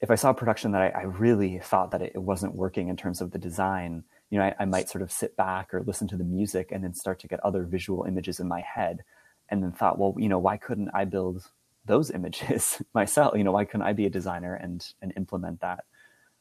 if 0.00 0.10
I 0.10 0.14
saw 0.14 0.30
a 0.30 0.34
production 0.34 0.72
that 0.72 0.82
I, 0.82 1.00
I 1.00 1.02
really 1.02 1.58
thought 1.58 1.90
that 1.90 2.02
it, 2.02 2.12
it, 2.14 2.22
wasn't 2.22 2.54
working 2.54 2.88
in 2.88 2.96
terms 2.96 3.20
of 3.20 3.32
the 3.32 3.38
design, 3.38 4.04
you 4.30 4.38
know, 4.38 4.44
I, 4.44 4.54
I, 4.60 4.64
might 4.64 4.88
sort 4.88 5.02
of 5.02 5.10
sit 5.10 5.36
back 5.36 5.74
or 5.74 5.82
listen 5.82 6.06
to 6.08 6.16
the 6.16 6.24
music 6.24 6.70
and 6.70 6.84
then 6.84 6.94
start 6.94 7.18
to 7.20 7.28
get 7.28 7.40
other 7.40 7.64
visual 7.64 8.04
images 8.04 8.38
in 8.38 8.46
my 8.46 8.60
head, 8.60 9.02
and 9.48 9.62
then 9.62 9.72
thought, 9.72 9.98
well, 9.98 10.14
you 10.18 10.28
know, 10.28 10.38
why 10.38 10.56
couldn't 10.56 10.90
I 10.94 11.04
build 11.04 11.50
those 11.84 12.10
images 12.10 12.80
myself? 12.94 13.36
You 13.36 13.44
know, 13.44 13.52
why 13.52 13.64
couldn't 13.64 13.86
I 13.86 13.92
be 13.92 14.06
a 14.06 14.10
designer 14.10 14.54
and 14.54 14.86
and 15.02 15.12
implement 15.16 15.60
that 15.60 15.84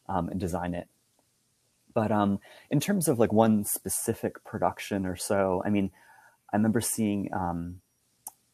um, 0.07 0.29
and 0.29 0.39
design 0.39 0.73
it? 0.73 0.87
But 1.93 2.11
um, 2.11 2.39
in 2.69 2.79
terms 2.79 3.07
of 3.07 3.17
like 3.17 3.33
one 3.33 3.63
specific 3.63 4.43
production 4.43 5.05
or 5.05 5.15
so, 5.15 5.63
I 5.65 5.71
mean, 5.71 5.89
I 6.51 6.57
remember 6.57 6.81
seeing 6.81 7.29
um, 7.33 7.81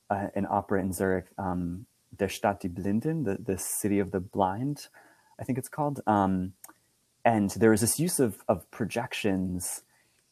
uh, 0.09 0.27
an 0.35 0.47
opera 0.49 0.81
in 0.81 0.93
Zurich 0.93 1.25
um, 1.37 1.85
Der 2.15 2.29
Stadt 2.29 2.61
die 2.61 2.69
Blinden, 2.69 3.23
the, 3.25 3.37
the 3.41 3.57
city 3.57 3.99
of 3.99 4.11
the 4.11 4.19
blind, 4.19 4.87
I 5.39 5.43
think 5.43 5.57
it's 5.57 5.69
called. 5.69 6.01
Um, 6.05 6.53
and 7.25 7.49
there 7.51 7.71
was 7.71 7.81
this 7.81 7.99
use 7.99 8.19
of, 8.19 8.43
of 8.47 8.69
projections 8.71 9.83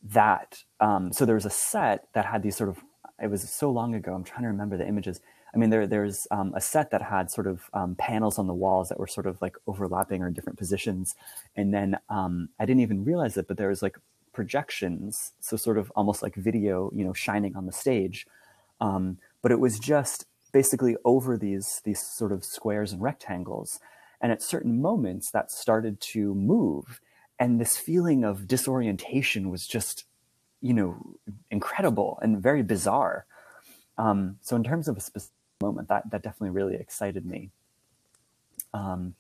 that, 0.03 0.63
um, 0.79 1.13
so 1.13 1.25
there 1.25 1.35
was 1.35 1.45
a 1.45 1.49
set 1.49 2.07
that 2.13 2.25
had 2.25 2.43
these 2.43 2.55
sort 2.55 2.69
of, 2.69 2.79
it 3.21 3.29
was 3.29 3.47
so 3.49 3.71
long 3.71 3.95
ago, 3.95 4.13
I'm 4.13 4.23
trying 4.23 4.43
to 4.43 4.47
remember 4.47 4.77
the 4.77 4.87
images. 4.87 5.21
I 5.53 5.57
mean, 5.57 5.69
there, 5.69 5.85
there's 5.85 6.27
um, 6.31 6.53
a 6.55 6.61
set 6.61 6.91
that 6.91 7.01
had 7.01 7.29
sort 7.29 7.47
of 7.47 7.69
um, 7.73 7.95
panels 7.95 8.39
on 8.39 8.47
the 8.47 8.53
walls 8.53 8.89
that 8.89 8.99
were 8.99 9.07
sort 9.07 9.27
of 9.27 9.41
like 9.41 9.55
overlapping 9.67 10.21
or 10.21 10.27
in 10.27 10.33
different 10.33 10.57
positions. 10.57 11.15
And 11.55 11.73
then 11.73 11.97
I 12.09 12.65
didn't 12.65 12.79
even 12.81 13.03
realize 13.03 13.35
it, 13.37 13.47
but 13.47 13.57
there 13.57 13.69
was 13.69 13.81
like 13.81 13.97
projections, 14.33 15.33
so 15.39 15.57
sort 15.57 15.77
of 15.77 15.91
almost 15.95 16.21
like 16.21 16.35
video, 16.35 16.91
you 16.93 17.03
know, 17.03 17.13
shining 17.13 17.55
on 17.55 17.65
the 17.65 17.71
stage. 17.71 18.25
Um, 18.79 19.17
but 19.41 19.51
it 19.51 19.59
was 19.59 19.79
just 19.79 20.25
basically 20.51 20.95
over 21.05 21.37
these 21.37 21.81
these 21.83 22.01
sort 22.01 22.31
of 22.31 22.43
squares 22.43 22.91
and 22.91 23.01
rectangles. 23.01 23.79
And 24.19 24.31
at 24.31 24.43
certain 24.43 24.81
moments 24.81 25.31
that 25.31 25.51
started 25.51 25.99
to 26.13 26.35
move. 26.35 27.01
And 27.39 27.59
this 27.59 27.75
feeling 27.77 28.23
of 28.23 28.47
disorientation 28.47 29.49
was 29.49 29.67
just 29.67 30.05
you 30.61 30.73
know 30.73 30.97
incredible 31.49 32.19
and 32.21 32.41
very 32.41 32.63
bizarre. 32.63 33.25
Um, 33.97 34.37
so 34.41 34.55
in 34.55 34.63
terms 34.63 34.87
of 34.87 34.97
a 34.97 35.01
specific 35.01 35.33
moment 35.61 35.89
that 35.89 36.09
that 36.11 36.23
definitely 36.23 36.51
really 36.51 36.75
excited 36.75 37.25
me. 37.25 37.49
Um, 38.73 39.15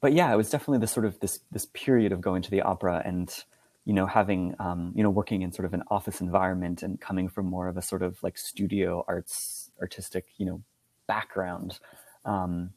but 0.00 0.12
yeah 0.12 0.32
it 0.32 0.36
was 0.36 0.50
definitely 0.50 0.78
this 0.78 0.90
sort 0.90 1.06
of 1.06 1.20
this 1.20 1.40
this 1.50 1.66
period 1.72 2.12
of 2.12 2.20
going 2.20 2.42
to 2.42 2.50
the 2.50 2.62
opera 2.62 3.02
and 3.04 3.44
you 3.84 3.92
know 3.92 4.06
having 4.06 4.54
um, 4.58 4.92
you 4.94 5.02
know 5.02 5.10
working 5.10 5.42
in 5.42 5.52
sort 5.52 5.66
of 5.66 5.74
an 5.74 5.82
office 5.90 6.20
environment 6.20 6.82
and 6.82 7.00
coming 7.00 7.28
from 7.28 7.46
more 7.46 7.68
of 7.68 7.76
a 7.76 7.82
sort 7.82 8.02
of 8.02 8.22
like 8.22 8.38
studio 8.38 9.04
arts 9.06 9.64
artistic, 9.80 10.26
you 10.36 10.46
know, 10.46 10.62
background, 11.06 11.78
um, 12.24 12.70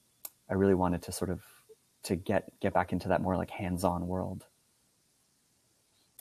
I 0.50 0.54
really 0.54 0.76
wanted 0.76 1.02
to 1.04 1.12
sort 1.12 1.30
of 1.30 1.42
to 2.04 2.16
get 2.16 2.52
get 2.60 2.74
back 2.74 2.94
into 2.94 3.10
that 3.10 3.22
more 3.22 3.36
like 3.36 3.50
hands-on 3.50 4.08
world. 4.08 4.46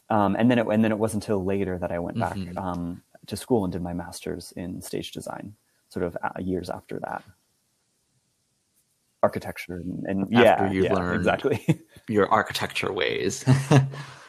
Um, 0.08 0.36
and 0.36 0.50
then 0.50 0.58
it 0.58 0.66
and 0.66 0.84
then 0.84 0.92
it 0.92 0.98
wasn't 0.98 1.24
until 1.24 1.44
later 1.44 1.78
that 1.78 1.90
I 1.90 1.98
went 1.98 2.18
back 2.18 2.36
mm-hmm. 2.36 2.58
um, 2.58 3.02
to 3.26 3.36
school 3.36 3.64
and 3.64 3.72
did 3.72 3.82
my 3.82 3.92
master's 3.92 4.52
in 4.52 4.80
stage 4.80 5.12
design, 5.12 5.54
sort 5.88 6.04
of 6.04 6.16
uh, 6.22 6.40
years 6.40 6.70
after 6.70 7.00
that. 7.00 7.24
Architecture 9.22 9.76
and, 9.76 10.04
and 10.06 10.22
after 10.36 10.66
yeah, 10.66 10.70
you 10.70 10.84
yeah, 10.84 10.94
learned 10.94 11.16
exactly 11.16 11.80
your 12.08 12.28
architecture 12.28 12.92
ways. 12.92 13.44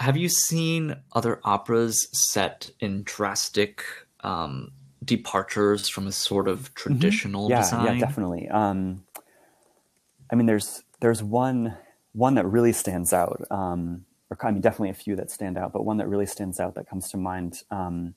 Have 0.00 0.16
you 0.16 0.30
seen 0.30 0.96
other 1.12 1.40
operas 1.44 2.08
set 2.12 2.70
in 2.80 3.02
drastic 3.02 3.84
um, 4.20 4.72
departures 5.04 5.90
from 5.90 6.06
a 6.06 6.12
sort 6.12 6.48
of 6.48 6.60
mm-hmm. 6.60 6.74
traditional 6.74 7.44
mm-hmm. 7.44 7.50
yeah, 7.50 7.60
design? 7.60 7.98
Yeah, 7.98 8.06
definitely. 8.06 8.48
Um, 8.48 9.04
I 10.32 10.36
mean, 10.36 10.46
there's 10.46 10.82
there's 11.00 11.22
one 11.22 11.76
one 12.12 12.34
that 12.36 12.46
really 12.46 12.72
stands 12.72 13.12
out, 13.12 13.44
um, 13.50 14.06
or 14.30 14.38
I 14.42 14.50
mean, 14.50 14.62
definitely 14.62 14.88
a 14.88 14.94
few 14.94 15.16
that 15.16 15.30
stand 15.30 15.58
out, 15.58 15.74
but 15.74 15.84
one 15.84 15.98
that 15.98 16.08
really 16.08 16.26
stands 16.26 16.58
out 16.58 16.76
that 16.76 16.88
comes 16.88 17.10
to 17.10 17.18
mind. 17.18 17.62
Um, 17.70 18.14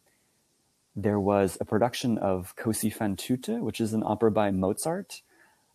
there 0.95 1.19
was 1.19 1.57
a 1.59 1.65
production 1.65 2.17
of 2.17 2.55
Così 2.55 2.93
fan 2.93 3.17
tutte, 3.17 3.61
which 3.61 3.81
is 3.81 3.93
an 3.93 4.03
opera 4.05 4.31
by 4.31 4.51
Mozart, 4.51 5.21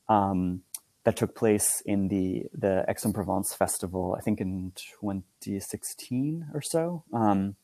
um, 0.09 0.63
that 1.05 1.17
took 1.17 1.35
place 1.35 1.83
in 1.87 2.09
the 2.09 2.45
the 2.53 2.85
Aix-en-Provence 2.89 3.55
festival, 3.55 4.15
I 4.19 4.23
think 4.23 4.41
in 4.41 4.73
2016 5.01 6.49
or 6.53 6.61
so, 6.61 7.05
um, 7.13 7.57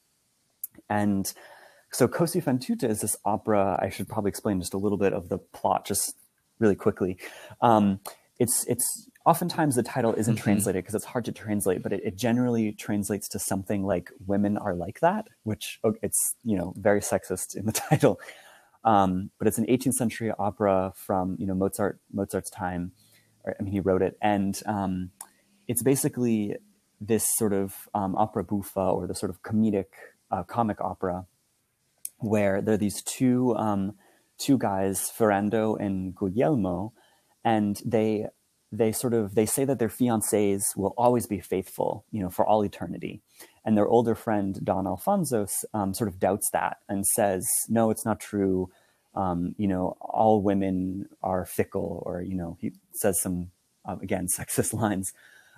and 0.89 1.32
so 1.95 2.09
Così 2.09 2.43
fan 2.43 2.59
tutte 2.59 2.82
is 2.82 3.01
this 3.01 3.16
opera. 3.24 3.78
I 3.80 3.89
should 3.89 4.09
probably 4.09 4.30
explain 4.30 4.61
just 4.61 4.74
a 4.74 4.78
little 4.78 4.99
bit 4.99 5.12
of 5.12 5.28
the 5.28 5.39
plot, 5.39 5.87
just 5.87 6.16
really 6.59 6.74
quickly. 6.74 7.18
Um, 7.61 8.01
it's 8.39 8.64
it's 8.66 9.09
oftentimes 9.24 9.76
the 9.76 9.82
title 9.82 10.12
isn't 10.14 10.35
mm-hmm. 10.35 10.43
translated 10.43 10.82
because 10.82 10.95
it's 10.95 11.05
hard 11.05 11.24
to 11.26 11.32
translate, 11.32 11.82
but 11.82 11.93
it, 11.93 12.01
it, 12.05 12.16
generally 12.16 12.72
translates 12.72 13.28
to 13.28 13.39
something 13.39 13.85
like 13.85 14.11
"Women 14.26 14.59
are 14.59 14.74
like 14.74 15.01
that," 15.01 15.28
which 15.45 15.78
oh, 15.85 15.95
it's 16.03 16.35
you 16.45 16.57
know 16.57 16.74
very 16.76 17.01
sexist 17.01 17.57
in 17.57 17.66
the 17.66 17.72
title. 17.89 18.20
Um, 18.85 19.30
but 19.39 19.49
it's 19.49 19.59
an 19.59 19.66
18th 19.66 19.95
century 19.95 20.32
opera 20.39 20.93
from 20.97 21.37
you 21.39 21.47
know 21.47 21.55
Mozart 21.55 22.01
Mozart's 22.12 22.51
time. 22.51 22.93
I 23.47 23.62
mean, 23.62 23.72
he 23.72 23.80
wrote 23.80 24.03
it, 24.03 24.16
and 24.22 24.61
um, 24.66 25.11
it's 25.68 25.82
basically 25.82 26.57
this 27.01 27.26
sort 27.36 27.53
of 27.53 27.74
um, 27.95 28.14
opera 28.16 28.45
buffa 28.45 28.95
or 28.95 29.07
the 29.07 29.14
sort 29.14 29.30
of 29.30 29.42
comedic 29.42 29.86
uh, 30.30 30.42
comic 30.42 30.80
opera 30.80 31.26
where 32.18 32.62
there 32.62 32.74
are 32.74 32.78
these 32.78 33.03
two 33.03 33.55
um, 33.57 33.95
two 34.38 34.59
guys, 34.59 35.11
Ferrando 35.11 35.74
and 35.76 36.14
Guglielmo, 36.14 36.92
and 37.45 37.80
they 37.84 38.26
they 38.72 38.92
sort 38.92 39.14
of 39.14 39.34
they 39.34 39.47
say 39.47 39.64
that 39.64 39.78
their 39.78 39.88
fiancés 39.88 40.76
will 40.76 40.95
always 40.97 41.26
be 41.26 41.40
faithful, 41.40 42.05
you 42.11 42.22
know, 42.22 42.30
for 42.30 42.47
all 42.47 42.64
eternity. 42.64 43.22
And 43.64 43.76
their 43.76 43.86
older 43.88 44.14
friend 44.14 44.59
Don 44.62 44.86
Alfonso 44.86 45.47
um, 45.72 45.95
sort 45.95 46.09
of 46.09 46.18
doubts 46.18 46.49
that 46.53 46.78
and 46.88 47.07
says, 47.07 47.47
"No, 47.68 47.90
it's 47.90 48.05
not 48.05 48.20
true. 48.20 48.70
Um, 49.15 49.55
you 49.59 49.69
know, 49.69 49.97
all 50.01 50.43
women 50.43 51.09
are 51.23 51.45
fickle," 51.45 52.03
or 52.05 52.23
you 52.23 52.35
know, 52.35 52.57
he 52.61 52.73
says 52.93 53.21
some 53.21 53.51
uh, 53.85 53.97
again 54.03 54.27
sexist 54.39 54.73
lines. 54.73 55.12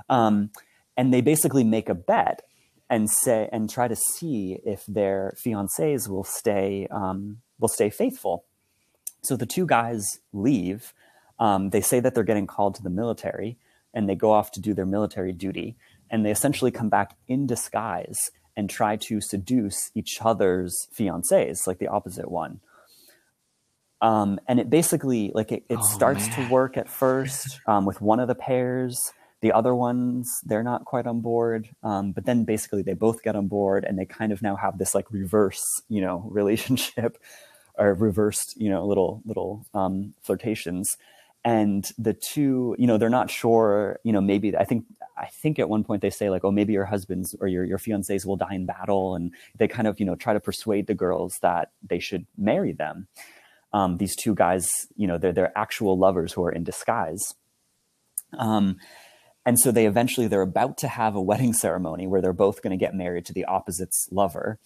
Um, 0.09 0.51
and 0.97 1.13
they 1.13 1.21
basically 1.21 1.65
make 1.65 1.89
a 1.89 1.95
bet 1.95 2.43
and 2.89 3.11
say 3.11 3.49
and 3.53 3.69
try 3.69 3.89
to 3.89 3.97
see 3.97 4.59
if 4.65 4.85
their 4.87 5.35
fiancés 5.37 6.09
will 6.09 6.25
stay 6.25 6.87
um, 6.91 7.39
will 7.59 7.69
stay 7.69 7.91
faithful. 7.91 8.45
So 9.23 9.37
the 9.37 9.47
two 9.47 9.67
guys 9.67 10.19
leave. 10.33 10.93
Um, 11.39 11.71
they 11.71 11.81
say 11.81 12.01
that 12.01 12.15
they're 12.15 12.25
getting 12.25 12.47
called 12.47 12.77
to 12.77 12.83
the 12.83 12.91
military, 12.91 13.59
and 13.93 14.09
they 14.09 14.15
go 14.15 14.33
off 14.33 14.53
to 14.53 14.61
do 14.61 14.73
their 14.73 14.87
military 14.87 15.33
duty. 15.33 15.77
And 16.09 16.25
they 16.25 16.31
essentially 16.31 16.71
come 16.71 16.89
back 16.89 17.17
in 17.27 17.47
disguise 17.47 18.31
and 18.57 18.71
try 18.71 18.97
to 18.97 19.21
seduce 19.21 19.91
each 19.95 20.19
other's 20.23 20.89
fiancés, 20.97 21.67
like 21.67 21.79
the 21.79 21.89
opposite 21.89 22.31
one. 22.31 22.61
Um, 24.07 24.39
and 24.47 24.61
it 24.61 24.71
basically 24.71 25.33
like 25.35 25.51
it, 25.51 25.65
it 25.69 25.79
oh, 25.81 25.83
starts 25.83 26.29
man. 26.29 26.47
to 26.49 26.53
work 26.53 26.77
at 26.77 26.89
first 26.89 27.61
um, 27.67 27.85
with 27.85 28.01
one 28.01 28.21
of 28.21 28.29
the 28.29 28.35
pairs 28.35 29.13
the 29.43 29.53
other 29.53 29.75
ones, 29.75 30.29
they're 30.45 30.63
not 30.63 30.85
quite 30.85 31.07
on 31.07 31.21
board. 31.21 31.69
Um, 31.83 32.13
but 32.13 32.25
then 32.25 32.45
basically 32.45 32.83
they 32.83 32.95
both 32.95 33.23
get 33.23 33.37
on 33.37 33.49
board 33.49 33.85
and 33.85 33.99
they 33.99 34.07
kind 34.07 34.33
of 34.33 34.43
now 34.43 34.57
have 34.57 34.79
this 34.79 34.95
like 34.95 35.11
reverse, 35.11 35.63
you 35.89 36.01
know, 36.01 36.25
relationship 36.31 37.19
or 37.79 37.95
reversed, 37.95 38.55
you 38.57 38.71
know, 38.71 38.87
little, 38.87 39.23
little 39.25 39.67
um, 39.75 40.15
flirtations. 40.23 40.97
and 41.45 41.93
the 41.97 42.15
two 42.15 42.75
you 42.77 42.89
know 42.89 42.99
they're 42.99 43.19
not 43.21 43.31
sure 43.31 44.01
you 44.03 44.13
know 44.13 44.21
maybe 44.21 44.49
i 44.57 44.65
think 44.65 44.85
i 45.17 45.27
think 45.43 45.61
at 45.61 45.69
one 45.69 45.85
point 45.85 46.03
they 46.03 46.11
say 46.11 46.29
like 46.29 46.45
oh 46.45 46.51
maybe 46.51 46.73
your 46.73 46.87
husbands 46.87 47.37
or 47.41 47.47
your, 47.47 47.65
your 47.65 47.79
fiancés 47.79 48.27
will 48.27 48.41
die 48.45 48.57
in 48.61 48.67
battle 48.67 49.15
and 49.15 49.33
they 49.59 49.69
kind 49.69 49.87
of 49.87 50.01
you 50.01 50.07
know 50.07 50.17
try 50.17 50.33
to 50.33 50.41
persuade 50.41 50.89
the 50.89 50.99
girls 51.05 51.39
that 51.43 51.71
they 51.91 52.01
should 52.01 52.27
marry 52.37 52.73
them 52.73 53.07
um, 53.73 53.99
these 53.99 54.17
two 54.17 54.35
guys 54.35 54.69
you 54.97 55.07
know 55.07 55.19
they're, 55.19 55.33
they're 55.33 55.59
actual 55.59 55.99
lovers 55.99 56.33
who 56.33 56.45
are 56.45 56.53
in 56.53 56.65
disguise. 56.65 57.35
Um, 58.37 58.77
and 59.45 59.61
so 59.61 59.71
they 59.71 59.87
eventually 59.87 60.27
they're 60.27 60.43
about 60.43 60.77
to 60.79 60.89
have 60.89 61.15
a 61.15 61.23
wedding 61.23 61.53
ceremony 61.53 62.07
where 62.07 62.21
they're 62.21 62.33
both 62.33 62.63
going 62.63 62.77
to 62.77 62.85
get 62.85 62.95
married 62.95 63.25
to 63.27 63.33
the 63.33 63.45
opposite's 63.49 64.09
lover. 64.11 64.59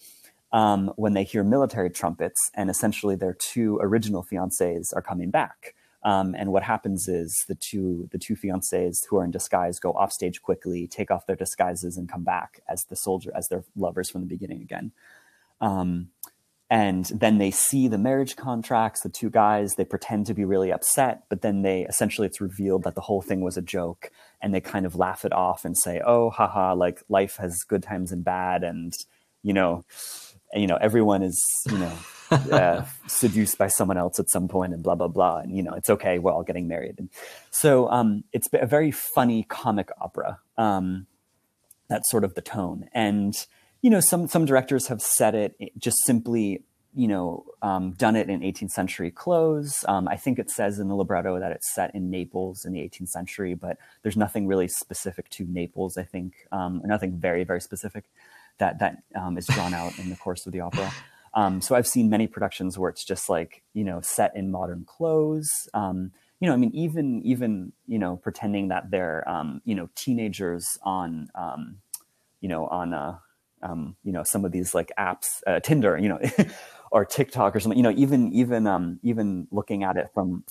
Um, 0.53 0.91
when 0.97 1.13
they 1.13 1.23
hear 1.23 1.45
military 1.45 1.89
trumpets 1.89 2.51
and 2.53 2.69
essentially 2.69 3.15
their 3.15 3.33
two 3.33 3.79
original 3.81 4.25
fiancés 4.29 4.87
are 4.93 5.01
coming 5.01 5.31
back. 5.31 5.75
Um, 6.03 6.35
and 6.37 6.51
what 6.51 6.63
happens 6.63 7.07
is 7.07 7.45
the 7.47 7.55
two 7.55 8.09
the 8.11 8.17
two 8.17 8.35
fiancés 8.35 8.97
who 9.09 9.17
are 9.17 9.23
in 9.23 9.31
disguise 9.31 9.79
go 9.79 9.93
off 9.93 10.11
stage 10.11 10.41
quickly, 10.41 10.87
take 10.87 11.11
off 11.11 11.27
their 11.27 11.35
disguises, 11.35 11.95
and 11.95 12.09
come 12.09 12.23
back 12.23 12.61
as 12.67 12.83
the 12.89 12.95
soldier 12.95 13.31
as 13.35 13.47
their 13.49 13.63
lovers 13.75 14.09
from 14.09 14.21
the 14.21 14.27
beginning 14.27 14.61
again. 14.61 14.91
Um, 15.61 16.09
and 16.71 17.03
then 17.07 17.37
they 17.37 17.51
see 17.51 17.89
the 17.89 17.97
marriage 17.97 18.37
contracts. 18.37 19.01
The 19.01 19.09
two 19.09 19.29
guys 19.29 19.75
they 19.75 19.83
pretend 19.83 20.25
to 20.27 20.33
be 20.33 20.45
really 20.45 20.71
upset, 20.71 21.23
but 21.27 21.41
then 21.41 21.63
they 21.63 21.81
essentially 21.81 22.25
it's 22.25 22.39
revealed 22.39 22.83
that 22.83 22.95
the 22.95 23.01
whole 23.01 23.21
thing 23.21 23.41
was 23.41 23.57
a 23.57 23.61
joke, 23.61 24.09
and 24.41 24.53
they 24.53 24.61
kind 24.61 24.85
of 24.85 24.95
laugh 24.95 25.25
it 25.25 25.33
off 25.33 25.65
and 25.65 25.77
say, 25.77 26.01
"Oh, 26.03 26.29
haha! 26.29 26.73
Like 26.73 27.03
life 27.09 27.35
has 27.35 27.63
good 27.67 27.83
times 27.83 28.13
and 28.13 28.23
bad, 28.23 28.63
and 28.63 28.93
you 29.43 29.51
know, 29.51 29.83
you 30.53 30.65
know, 30.65 30.77
everyone 30.77 31.21
is 31.21 31.39
you 31.69 31.77
know." 31.77 31.93
uh, 32.49 32.85
seduced 33.07 33.57
by 33.57 33.67
someone 33.67 33.97
else 33.97 34.17
at 34.17 34.29
some 34.29 34.47
point 34.47 34.73
and 34.73 34.81
blah 34.81 34.95
blah 34.95 35.09
blah 35.09 35.39
and 35.39 35.57
you 35.57 35.61
know 35.61 35.73
it's 35.73 35.89
okay 35.89 36.17
we're 36.17 36.31
all 36.31 36.43
getting 36.43 36.65
married 36.65 36.95
and 36.97 37.09
so 37.49 37.89
um, 37.89 38.23
it's 38.31 38.47
a 38.53 38.65
very 38.65 38.89
funny 38.89 39.43
comic 39.43 39.89
opera 39.99 40.39
um, 40.57 41.07
that's 41.89 42.09
sort 42.09 42.23
of 42.23 42.33
the 42.35 42.41
tone 42.41 42.87
and 42.93 43.47
you 43.81 43.89
know 43.89 43.99
some 43.99 44.27
some 44.27 44.45
directors 44.45 44.87
have 44.87 45.01
said 45.01 45.35
it 45.35 45.55
just 45.77 45.97
simply 46.05 46.63
you 46.93 47.07
know 47.07 47.45
um, 47.61 47.91
done 47.91 48.15
it 48.15 48.29
in 48.29 48.41
18th 48.41 48.71
century 48.71 49.11
clothes 49.11 49.85
um, 49.87 50.07
i 50.07 50.15
think 50.15 50.39
it 50.39 50.49
says 50.49 50.79
in 50.79 50.87
the 50.87 50.95
libretto 50.95 51.39
that 51.39 51.51
it's 51.51 51.73
set 51.73 51.93
in 51.95 52.09
naples 52.09 52.65
in 52.65 52.73
the 52.73 52.79
18th 52.79 53.09
century 53.09 53.53
but 53.53 53.77
there's 54.03 54.17
nothing 54.17 54.47
really 54.47 54.67
specific 54.67 55.29
to 55.29 55.45
naples 55.45 55.97
i 55.97 56.03
think 56.03 56.33
um, 56.51 56.81
nothing 56.83 57.17
very 57.17 57.43
very 57.43 57.61
specific 57.61 58.05
that 58.57 58.79
that 58.79 59.03
um, 59.15 59.37
is 59.37 59.47
drawn 59.47 59.73
out 59.73 59.97
in 59.99 60.09
the 60.09 60.15
course 60.15 60.45
of 60.45 60.53
the 60.53 60.59
opera 60.59 60.91
um, 61.33 61.61
so 61.61 61.75
I've 61.75 61.87
seen 61.87 62.09
many 62.09 62.27
productions 62.27 62.77
where 62.77 62.89
it's 62.89 63.05
just 63.05 63.29
like 63.29 63.63
you 63.73 63.83
know 63.83 64.01
set 64.01 64.35
in 64.35 64.51
modern 64.51 64.85
clothes. 64.85 65.49
Um, 65.73 66.11
you 66.39 66.47
know, 66.47 66.53
I 66.53 66.57
mean, 66.57 66.71
even 66.73 67.21
even 67.23 67.71
you 67.87 67.99
know 67.99 68.17
pretending 68.17 68.67
that 68.69 68.91
they're 68.91 69.27
um, 69.29 69.61
you 69.63 69.75
know 69.75 69.89
teenagers 69.95 70.77
on 70.83 71.29
um, 71.35 71.77
you 72.41 72.49
know 72.49 72.67
on 72.67 72.93
uh, 72.93 73.17
um, 73.63 73.95
you 74.03 74.11
know 74.11 74.23
some 74.23 74.45
of 74.45 74.51
these 74.51 74.73
like 74.73 74.91
apps, 74.97 75.41
uh, 75.47 75.59
Tinder, 75.59 75.97
you 75.97 76.09
know, 76.09 76.19
or 76.91 77.05
TikTok 77.05 77.55
or 77.55 77.59
something. 77.59 77.77
You 77.77 77.83
know, 77.83 77.93
even 77.95 78.31
even 78.33 78.67
um, 78.67 78.99
even 79.03 79.47
looking 79.51 79.83
at 79.83 79.97
it 79.97 80.09
from 80.13 80.43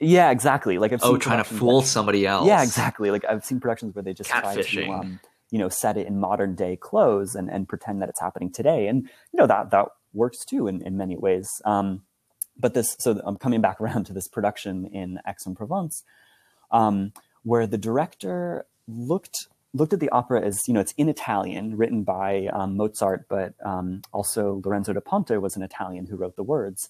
yeah, 0.00 0.30
exactly. 0.30 0.78
Like 0.78 0.92
I've 0.92 1.00
oh, 1.02 1.16
trying 1.16 1.38
to 1.38 1.44
fool 1.44 1.80
that, 1.80 1.86
somebody 1.86 2.26
else. 2.26 2.46
Yeah, 2.46 2.62
exactly. 2.62 3.10
Like 3.10 3.24
I've 3.24 3.44
seen 3.44 3.60
productions 3.60 3.94
where 3.94 4.02
they 4.02 4.12
just 4.12 4.30
try 4.30 4.60
to 4.60 4.88
um, 4.88 5.20
you 5.54 5.58
know 5.60 5.68
set 5.68 5.96
it 5.96 6.08
in 6.08 6.18
modern 6.18 6.56
day 6.56 6.76
clothes 6.76 7.36
and, 7.36 7.48
and 7.48 7.68
pretend 7.68 8.02
that 8.02 8.08
it's 8.08 8.20
happening 8.20 8.50
today 8.50 8.88
and 8.88 9.02
you 9.32 9.38
know 9.38 9.46
that 9.46 9.70
that 9.70 9.86
works 10.12 10.44
too 10.44 10.66
in, 10.66 10.82
in 10.82 10.96
many 10.96 11.16
ways 11.16 11.62
um, 11.64 12.02
but 12.58 12.74
this 12.74 12.96
so 12.98 13.20
i'm 13.24 13.36
coming 13.36 13.60
back 13.60 13.80
around 13.80 14.04
to 14.04 14.12
this 14.12 14.26
production 14.26 14.86
in 14.86 15.20
aix-en-provence 15.28 16.02
um, 16.72 17.12
where 17.44 17.68
the 17.68 17.78
director 17.78 18.66
looked 18.88 19.46
looked 19.74 19.92
at 19.92 20.00
the 20.00 20.08
opera 20.10 20.40
as 20.40 20.60
you 20.66 20.72
know 20.72 20.80
it's 20.80 20.94
in 20.96 21.08
italian 21.08 21.76
written 21.76 22.02
by 22.02 22.48
um, 22.52 22.76
mozart 22.76 23.26
but 23.28 23.54
um, 23.64 24.00
also 24.12 24.62
lorenzo 24.64 24.92
da 24.92 25.00
ponte 25.00 25.40
was 25.40 25.56
an 25.56 25.62
italian 25.62 26.06
who 26.06 26.16
wrote 26.16 26.36
the 26.36 26.42
words 26.42 26.88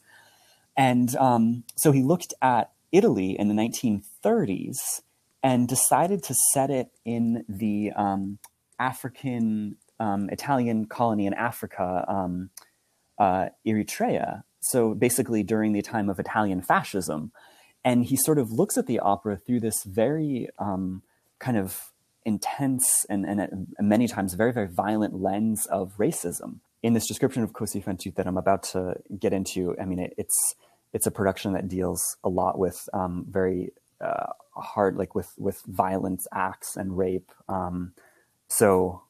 and 0.76 1.16
um, 1.16 1.64
so 1.76 1.90
he 1.92 2.02
looked 2.02 2.34
at 2.40 2.70
italy 2.92 3.36
in 3.38 3.48
the 3.48 3.54
1930s 3.54 4.76
and 5.44 5.68
decided 5.68 6.22
to 6.22 6.34
set 6.52 6.70
it 6.70 6.88
in 7.04 7.44
the 7.46 7.92
um, 7.94 8.38
African 8.78 9.76
um, 10.00 10.30
Italian 10.30 10.86
colony 10.86 11.26
in 11.26 11.34
Africa, 11.34 12.04
um, 12.08 12.48
uh, 13.18 13.50
Eritrea. 13.66 14.42
So 14.60 14.94
basically, 14.94 15.42
during 15.42 15.74
the 15.74 15.82
time 15.82 16.08
of 16.08 16.18
Italian 16.18 16.62
fascism, 16.62 17.30
and 17.84 18.06
he 18.06 18.16
sort 18.16 18.38
of 18.38 18.50
looks 18.50 18.78
at 18.78 18.86
the 18.86 18.98
opera 19.00 19.36
through 19.36 19.60
this 19.60 19.84
very 19.84 20.48
kind 20.58 21.58
of 21.58 21.92
intense 22.24 23.04
and, 23.08 23.24
and, 23.24 23.40
and, 23.40 23.68
many 23.80 24.08
times 24.08 24.34
very 24.34 24.52
very 24.52 24.68
violent 24.68 25.14
lens 25.14 25.66
of 25.66 25.96
racism. 25.98 26.60
In 26.82 26.92
this 26.94 27.06
description 27.06 27.42
of 27.42 27.52
Così 27.52 27.82
fan 27.82 27.96
tutte 27.96 28.16
that 28.16 28.26
I'm 28.26 28.36
about 28.36 28.62
to 28.74 28.96
get 29.18 29.32
into, 29.32 29.76
I 29.80 29.84
mean 29.84 29.98
it, 29.98 30.14
it's 30.16 30.54
it's 30.92 31.06
a 31.06 31.10
production 31.10 31.52
that 31.52 31.68
deals 31.68 32.16
a 32.22 32.28
lot 32.28 32.58
with 32.58 32.88
um, 32.94 33.26
very 33.28 33.72
uh, 34.00 34.32
hard, 34.56 34.96
like 34.96 35.14
with 35.14 35.32
with 35.36 35.60
violence 35.66 36.26
acts 36.32 36.76
and 36.76 36.96
rape. 36.96 37.30
Um, 37.48 37.92
so 38.48 39.02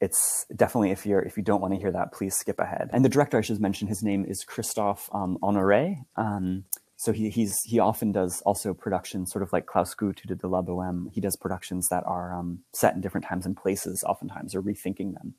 it's 0.00 0.46
definitely 0.54 0.90
if 0.90 1.06
you're 1.06 1.20
if 1.20 1.36
you 1.36 1.42
don't 1.42 1.60
want 1.60 1.74
to 1.74 1.80
hear 1.80 1.92
that, 1.92 2.12
please 2.12 2.36
skip 2.36 2.60
ahead. 2.60 2.90
And 2.92 3.04
the 3.04 3.08
director 3.08 3.38
I 3.38 3.40
should 3.40 3.60
mention, 3.60 3.88
his 3.88 4.02
name 4.02 4.24
is 4.24 4.44
Christophe 4.44 5.08
um, 5.12 5.38
Honoré. 5.42 6.04
Um, 6.16 6.64
so 7.02 7.10
he 7.10 7.30
he's 7.30 7.58
he 7.64 7.80
often 7.80 8.12
does 8.12 8.40
also 8.46 8.72
productions, 8.72 9.32
sort 9.32 9.42
of 9.42 9.52
like 9.52 9.66
Klaus 9.66 9.92
Guth 9.92 10.20
who 10.20 10.28
did 10.28 10.38
the 10.38 10.46
La 10.46 10.62
Bohème. 10.62 11.12
He 11.12 11.20
does 11.20 11.34
productions 11.34 11.88
that 11.90 12.04
are 12.06 12.32
um, 12.32 12.60
set 12.72 12.94
in 12.94 13.00
different 13.00 13.26
times 13.26 13.44
and 13.44 13.56
places, 13.56 14.04
oftentimes, 14.06 14.54
or 14.54 14.62
rethinking 14.62 15.14
them. 15.14 15.34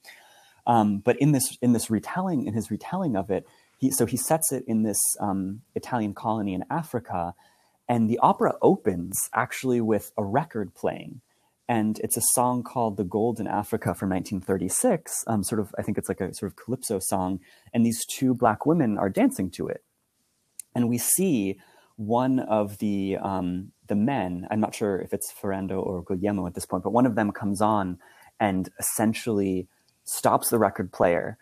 Um, 0.68 0.98
but 0.98 1.18
in 1.22 1.32
this 1.32 1.58
in 1.62 1.72
this 1.72 1.90
retelling, 1.90 2.48
in 2.48 2.54
his 2.54 2.70
retelling 2.70 3.16
of 3.16 3.32
it, 3.32 3.48
he 3.78 3.92
so 3.92 4.06
he 4.06 4.18
sets 4.18 4.52
it 4.52 4.66
in 4.68 4.84
this 4.84 5.00
um, 5.22 5.62
Italian 5.74 6.14
colony 6.14 6.54
in 6.54 6.66
Africa, 6.70 7.34
and 7.88 8.10
the 8.10 8.20
opera 8.20 8.56
opens 8.62 9.18
actually 9.34 9.80
with 9.80 10.12
a 10.18 10.24
record 10.24 10.76
playing 10.76 11.22
and 11.70 11.98
it's 12.00 12.18
a 12.18 12.22
song 12.34 12.62
called 12.62 12.98
"The 12.98 13.06
Gold 13.06 13.40
in 13.40 13.48
Africa" 13.48 13.96
from 13.96 14.10
1936. 14.10 15.24
Um, 15.28 15.44
sort 15.44 15.62
of, 15.62 15.74
I 15.78 15.82
think 15.82 15.98
it's 15.98 16.10
like 16.10 16.20
a 16.20 16.34
sort 16.34 16.52
of 16.52 16.58
calypso 16.58 17.00
song, 17.00 17.40
and 17.74 17.86
these 17.86 18.06
two 18.06 18.34
black 18.34 18.66
women 18.66 18.98
are 18.98 19.10
dancing 19.10 19.50
to 19.52 19.70
it, 19.70 19.82
and 20.76 20.90
we 20.90 20.98
see 20.98 21.60
one 21.96 22.40
of 22.40 22.78
the 22.80 23.18
um, 23.22 23.72
the 23.88 23.96
men. 23.96 24.48
I'm 24.50 24.60
not 24.60 24.76
sure 24.76 25.00
if 25.00 25.14
it's 25.14 25.32
Ferrando 25.32 25.80
or 25.80 26.04
Guglielmo 26.04 26.48
at 26.48 26.56
this 26.56 26.66
point, 26.66 26.84
but 26.84 26.92
one 26.94 27.06
of 27.06 27.16
them 27.16 27.32
comes 27.32 27.62
on 27.62 28.00
and 28.40 28.70
essentially 28.80 29.68
stops 30.04 30.50
the 30.50 30.60
record 30.60 30.92
player, 30.92 31.38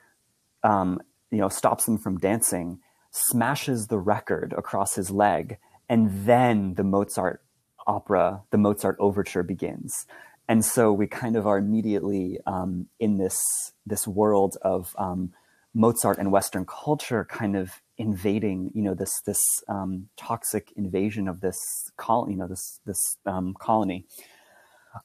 um, 0.64 1.00
you 1.32 1.40
know, 1.40 1.50
stops 1.50 1.86
them 1.86 1.98
from 1.98 2.18
dancing, 2.18 2.80
smashes 3.12 3.88
the 3.88 3.98
record 3.98 4.54
across 4.58 4.96
his 4.96 5.10
leg, 5.10 5.58
and 5.90 6.26
then 6.26 6.76
the 6.76 6.84
Mozart 6.84 7.42
opera, 7.88 8.44
the 8.52 8.58
Mozart 8.58 8.98
overture 9.00 9.44
begins. 9.44 10.06
And 10.48 10.66
so 10.66 10.92
we 10.92 11.08
kind 11.08 11.36
of 11.36 11.48
are 11.48 11.58
immediately 11.58 12.38
um, 12.46 12.88
in 13.00 13.18
this 13.18 13.40
this 13.86 14.08
world 14.08 14.58
of 14.62 14.94
um, 14.98 15.32
Mozart 15.74 16.18
and 16.18 16.32
Western 16.32 16.66
culture 16.66 17.26
kind 17.26 17.56
of 17.56 17.82
invading, 18.02 18.72
you 18.74 18.82
know, 18.82 18.96
this 18.96 19.22
this 19.26 19.40
um, 19.68 20.10
toxic 20.18 20.74
invasion 20.76 21.28
of 21.28 21.40
this 21.42 21.60
colony, 21.98 22.34
you 22.34 22.40
know, 22.40 22.48
this 22.48 22.80
this 22.86 23.18
um, 23.26 23.56
colony. 23.60 24.06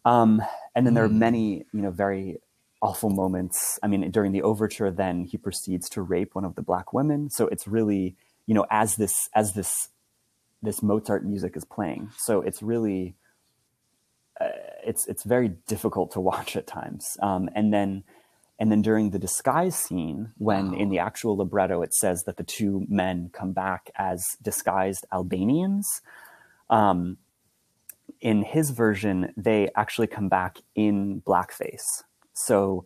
Um, 0.05 0.43
and 0.75 0.87
then 0.87 0.95
there 0.95 1.05
are 1.05 1.09
hmm. 1.09 1.19
many, 1.19 1.67
you 1.73 1.83
know, 1.83 1.91
very 1.91 2.39
awful 2.83 3.11
moments. 3.11 3.79
I 3.83 3.87
mean, 3.87 4.11
during 4.11 4.33
the 4.33 4.43
overture, 4.43 4.91
then 4.91 5.25
he 5.25 5.37
proceeds 5.37 5.89
to 5.91 6.03
rape 6.03 6.35
one 6.35 6.45
of 6.45 6.55
the 6.55 6.63
black 6.63 6.93
women. 6.93 7.31
So 7.31 7.47
it's 7.49 7.69
really, 7.69 8.17
you 8.47 8.55
know, 8.55 8.67
as 8.71 8.97
this 8.97 9.29
as 9.35 9.53
this 9.53 9.89
this 10.63 10.83
Mozart 10.83 11.25
music 11.25 11.57
is 11.57 11.65
playing. 11.65 12.11
So 12.17 12.41
it's 12.41 12.63
really 12.63 13.15
uh, 14.41 14.49
it's 14.85 15.07
it's 15.07 15.25
very 15.25 15.49
difficult 15.49 16.13
to 16.13 16.21
watch 16.21 16.57
at 16.57 16.67
times. 16.67 17.17
Um, 17.21 17.51
and 17.55 17.73
then 17.73 18.05
and 18.59 18.73
then 18.73 18.83
during 18.83 19.11
the 19.11 19.19
disguise 19.19 19.77
scene, 19.77 20.33
when 20.39 20.73
wow. 20.73 20.79
in 20.79 20.89
the 20.89 20.99
actual 20.99 21.37
libretto 21.37 21.83
it 21.83 21.93
says 21.95 22.23
that 22.25 22.37
the 22.37 22.45
two 22.45 22.87
men 22.89 23.31
come 23.33 23.53
back 23.53 23.91
as 23.97 24.25
disguised 24.43 25.07
Albanians, 25.13 26.01
um, 26.71 27.19
in 28.21 28.43
his 28.43 28.71
version 28.71 29.33
they 29.37 29.69
actually 29.77 30.07
come 30.07 30.29
back 30.29 30.59
in 30.75 31.23
blackface. 31.27 32.03
So 32.33 32.85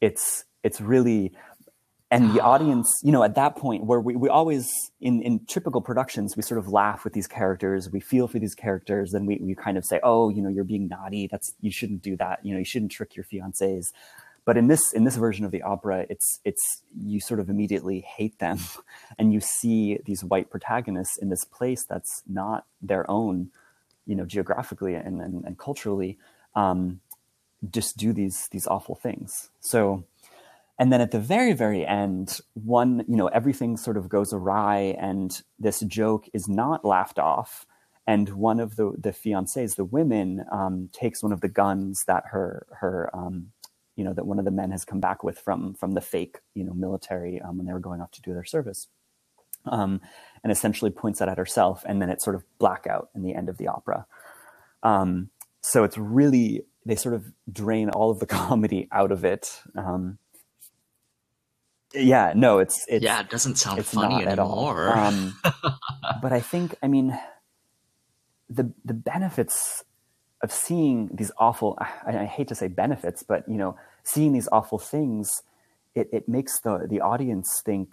it's 0.00 0.44
it's 0.62 0.80
really 0.80 1.32
and 2.10 2.34
the 2.34 2.40
audience 2.40 2.92
you 3.02 3.10
know 3.10 3.22
at 3.22 3.34
that 3.34 3.56
point 3.56 3.84
where 3.84 4.00
we, 4.00 4.14
we 4.14 4.28
always 4.28 4.68
in, 5.00 5.22
in 5.22 5.44
typical 5.46 5.80
productions 5.80 6.36
we 6.36 6.42
sort 6.42 6.58
of 6.58 6.68
laugh 6.68 7.02
with 7.04 7.12
these 7.12 7.26
characters 7.26 7.90
we 7.90 8.00
feel 8.00 8.28
for 8.28 8.38
these 8.38 8.54
characters 8.54 9.10
then 9.12 9.26
we, 9.26 9.40
we 9.42 9.54
kind 9.54 9.76
of 9.76 9.84
say 9.84 9.98
oh 10.02 10.28
you 10.28 10.40
know 10.40 10.48
you're 10.48 10.64
being 10.64 10.88
naughty 10.88 11.26
that's 11.30 11.54
you 11.60 11.70
shouldn't 11.70 12.02
do 12.02 12.16
that 12.16 12.38
you 12.44 12.52
know 12.52 12.58
you 12.58 12.64
shouldn't 12.64 12.92
trick 12.92 13.16
your 13.16 13.24
fiancés 13.24 13.86
but 14.46 14.56
in 14.56 14.68
this 14.68 14.92
in 14.92 15.02
this 15.02 15.16
version 15.16 15.44
of 15.44 15.50
the 15.50 15.60
opera, 15.62 16.06
it's 16.08 16.38
it's 16.44 16.82
you 16.96 17.20
sort 17.20 17.40
of 17.40 17.50
immediately 17.50 18.00
hate 18.00 18.38
them, 18.38 18.60
and 19.18 19.34
you 19.34 19.40
see 19.40 19.98
these 20.06 20.24
white 20.24 20.50
protagonists 20.50 21.18
in 21.18 21.28
this 21.28 21.44
place 21.44 21.84
that's 21.84 22.22
not 22.28 22.64
their 22.80 23.10
own, 23.10 23.50
you 24.06 24.14
know, 24.14 24.24
geographically 24.24 24.94
and 24.94 25.20
and, 25.20 25.44
and 25.44 25.58
culturally, 25.58 26.16
um, 26.54 27.00
just 27.68 27.96
do 27.96 28.12
these 28.12 28.48
these 28.52 28.68
awful 28.68 28.94
things. 28.94 29.50
So, 29.58 30.04
and 30.78 30.92
then 30.92 31.00
at 31.00 31.10
the 31.10 31.18
very 31.18 31.52
very 31.52 31.84
end, 31.84 32.38
one 32.54 33.04
you 33.08 33.16
know 33.16 33.26
everything 33.26 33.76
sort 33.76 33.96
of 33.96 34.08
goes 34.08 34.32
awry, 34.32 34.96
and 34.96 35.42
this 35.58 35.80
joke 35.80 36.28
is 36.32 36.48
not 36.48 36.84
laughed 36.84 37.18
off. 37.18 37.66
And 38.06 38.28
one 38.28 38.60
of 38.60 38.76
the 38.76 38.94
the 38.96 39.10
fiancés, 39.10 39.74
the 39.74 39.84
women, 39.84 40.44
um, 40.52 40.88
takes 40.92 41.20
one 41.20 41.32
of 41.32 41.40
the 41.40 41.48
guns 41.48 42.04
that 42.06 42.26
her 42.30 42.68
her 42.78 43.10
um, 43.12 43.48
you 43.96 44.04
know 44.04 44.12
that 44.12 44.26
one 44.26 44.38
of 44.38 44.44
the 44.44 44.50
men 44.50 44.70
has 44.70 44.84
come 44.84 45.00
back 45.00 45.24
with 45.24 45.38
from 45.38 45.74
from 45.74 45.92
the 45.92 46.00
fake 46.00 46.38
you 46.54 46.64
know 46.64 46.72
military 46.72 47.40
um, 47.40 47.56
when 47.56 47.66
they 47.66 47.72
were 47.72 47.80
going 47.80 48.00
off 48.00 48.10
to 48.12 48.22
do 48.22 48.32
their 48.32 48.44
service. 48.44 48.88
Um, 49.64 50.00
and 50.44 50.52
essentially 50.52 50.92
points 50.92 51.18
that 51.18 51.28
at 51.28 51.38
herself 51.38 51.82
and 51.88 52.00
then 52.00 52.08
it's 52.08 52.22
sort 52.22 52.36
of 52.36 52.44
blackout 52.60 53.08
in 53.16 53.22
the 53.22 53.34
end 53.34 53.48
of 53.48 53.58
the 53.58 53.66
opera. 53.66 54.06
Um, 54.84 55.30
so 55.60 55.82
it's 55.82 55.98
really 55.98 56.62
they 56.84 56.94
sort 56.94 57.16
of 57.16 57.32
drain 57.50 57.90
all 57.90 58.10
of 58.12 58.20
the 58.20 58.26
comedy 58.46 58.86
out 58.92 59.10
of 59.10 59.24
it. 59.24 59.60
Um, 59.74 60.18
yeah 61.94 62.32
no 62.36 62.58
it's, 62.58 62.84
it's 62.88 63.04
yeah 63.04 63.20
it 63.20 63.30
doesn't 63.30 63.56
sound 63.56 63.78
it's 63.78 63.92
funny 63.92 64.24
anymore. 64.26 64.96
Um, 64.96 65.36
but 66.22 66.32
i 66.32 66.40
think 66.40 66.74
i 66.82 66.88
mean 66.88 67.18
the 68.48 68.72
the 68.84 68.94
benefits 68.94 69.84
of 70.42 70.52
seeing 70.52 71.08
these 71.12 71.32
awful 71.38 71.78
I, 71.80 72.18
I, 72.18 72.24
hate 72.24 72.48
to 72.48 72.54
say 72.54 72.68
benefits 72.68 73.22
but 73.22 73.48
you 73.48 73.56
know 73.56 73.76
seeing 74.02 74.32
these 74.32 74.48
awful 74.52 74.78
things 74.78 75.42
it, 75.94 76.08
it 76.12 76.28
makes 76.28 76.60
the 76.60 76.86
the 76.88 77.00
audience 77.00 77.62
think 77.64 77.88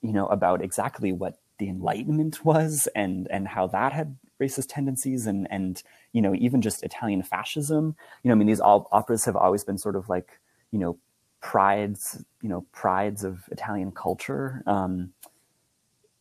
you 0.00 0.12
know 0.12 0.26
about 0.26 0.62
exactly 0.62 1.12
what 1.12 1.38
the 1.58 1.68
enlightenment 1.68 2.44
was 2.44 2.88
and 2.94 3.28
and 3.30 3.48
how 3.48 3.66
that 3.68 3.92
had 3.92 4.16
racist 4.40 4.66
tendencies 4.68 5.26
and 5.26 5.46
and 5.50 5.82
you 6.12 6.22
know 6.22 6.34
even 6.34 6.60
just 6.60 6.82
italian 6.82 7.22
fascism. 7.22 7.94
You 8.22 8.28
know 8.28 8.34
i 8.34 8.38
mean 8.38 8.48
these 8.48 8.60
all 8.60 8.88
operas 8.92 9.24
have 9.24 9.36
always 9.36 9.64
been 9.64 9.78
sort 9.78 9.96
of 9.96 10.08
like 10.08 10.40
you 10.70 10.78
know 10.78 10.98
prides 11.40 12.24
you 12.42 12.48
know 12.48 12.66
prides 12.72 13.24
of 13.24 13.44
italian 13.50 13.92
culture. 13.92 14.62
Um 14.66 15.12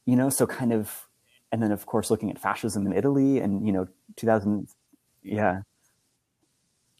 you 0.05 0.16
know 0.16 0.30
so 0.30 0.47
kind 0.47 0.74
of 0.74 1.07
and 1.51 1.62
then 1.62 1.72
of 1.72 1.86
course 1.86 2.09
looking 2.09 2.32
at 2.32 2.39
fascism 2.39 2.86
in 2.88 2.93
italy 2.93 3.39
and 3.39 3.66
you 3.66 3.72
know 3.72 3.88
2000 4.16 4.68
yeah. 5.24 5.61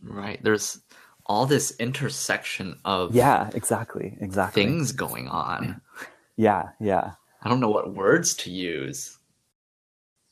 Right. 0.04 0.40
There's 0.44 0.80
all 1.26 1.46
this 1.46 1.72
intersection 1.80 2.80
of 2.84 3.16
yeah, 3.16 3.50
exactly, 3.54 4.18
exactly 4.20 4.64
things 4.64 4.92
going 4.92 5.28
on. 5.28 5.82
Yeah, 6.38 6.70
yeah. 6.80 7.12
I 7.44 7.50
don't 7.50 7.60
know 7.60 7.70
what 7.70 7.94
words 7.94 8.34
to 8.38 8.50
use. 8.50 9.20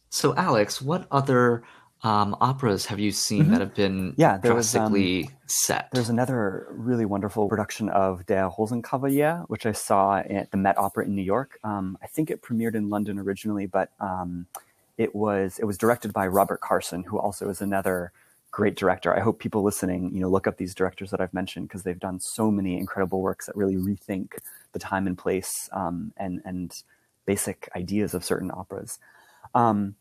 So, 0.09 0.33
Alex, 0.35 0.81
what 0.81 1.07
other 1.11 1.63
um, 2.01 2.35
operas 2.41 2.85
have 2.87 2.99
you 2.99 3.11
seen 3.11 3.43
mm-hmm. 3.43 3.51
that 3.51 3.59
have 3.59 3.75
been 3.75 4.15
yeah, 4.17 4.37
there 4.37 4.53
drastically 4.53 5.23
was, 5.23 5.27
um, 5.27 5.37
set? 5.45 5.89
There's 5.91 6.09
another 6.09 6.67
really 6.71 7.05
wonderful 7.05 7.47
production 7.47 7.89
of 7.89 8.25
Der 8.25 8.49
Rosenkavalier, 8.49 9.45
which 9.49 9.67
I 9.67 9.71
saw 9.71 10.17
at 10.17 10.49
the 10.49 10.57
Met 10.57 10.79
Opera 10.79 11.05
in 11.05 11.15
New 11.15 11.21
York. 11.21 11.59
Um, 11.63 11.97
I 12.01 12.07
think 12.07 12.31
it 12.31 12.41
premiered 12.41 12.73
in 12.73 12.89
London 12.89 13.19
originally, 13.19 13.67
but 13.67 13.91
um, 13.99 14.47
it 14.99 15.15
was 15.15 15.57
it 15.57 15.65
was 15.65 15.77
directed 15.77 16.11
by 16.11 16.27
Robert 16.27 16.59
Carsen, 16.59 17.05
who 17.05 17.17
also 17.17 17.49
is 17.49 17.61
another 17.61 18.11
great 18.51 18.75
director. 18.75 19.15
I 19.15 19.21
hope 19.21 19.39
people 19.39 19.63
listening, 19.63 20.11
you 20.13 20.19
know, 20.19 20.29
look 20.29 20.45
up 20.45 20.57
these 20.57 20.75
directors 20.75 21.09
that 21.11 21.21
I've 21.21 21.33
mentioned 21.33 21.69
because 21.69 21.83
they've 21.83 21.99
done 21.99 22.19
so 22.19 22.51
many 22.51 22.77
incredible 22.77 23.21
works 23.21 23.45
that 23.45 23.55
really 23.55 23.77
rethink 23.77 24.33
the 24.73 24.79
time 24.79 25.07
and 25.07 25.17
place 25.17 25.69
um, 25.71 26.11
and 26.17 26.41
and 26.43 26.83
basic 27.25 27.69
ideas 27.75 28.13
of 28.13 28.25
certain 28.25 28.51
operas. 28.51 28.99
Um, 29.55 29.95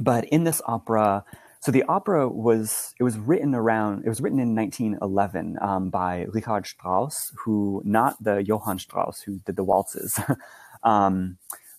but 0.00 0.24
in 0.24 0.42
this 0.42 0.60
opera, 0.66 1.24
so 1.60 1.70
the 1.70 1.84
opera 1.84 2.28
was 2.28 2.94
it 2.98 3.04
was 3.04 3.16
written 3.18 3.54
around 3.54 4.04
it 4.04 4.08
was 4.08 4.20
written 4.20 4.40
in 4.40 4.56
1911 4.56 5.58
um, 5.60 5.90
by 5.90 6.26
Richard 6.32 6.66
Strauss, 6.66 7.32
who 7.44 7.82
not 7.84 8.20
the 8.20 8.42
Johann 8.42 8.80
Strauss 8.80 9.20
who 9.20 9.38
did 9.46 9.54
the 9.54 9.64
waltzes. 9.64 10.18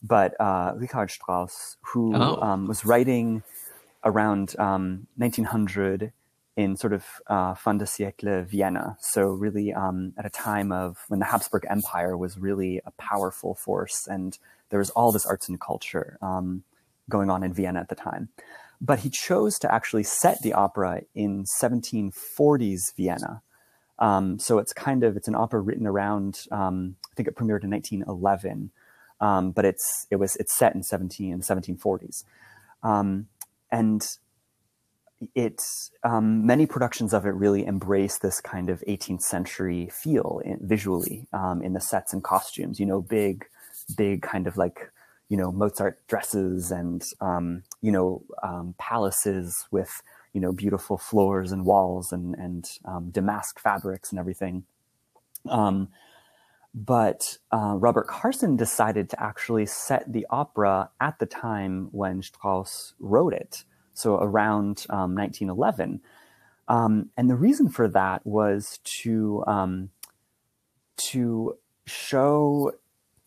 but 0.02 0.40
uh, 0.40 0.74
Richard 0.76 1.12
Strauss, 1.12 1.78
who 1.82 2.16
oh. 2.16 2.40
um, 2.42 2.68
was 2.68 2.86
writing 2.86 3.44
around 4.04 4.56
um, 4.60 5.08
1900 5.18 6.14
in 6.56 6.76
sort 6.76 6.94
of 6.94 7.06
uh, 7.28 7.54
fin 7.54 7.78
de 7.78 7.86
siècle 7.86 8.46
Vienna. 8.46 8.98
So 9.00 9.30
really 9.30 9.74
um, 9.74 10.14
at 10.18 10.26
a 10.26 10.30
time 10.30 10.72
of 10.72 10.98
when 11.08 11.20
the 11.20 11.26
Habsburg 11.26 11.66
Empire 11.70 12.18
was 12.18 12.38
really 12.38 12.82
a 12.86 12.92
powerful 12.92 13.56
force 13.56 14.08
and 14.08 14.38
there 14.70 14.80
was 14.80 14.90
all 14.92 15.12
this 15.12 15.26
arts 15.26 15.48
and 15.48 15.60
culture 15.60 16.18
um, 16.22 16.64
going 17.10 17.30
on 17.30 17.44
in 17.44 17.54
Vienna 17.54 17.80
at 17.80 17.90
the 17.90 17.96
time. 17.96 18.30
But 18.82 19.00
he 19.00 19.10
chose 19.10 19.58
to 19.60 19.74
actually 19.74 20.04
set 20.04 20.42
the 20.42 20.54
opera 20.54 21.02
in 21.16 21.46
1740s 21.62 22.96
Vienna. 22.96 23.42
Um, 23.98 24.40
so 24.40 24.60
it's 24.60 24.72
kind 24.72 25.04
of, 25.04 25.18
it's 25.18 25.28
an 25.28 25.36
opera 25.36 25.60
written 25.60 25.86
around, 25.86 26.46
um, 26.52 26.96
I 27.12 27.16
think 27.16 27.28
it 27.28 27.36
premiered 27.36 27.64
in 27.64 27.72
1911 27.72 28.72
um, 29.22 29.52
but 29.52 29.66
it's 29.66 30.08
it 30.10 30.18
was 30.18 30.36
it's 30.38 30.58
set 30.58 30.76
in 30.76 30.84
17 30.84 31.32
in 31.32 31.40
the 31.40 31.46
1740s, 31.46 32.24
um, 32.84 33.28
and 33.72 34.08
it's 35.36 35.92
um, 36.04 36.46
many 36.46 36.66
productions 36.66 37.14
of 37.14 37.26
it 37.26 37.32
really 37.32 37.66
embrace 37.66 38.20
this 38.20 38.40
kind 38.40 38.70
of 38.70 38.82
18th 38.88 39.22
century 39.22 39.90
feel 39.92 40.42
in, 40.46 40.60
visually 40.62 41.28
um, 41.34 41.62
in 41.62 41.74
the 41.74 41.82
sets 41.82 42.14
and 42.14 42.24
costumes. 42.24 42.80
You 42.80 42.86
know, 42.86 43.02
big, 43.02 43.46
big 43.98 44.22
kind 44.22 44.48
of 44.48 44.58
like 44.58 44.92
you 45.28 45.38
know 45.38 45.52
Mozart 45.52 46.00
dresses 46.08 46.72
and 46.72 47.04
um, 47.22 47.64
you 47.82 47.92
know 47.92 48.24
um, 48.44 48.76
palaces 48.78 49.66
with 49.72 50.02
you 50.34 50.40
know 50.40 50.54
beautiful 50.54 50.98
floors 50.98 51.52
and 51.52 51.66
walls 51.66 52.12
and 52.12 52.36
and 52.36 53.14
damask 53.14 53.60
fabrics 53.60 54.12
and 54.12 54.20
everything. 54.20 54.64
Um, 55.48 55.90
but 56.74 57.38
uh, 57.52 57.76
Robert 57.78 58.08
Carsen 58.08 58.56
decided 58.56 59.10
to 59.10 59.22
actually 59.22 59.66
set 59.66 60.12
the 60.12 60.26
opera 60.30 60.90
at 61.02 61.20
the 61.20 61.26
time 61.26 61.90
when 61.92 62.22
Strauss 62.22 62.94
wrote 63.00 63.34
it, 63.34 63.64
so 63.94 64.16
around 64.16 64.86
um, 64.90 65.16
1911. 65.16 66.02
Um, 66.68 67.10
and 67.18 67.30
the 67.30 67.36
reason 67.36 67.70
for 67.70 67.88
that 67.88 68.26
was 68.26 68.80
to 68.84 69.44
um, 69.48 69.90
to 70.98 71.58
show 71.88 72.74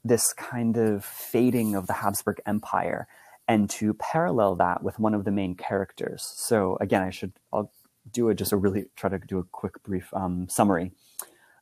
this 0.05 0.33
kind 0.33 0.77
of 0.77 1.05
fading 1.05 1.75
of 1.75 1.87
the 1.87 1.95
Habsburg 1.95 2.41
Empire 2.47 3.09
and 3.49 3.69
to 3.71 3.95
parallel 3.95 4.57
that 4.57 4.83
with 4.83 4.99
one 4.99 5.15
of 5.15 5.25
the 5.25 5.33
main 5.33 5.55
characters. 5.55 6.33
So 6.37 6.77
again, 6.81 7.03
I 7.03 7.11
should 7.11 7.33
I'll 7.53 7.73
do 8.11 8.29
it 8.29 8.37
just 8.37 8.53
a 8.53 8.57
really 8.57 8.87
try 8.97 9.11
to 9.11 9.19
do 9.19 9.39
a 9.39 9.45
quick 9.45 9.83
brief 9.83 10.13
um, 10.15 10.49
summary. 10.49 10.93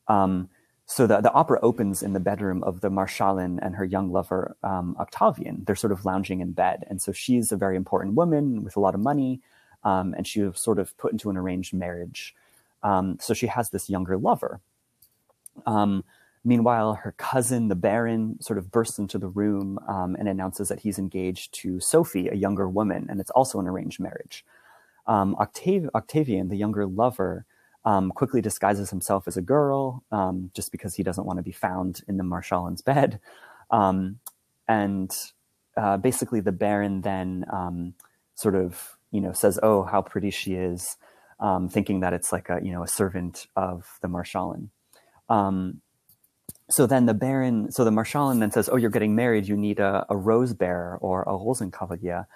Um, 0.08 0.50
so 0.90 1.06
the, 1.06 1.20
the 1.20 1.32
opera 1.32 1.60
opens 1.62 2.02
in 2.02 2.14
the 2.14 2.18
bedroom 2.18 2.64
of 2.64 2.80
the 2.80 2.90
Marschallin 2.90 3.60
and 3.62 3.76
her 3.76 3.84
young 3.84 4.10
lover, 4.10 4.56
um, 4.64 4.96
Octavian. 4.98 5.62
They're 5.64 5.76
sort 5.76 5.92
of 5.92 6.04
lounging 6.04 6.40
in 6.40 6.50
bed. 6.50 6.84
And 6.88 7.00
so 7.00 7.12
she's 7.12 7.52
a 7.52 7.56
very 7.56 7.76
important 7.76 8.16
woman 8.16 8.64
with 8.64 8.74
a 8.74 8.80
lot 8.80 8.96
of 8.96 9.00
money. 9.00 9.40
Um, 9.84 10.14
and 10.14 10.26
she 10.26 10.42
was 10.42 10.58
sort 10.58 10.80
of 10.80 10.98
put 10.98 11.12
into 11.12 11.30
an 11.30 11.36
arranged 11.36 11.72
marriage. 11.72 12.34
Um, 12.82 13.18
so 13.20 13.34
she 13.34 13.46
has 13.46 13.70
this 13.70 13.88
younger 13.88 14.18
lover. 14.18 14.60
Um, 15.64 16.02
meanwhile, 16.44 16.94
her 16.94 17.12
cousin, 17.12 17.68
the 17.68 17.76
Baron, 17.76 18.42
sort 18.42 18.58
of 18.58 18.72
bursts 18.72 18.98
into 18.98 19.16
the 19.16 19.28
room 19.28 19.78
um, 19.86 20.16
and 20.16 20.26
announces 20.26 20.66
that 20.70 20.80
he's 20.80 20.98
engaged 20.98 21.54
to 21.60 21.78
Sophie, 21.78 22.26
a 22.26 22.34
younger 22.34 22.68
woman, 22.68 23.06
and 23.08 23.20
it's 23.20 23.30
also 23.30 23.60
an 23.60 23.68
arranged 23.68 24.00
marriage. 24.00 24.44
Um, 25.06 25.36
Octav- 25.36 25.90
Octavian, 25.94 26.48
the 26.48 26.56
younger 26.56 26.84
lover, 26.84 27.44
um, 27.84 28.10
quickly 28.10 28.40
disguises 28.40 28.90
himself 28.90 29.26
as 29.26 29.36
a 29.36 29.42
girl 29.42 30.04
um, 30.12 30.50
just 30.54 30.70
because 30.72 30.94
he 30.94 31.02
doesn't 31.02 31.24
want 31.24 31.38
to 31.38 31.42
be 31.42 31.52
found 31.52 32.02
in 32.08 32.16
the 32.16 32.24
Marschallin's 32.24 32.82
bed. 32.82 33.20
Um, 33.70 34.18
and 34.68 35.10
uh, 35.76 35.96
basically, 35.96 36.40
the 36.40 36.52
Baron 36.52 37.00
then 37.00 37.44
um, 37.52 37.94
sort 38.34 38.54
of, 38.54 38.98
you 39.10 39.20
know, 39.20 39.32
says, 39.32 39.58
"Oh, 39.62 39.82
how 39.84 40.02
pretty 40.02 40.30
she 40.30 40.54
is," 40.54 40.96
um, 41.38 41.68
thinking 41.68 42.00
that 42.00 42.12
it's 42.12 42.32
like 42.32 42.50
a, 42.50 42.60
you 42.62 42.72
know, 42.72 42.82
a 42.82 42.88
servant 42.88 43.46
of 43.56 43.98
the 44.02 44.08
Marschallin. 44.08 44.68
Um, 45.28 45.80
so 46.68 46.86
then 46.86 47.06
the 47.06 47.14
Baron, 47.14 47.72
so 47.72 47.84
the 47.84 47.90
Marschallin 47.90 48.40
then 48.40 48.50
says, 48.50 48.68
"Oh, 48.70 48.76
you're 48.76 48.90
getting 48.90 49.14
married. 49.14 49.48
You 49.48 49.56
need 49.56 49.80
a, 49.80 50.04
a 50.10 50.16
rose 50.16 50.52
bearer 50.52 50.98
or 51.00 51.22
a 51.22 51.32
Rosenkavalier." 51.32 52.26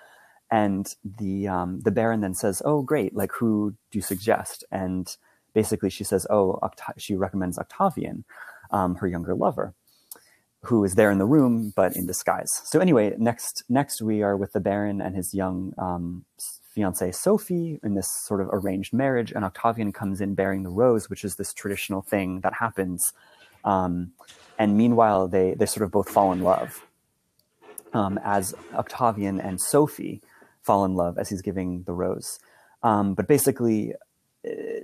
And 0.50 0.86
the 1.04 1.46
the 1.82 1.90
Baron 1.90 2.20
then 2.20 2.34
says, 2.34 2.62
"Oh, 2.64 2.82
great! 2.82 3.14
Like, 3.14 3.32
who 3.32 3.74
do 3.90 3.98
you 3.98 4.02
suggest?" 4.02 4.64
And 4.70 5.14
basically 5.54 5.90
she 5.90 6.04
says, 6.04 6.26
oh, 6.28 6.58
Oct- 6.62 6.98
she 6.98 7.14
recommends 7.14 7.58
Octavian, 7.58 8.24
um, 8.70 8.96
her 8.96 9.06
younger 9.06 9.34
lover, 9.34 9.74
who 10.64 10.84
is 10.84 10.94
there 10.94 11.10
in 11.10 11.18
the 11.18 11.24
room 11.24 11.72
but 11.74 11.96
in 11.96 12.06
disguise. 12.06 12.50
So 12.64 12.80
anyway, 12.80 13.14
next 13.18 13.64
next 13.68 14.02
we 14.02 14.22
are 14.22 14.36
with 14.36 14.52
the 14.52 14.60
Baron 14.60 15.00
and 15.00 15.16
his 15.16 15.32
young 15.32 15.72
um, 15.78 16.24
fiancee 16.74 17.12
Sophie 17.12 17.78
in 17.82 17.94
this 17.94 18.10
sort 18.12 18.40
of 18.40 18.48
arranged 18.52 18.92
marriage, 18.92 19.32
and 19.32 19.44
Octavian 19.44 19.92
comes 19.92 20.20
in 20.20 20.34
bearing 20.34 20.64
the 20.64 20.70
rose, 20.70 21.08
which 21.08 21.24
is 21.24 21.36
this 21.36 21.54
traditional 21.54 22.02
thing 22.02 22.40
that 22.40 22.54
happens. 22.54 23.12
Um, 23.64 24.12
and 24.58 24.76
meanwhile, 24.76 25.28
they 25.28 25.54
they 25.54 25.66
sort 25.66 25.84
of 25.84 25.90
both 25.90 26.08
fall 26.08 26.32
in 26.32 26.42
love. 26.42 26.84
Um, 27.92 28.18
as 28.24 28.54
Octavian 28.74 29.40
and 29.40 29.60
Sophie 29.60 30.20
fall 30.62 30.84
in 30.84 30.94
love 30.94 31.16
as 31.16 31.28
he's 31.28 31.42
giving 31.42 31.84
the 31.84 31.92
rose. 31.92 32.40
Um, 32.82 33.14
but 33.14 33.28
basically, 33.28 33.94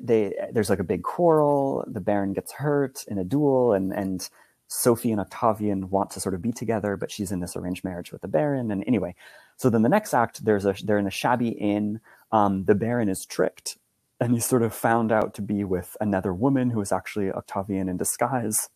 they 0.00 0.34
there's 0.52 0.70
like 0.70 0.78
a 0.78 0.84
big 0.84 1.02
quarrel. 1.02 1.84
The 1.86 2.00
Baron 2.00 2.32
gets 2.32 2.52
hurt 2.52 3.04
in 3.08 3.18
a 3.18 3.24
duel, 3.24 3.72
and 3.72 3.92
and 3.92 4.28
Sophie 4.68 5.10
and 5.10 5.20
Octavian 5.20 5.90
want 5.90 6.10
to 6.10 6.20
sort 6.20 6.34
of 6.34 6.42
be 6.42 6.52
together, 6.52 6.96
but 6.96 7.10
she's 7.10 7.32
in 7.32 7.40
this 7.40 7.56
arranged 7.56 7.84
marriage 7.84 8.12
with 8.12 8.22
the 8.22 8.28
Baron. 8.28 8.70
And 8.70 8.84
anyway, 8.86 9.16
so 9.56 9.68
then 9.68 9.82
the 9.82 9.88
next 9.88 10.14
act, 10.14 10.44
there's 10.44 10.64
a 10.64 10.74
they're 10.84 10.98
in 10.98 11.06
a 11.06 11.10
shabby 11.10 11.48
inn. 11.48 12.00
Um, 12.32 12.64
the 12.64 12.74
Baron 12.74 13.08
is 13.08 13.26
tricked, 13.26 13.78
and 14.20 14.32
he's 14.32 14.46
sort 14.46 14.62
of 14.62 14.72
found 14.72 15.12
out 15.12 15.34
to 15.34 15.42
be 15.42 15.64
with 15.64 15.96
another 16.00 16.32
woman 16.32 16.70
who 16.70 16.80
is 16.80 16.92
actually 16.92 17.30
Octavian 17.30 17.88
in 17.88 17.96
disguise. 17.96 18.68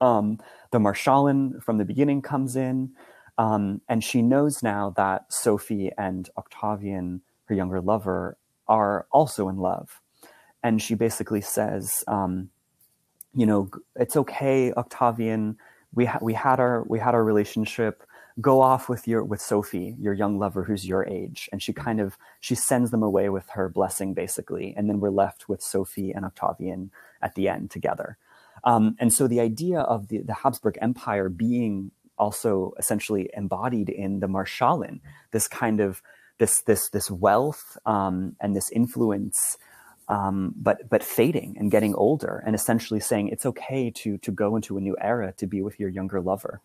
Um, 0.00 0.38
the 0.72 0.78
Marschallin 0.78 1.62
from 1.62 1.78
the 1.78 1.84
beginning 1.84 2.20
comes 2.20 2.56
in, 2.56 2.92
um, 3.38 3.80
and 3.88 4.04
she 4.04 4.20
knows 4.20 4.62
now 4.62 4.92
that 4.96 5.32
Sophie 5.32 5.90
and 5.96 6.28
Octavian, 6.36 7.22
her 7.46 7.54
younger 7.54 7.80
lover, 7.80 8.36
are 8.68 9.06
also 9.12 9.48
in 9.48 9.56
love. 9.56 10.00
And 10.62 10.80
she 10.82 10.94
basically 10.94 11.40
says, 11.40 12.04
um, 12.08 12.50
you 13.34 13.46
know, 13.46 13.70
it's 13.94 14.16
okay, 14.16 14.72
Octavian. 14.72 15.58
We 15.94 16.06
ha- 16.06 16.18
we 16.20 16.34
had 16.34 16.58
our 16.58 16.84
we 16.86 16.98
had 16.98 17.14
our 17.14 17.24
relationship. 17.24 18.02
Go 18.40 18.60
off 18.60 18.88
with 18.88 19.06
your 19.08 19.24
with 19.24 19.40
Sophie, 19.40 19.94
your 19.98 20.12
young 20.14 20.38
lover, 20.38 20.64
who's 20.64 20.86
your 20.86 21.06
age. 21.06 21.48
And 21.52 21.62
she 21.62 21.72
kind 21.72 22.00
of 22.00 22.18
she 22.40 22.54
sends 22.54 22.90
them 22.90 23.02
away 23.02 23.28
with 23.28 23.48
her 23.50 23.68
blessing, 23.68 24.14
basically. 24.14 24.74
And 24.76 24.88
then 24.88 25.00
we're 25.00 25.10
left 25.10 25.48
with 25.48 25.62
Sophie 25.62 26.12
and 26.12 26.24
Octavian 26.24 26.90
at 27.22 27.34
the 27.34 27.48
end 27.48 27.70
together. 27.70 28.18
Um, 28.64 28.96
and 28.98 29.12
so 29.12 29.28
the 29.28 29.40
idea 29.40 29.80
of 29.80 30.08
the, 30.08 30.18
the 30.18 30.34
Habsburg 30.34 30.78
Empire 30.82 31.28
being 31.28 31.92
also 32.18 32.72
essentially 32.78 33.30
embodied 33.34 33.88
in 33.88 34.20
the 34.20 34.26
Marschallin, 34.26 35.00
this 35.30 35.46
kind 35.46 35.80
of 35.80 36.02
this 36.38 36.62
this 36.62 36.88
this 36.90 37.10
wealth 37.10 37.78
um, 37.86 38.36
and 38.40 38.56
this 38.56 38.70
influence 38.70 39.56
um, 40.08 40.54
but 40.56 40.88
but 40.88 41.02
fading 41.02 41.56
and 41.58 41.70
getting 41.70 41.94
older, 41.94 42.42
and 42.46 42.54
essentially 42.54 43.00
saying 43.00 43.28
it's 43.28 43.46
okay 43.46 43.90
to 43.90 44.18
to 44.18 44.30
go 44.30 44.56
into 44.56 44.76
a 44.76 44.80
new 44.80 44.96
era 45.00 45.32
to 45.38 45.46
be 45.46 45.62
with 45.62 45.80
your 45.80 45.88
younger 45.88 46.20
lover. 46.20 46.60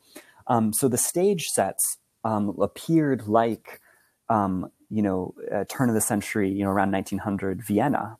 Um, 0.48 0.74
so 0.74 0.88
the 0.88 0.98
stage 0.98 1.48
sets 1.48 1.98
um, 2.24 2.56
appeared 2.60 3.28
like 3.28 3.82
um, 4.30 4.72
you 4.90 5.02
know 5.02 5.34
uh, 5.52 5.66
turn 5.68 5.90
of 5.90 5.96
the 5.96 6.02
century, 6.02 6.52
you 6.52 6.64
know 6.64 6.72
around 6.72 6.92
1900 6.92 7.64
Vienna. 7.64 8.18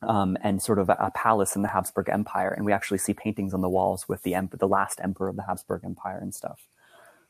Um, 0.00 0.38
and 0.42 0.62
sort 0.62 0.78
of 0.78 0.88
a, 0.90 0.92
a, 0.92 1.10
palace 1.10 1.56
in 1.56 1.62
the 1.62 1.68
Habsburg 1.68 2.08
Empire, 2.08 2.54
and 2.56 2.64
we 2.64 2.72
actually 2.72 2.98
see 2.98 3.14
paintings 3.14 3.52
on 3.52 3.62
the 3.62 3.68
walls 3.68 4.08
with 4.08 4.22
the 4.22 4.32
the 4.52 4.68
last 4.68 5.00
emperor 5.02 5.28
of 5.28 5.34
the 5.34 5.42
Habsburg 5.42 5.82
Empire 5.84 6.20
and 6.22 6.32
stuff. 6.32 6.68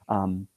Um, 0.07 0.49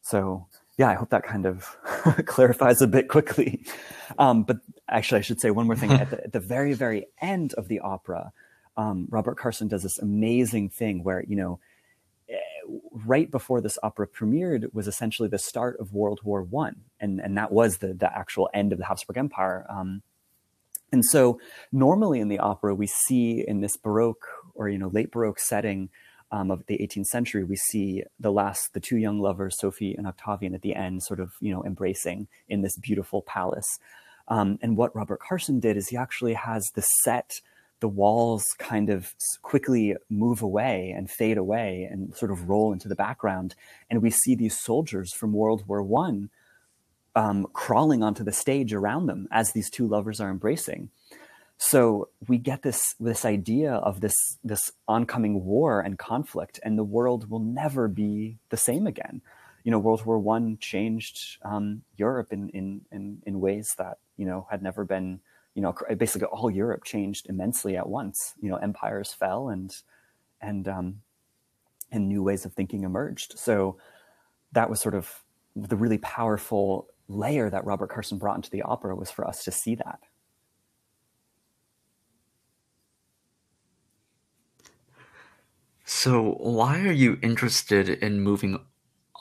so 0.00 0.46
yeah, 0.78 0.88
I 0.88 0.94
hope 0.94 1.10
that 1.10 1.22
kind 1.22 1.46
of 1.46 1.76
clarifies 2.26 2.82
a 2.82 2.86
bit 2.86 3.08
quickly. 3.08 3.64
Um, 4.18 4.42
but 4.42 4.58
actually, 4.92 5.18
I 5.18 5.22
should 5.22 5.40
say 5.40 5.50
one 5.50 5.66
more 5.66 5.76
thing. 5.76 5.92
at, 5.92 6.10
the, 6.10 6.24
at, 6.24 6.32
the, 6.32 6.40
very, 6.40 6.74
very 6.74 7.06
end 7.20 7.54
of 7.54 7.68
the 7.68 7.80
opera, 7.80 8.32
um, 8.76 9.06
Robert 9.10 9.36
Carsen 9.36 9.68
does 9.68 9.82
this 9.82 9.98
amazing 9.98 10.68
thing 10.68 11.02
where, 11.02 11.24
you 11.26 11.36
know, 11.36 11.58
eh, 12.28 12.36
right 13.06 13.30
before 13.30 13.60
this 13.60 13.78
opera 13.82 14.06
premiered 14.06 14.72
was 14.72 14.86
essentially 14.86 15.28
the 15.28 15.38
start 15.38 15.78
of 15.80 15.92
World 15.92 16.20
War 16.22 16.42
One, 16.42 16.76
and 17.00 17.20
and 17.20 17.36
that 17.36 17.52
was 17.52 17.78
the 17.78 17.92
the 17.92 18.16
actual 18.16 18.48
end 18.54 18.72
of 18.72 18.78
the 18.78 18.84
Habsburg 18.84 19.18
Empire. 19.18 19.66
Um, 19.68 20.02
and 20.92 21.04
so, 21.04 21.40
normally 21.70 22.20
in 22.20 22.28
the 22.28 22.38
opera, 22.38 22.74
we 22.74 22.86
see 22.86 23.44
in 23.46 23.60
this 23.60 23.76
Baroque 23.76 24.26
or 24.54 24.68
you 24.68 24.78
know 24.78 24.88
late 24.88 25.10
Baroque 25.10 25.40
setting 25.40 25.90
um, 26.32 26.50
of 26.50 26.64
the 26.66 26.78
18th 26.78 27.06
century, 27.06 27.44
we 27.44 27.56
see 27.56 28.02
the 28.18 28.32
last, 28.32 28.72
the 28.72 28.80
two 28.80 28.96
young 28.96 29.20
lovers, 29.20 29.58
Sophie 29.58 29.94
and 29.94 30.06
Octavian, 30.06 30.54
at 30.54 30.62
the 30.62 30.74
end, 30.74 31.02
sort 31.02 31.20
of, 31.20 31.32
you 31.40 31.52
know, 31.52 31.62
embracing 31.62 32.26
in 32.48 32.62
this 32.62 32.76
beautiful 32.78 33.20
palace. 33.20 33.78
Um, 34.32 34.58
and 34.62 34.78
what 34.78 34.96
Robert 34.96 35.20
Carsen 35.20 35.60
did 35.60 35.76
is 35.76 35.88
he 35.88 35.96
actually 35.98 36.32
has 36.32 36.70
the 36.74 36.80
set, 37.02 37.42
the 37.80 37.88
walls 37.88 38.46
kind 38.58 38.88
of 38.88 39.14
quickly 39.42 39.94
move 40.08 40.40
away 40.40 40.94
and 40.96 41.10
fade 41.10 41.36
away 41.36 41.86
and 41.90 42.16
sort 42.16 42.30
of 42.30 42.48
roll 42.48 42.72
into 42.72 42.88
the 42.88 42.94
background. 42.94 43.54
And 43.90 44.00
we 44.00 44.08
see 44.08 44.34
these 44.34 44.58
soldiers 44.58 45.12
from 45.12 45.34
World 45.34 45.68
War 45.68 45.82
One 45.82 46.30
um, 47.14 47.46
crawling 47.52 48.02
onto 48.02 48.24
the 48.24 48.32
stage 48.32 48.72
around 48.72 49.04
them 49.04 49.28
as 49.30 49.52
these 49.52 49.68
two 49.68 49.86
lovers 49.86 50.18
are 50.18 50.30
embracing. 50.30 50.88
So 51.58 52.08
we 52.26 52.38
get 52.38 52.62
this 52.62 52.94
this 52.98 53.26
idea 53.26 53.74
of 53.74 54.00
this 54.00 54.14
this 54.42 54.72
oncoming 54.88 55.44
war 55.44 55.82
and 55.82 55.98
conflict, 55.98 56.58
and 56.62 56.78
the 56.78 56.84
world 56.84 57.28
will 57.28 57.38
never 57.38 57.86
be 57.86 58.38
the 58.48 58.56
same 58.56 58.86
again. 58.86 59.20
You 59.64 59.70
know, 59.70 59.78
World 59.78 60.04
War 60.04 60.18
One 60.18 60.58
changed 60.58 61.38
um, 61.42 61.82
Europe 61.96 62.32
in, 62.32 62.48
in 62.50 62.82
in 62.90 63.22
in 63.26 63.40
ways 63.40 63.74
that 63.78 63.98
you 64.16 64.26
know 64.26 64.46
had 64.50 64.62
never 64.62 64.84
been. 64.84 65.20
You 65.54 65.60
know, 65.60 65.74
basically 65.98 66.28
all 66.28 66.50
Europe 66.50 66.82
changed 66.82 67.28
immensely 67.28 67.76
at 67.76 67.86
once. 67.86 68.32
You 68.40 68.48
know, 68.48 68.56
empires 68.56 69.12
fell 69.12 69.50
and 69.50 69.70
and 70.40 70.66
um, 70.66 71.02
and 71.90 72.08
new 72.08 72.22
ways 72.22 72.44
of 72.46 72.54
thinking 72.54 72.84
emerged. 72.84 73.38
So 73.38 73.76
that 74.52 74.70
was 74.70 74.80
sort 74.80 74.94
of 74.94 75.22
the 75.54 75.76
really 75.76 75.98
powerful 75.98 76.88
layer 77.08 77.50
that 77.50 77.64
Robert 77.64 77.90
Carsen 77.90 78.18
brought 78.18 78.36
into 78.36 78.50
the 78.50 78.62
opera 78.62 78.96
was 78.96 79.10
for 79.10 79.26
us 79.26 79.44
to 79.44 79.50
see 79.50 79.74
that. 79.74 80.00
So, 85.84 86.36
why 86.40 86.80
are 86.80 86.92
you 86.92 87.18
interested 87.22 87.88
in 87.88 88.22
moving 88.22 88.58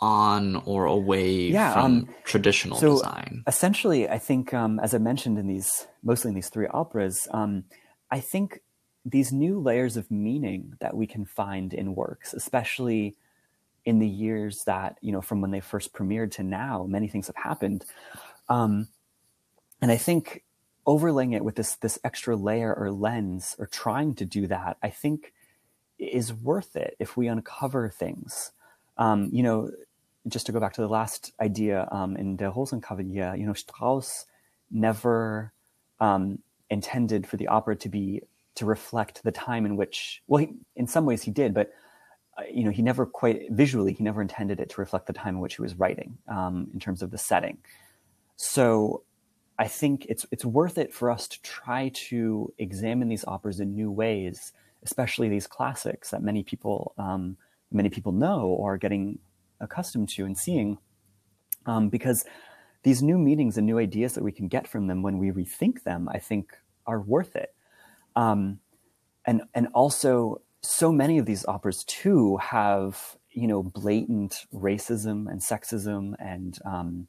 on 0.01 0.55
or 0.65 0.85
away 0.85 1.47
yeah, 1.47 1.73
from 1.73 1.85
um, 1.85 2.09
traditional 2.23 2.77
so 2.77 2.93
design? 2.93 3.43
Essentially, 3.47 4.09
I 4.09 4.17
think, 4.17 4.53
um, 4.53 4.79
as 4.79 4.93
I 4.93 4.97
mentioned 4.97 5.37
in 5.37 5.47
these, 5.47 5.87
mostly 6.03 6.29
in 6.29 6.35
these 6.35 6.49
three 6.49 6.67
operas, 6.67 7.27
um, 7.31 7.65
I 8.09 8.19
think 8.19 8.61
these 9.05 9.31
new 9.31 9.59
layers 9.59 9.97
of 9.97 10.09
meaning 10.11 10.73
that 10.79 10.95
we 10.95 11.07
can 11.07 11.25
find 11.25 11.73
in 11.73 11.95
works, 11.95 12.33
especially 12.33 13.15
in 13.83 13.99
the 13.99 14.07
years 14.07 14.63
that 14.65 14.97
you 15.01 15.11
know 15.11 15.21
from 15.21 15.41
when 15.41 15.51
they 15.51 15.59
first 15.59 15.93
premiered 15.93 16.31
to 16.31 16.43
now, 16.43 16.85
many 16.87 17.07
things 17.07 17.27
have 17.27 17.35
happened, 17.35 17.85
um, 18.49 18.87
and 19.81 19.91
I 19.91 19.97
think 19.97 20.43
overlaying 20.85 21.33
it 21.33 21.43
with 21.43 21.55
this 21.55 21.75
this 21.75 21.99
extra 22.03 22.35
layer 22.35 22.73
or 22.73 22.91
lens, 22.91 23.55
or 23.57 23.65
trying 23.67 24.13
to 24.15 24.25
do 24.25 24.47
that, 24.47 24.77
I 24.83 24.89
think 24.89 25.33
is 25.97 26.33
worth 26.33 26.75
it 26.75 26.95
if 26.99 27.15
we 27.15 27.27
uncover 27.27 27.89
things. 27.89 28.51
Um, 28.97 29.29
you 29.31 29.41
know, 29.41 29.71
just 30.27 30.45
to 30.45 30.51
go 30.51 30.59
back 30.59 30.73
to 30.73 30.81
the 30.81 30.87
last 30.87 31.33
idea 31.39 31.87
um, 31.91 32.15
in 32.15 32.35
Der 32.35 32.51
Rosenkavalier, 32.51 33.37
you 33.37 33.45
know, 33.45 33.53
Strauss 33.53 34.25
never 34.69 35.53
um, 35.99 36.39
intended 36.69 37.27
for 37.27 37.37
the 37.37 37.47
opera 37.47 37.75
to 37.75 37.89
be 37.89 38.21
to 38.55 38.65
reflect 38.65 39.23
the 39.23 39.31
time 39.31 39.65
in 39.65 39.77
which, 39.77 40.21
well, 40.27 40.41
he, 40.41 40.53
in 40.75 40.85
some 40.85 41.05
ways 41.05 41.21
he 41.23 41.31
did, 41.31 41.53
but 41.53 41.71
uh, 42.37 42.43
you 42.51 42.63
know, 42.63 42.71
he 42.71 42.81
never 42.81 43.05
quite 43.05 43.51
visually 43.51 43.93
he 43.93 44.03
never 44.03 44.21
intended 44.21 44.59
it 44.59 44.69
to 44.69 44.81
reflect 44.81 45.07
the 45.07 45.13
time 45.13 45.35
in 45.35 45.41
which 45.41 45.55
he 45.55 45.61
was 45.61 45.75
writing 45.75 46.17
um, 46.27 46.67
in 46.73 46.79
terms 46.79 47.01
of 47.01 47.11
the 47.11 47.17
setting. 47.17 47.57
So 48.35 49.03
I 49.57 49.67
think 49.67 50.05
it's 50.07 50.25
it's 50.31 50.45
worth 50.45 50.77
it 50.77 50.93
for 50.93 51.11
us 51.11 51.27
to 51.27 51.41
try 51.41 51.89
to 52.09 52.53
examine 52.57 53.09
these 53.09 53.25
operas 53.25 53.59
in 53.59 53.75
new 53.75 53.91
ways 53.91 54.53
especially 54.83 55.29
these 55.29 55.47
classics 55.47 56.09
that 56.11 56.23
many 56.23 56.43
people 56.43 56.93
um, 56.97 57.37
many 57.71 57.89
people 57.89 58.11
know 58.11 58.47
or 58.47 58.73
are 58.73 58.77
getting 58.77 59.19
accustomed 59.61 60.09
to 60.09 60.25
and 60.25 60.37
seeing, 60.37 60.77
um, 61.65 61.89
because 61.89 62.25
these 62.83 63.01
new 63.03 63.17
meanings 63.17 63.57
and 63.57 63.65
new 63.65 63.77
ideas 63.77 64.13
that 64.13 64.23
we 64.23 64.31
can 64.31 64.47
get 64.47 64.67
from 64.67 64.87
them 64.87 65.01
when 65.01 65.17
we 65.17 65.31
rethink 65.31 65.83
them, 65.83 66.09
I 66.09 66.19
think, 66.19 66.53
are 66.85 66.99
worth 66.99 67.35
it. 67.35 67.53
Um, 68.15 68.59
and 69.25 69.43
and 69.53 69.67
also, 69.73 70.41
so 70.61 70.91
many 70.91 71.17
of 71.17 71.25
these 71.25 71.45
operas 71.45 71.83
too 71.83 72.37
have 72.37 73.17
you 73.31 73.47
know 73.47 73.63
blatant 73.63 74.45
racism 74.53 75.29
and 75.29 75.41
sexism 75.41 76.13
and 76.19 76.59
um, 76.65 77.07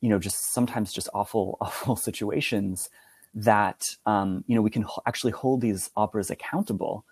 you 0.00 0.08
know 0.08 0.18
just 0.18 0.52
sometimes 0.52 0.92
just 0.92 1.08
awful 1.14 1.56
awful 1.60 1.96
situations 1.96 2.90
that 3.34 3.96
um, 4.04 4.44
you 4.46 4.54
know 4.54 4.62
we 4.62 4.70
can 4.70 4.84
actually 5.06 5.32
hold 5.32 5.60
these 5.60 5.90
operas 5.96 6.30
accountable 6.30 7.04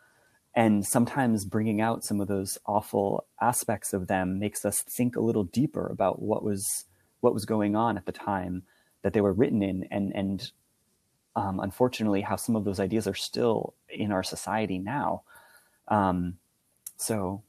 and 0.54 0.84
sometimes 0.84 1.44
bringing 1.44 1.80
out 1.80 2.04
some 2.04 2.20
of 2.20 2.28
those 2.28 2.58
awful 2.66 3.26
aspects 3.40 3.92
of 3.92 4.08
them 4.08 4.38
makes 4.38 4.64
us 4.64 4.82
think 4.82 5.16
a 5.16 5.20
little 5.20 5.44
deeper 5.44 5.86
about 5.86 6.20
what 6.22 6.42
was 6.44 6.84
what 7.20 7.34
was 7.34 7.44
going 7.44 7.76
on 7.76 7.96
at 7.96 8.06
the 8.06 8.12
time 8.12 8.62
that 9.02 9.12
they 9.12 9.20
were 9.20 9.32
written 9.32 9.62
in. 9.62 9.86
And 9.90 10.14
and 10.14 10.52
um, 11.36 11.60
unfortunately 11.60 12.22
how 12.22 12.36
some 12.36 12.56
of 12.56 12.64
those 12.64 12.80
ideas 12.80 13.06
are 13.06 13.14
still 13.14 13.74
in 13.88 14.12
our 14.12 14.22
society 14.22 14.78
now. 14.78 15.22
Um, 15.88 16.38
so 16.96 17.42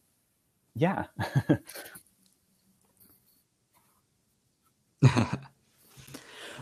yeah 0.76 1.06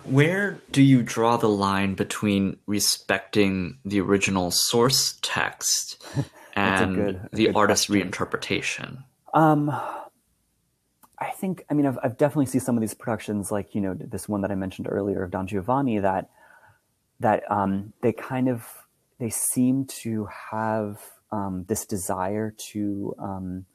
Where 0.06 0.60
do 0.72 0.82
you 0.82 1.04
draw 1.04 1.38
the 1.38 1.50
line 1.50 1.96
between 1.96 2.58
respecting 2.66 3.80
the 3.86 4.00
original 4.02 4.52
source 4.52 5.18
text 5.22 6.04
and 6.56 6.96
good, 6.96 7.30
the 7.32 7.52
artist's 7.54 7.88
question. 7.88 8.12
reinterpretation? 8.12 9.04
Um, 9.34 9.70
I 11.20 11.32
think, 11.32 11.66
I 11.70 11.74
mean, 11.74 11.86
I've, 11.86 12.00
I've 12.04 12.18
definitely 12.18 12.48
seen 12.48 12.62
some 12.62 12.76
of 12.76 12.82
these 12.82 12.94
productions, 12.94 13.52
like 13.52 13.76
you 13.76 13.82
know, 13.82 13.94
this 13.94 14.30
one 14.30 14.42
that 14.42 14.52
I 14.52 14.56
mentioned 14.56 14.88
earlier 14.90 15.24
of 15.24 15.32
Don 15.32 15.48
Giovanni, 15.48 16.00
that 16.00 16.30
that 17.20 17.44
um, 17.52 17.94
they 18.02 18.14
kind 18.14 18.48
of 18.48 18.66
they 19.20 19.30
seem 19.30 19.86
to 19.86 20.28
have 20.52 21.02
um, 21.32 21.66
this 21.68 21.86
desire 21.86 22.56
to 22.72 23.14
um, 23.20 23.66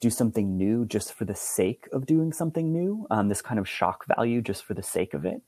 do 0.00 0.10
something 0.10 0.56
new 0.56 0.84
just 0.84 1.12
for 1.12 1.24
the 1.24 1.34
sake 1.34 1.88
of 1.92 2.06
doing 2.06 2.32
something 2.32 2.72
new, 2.72 3.06
um, 3.10 3.28
this 3.28 3.42
kind 3.42 3.58
of 3.58 3.68
shock 3.68 4.04
value 4.16 4.40
just 4.40 4.64
for 4.64 4.74
the 4.74 4.82
sake 4.82 5.14
of 5.14 5.24
it. 5.24 5.42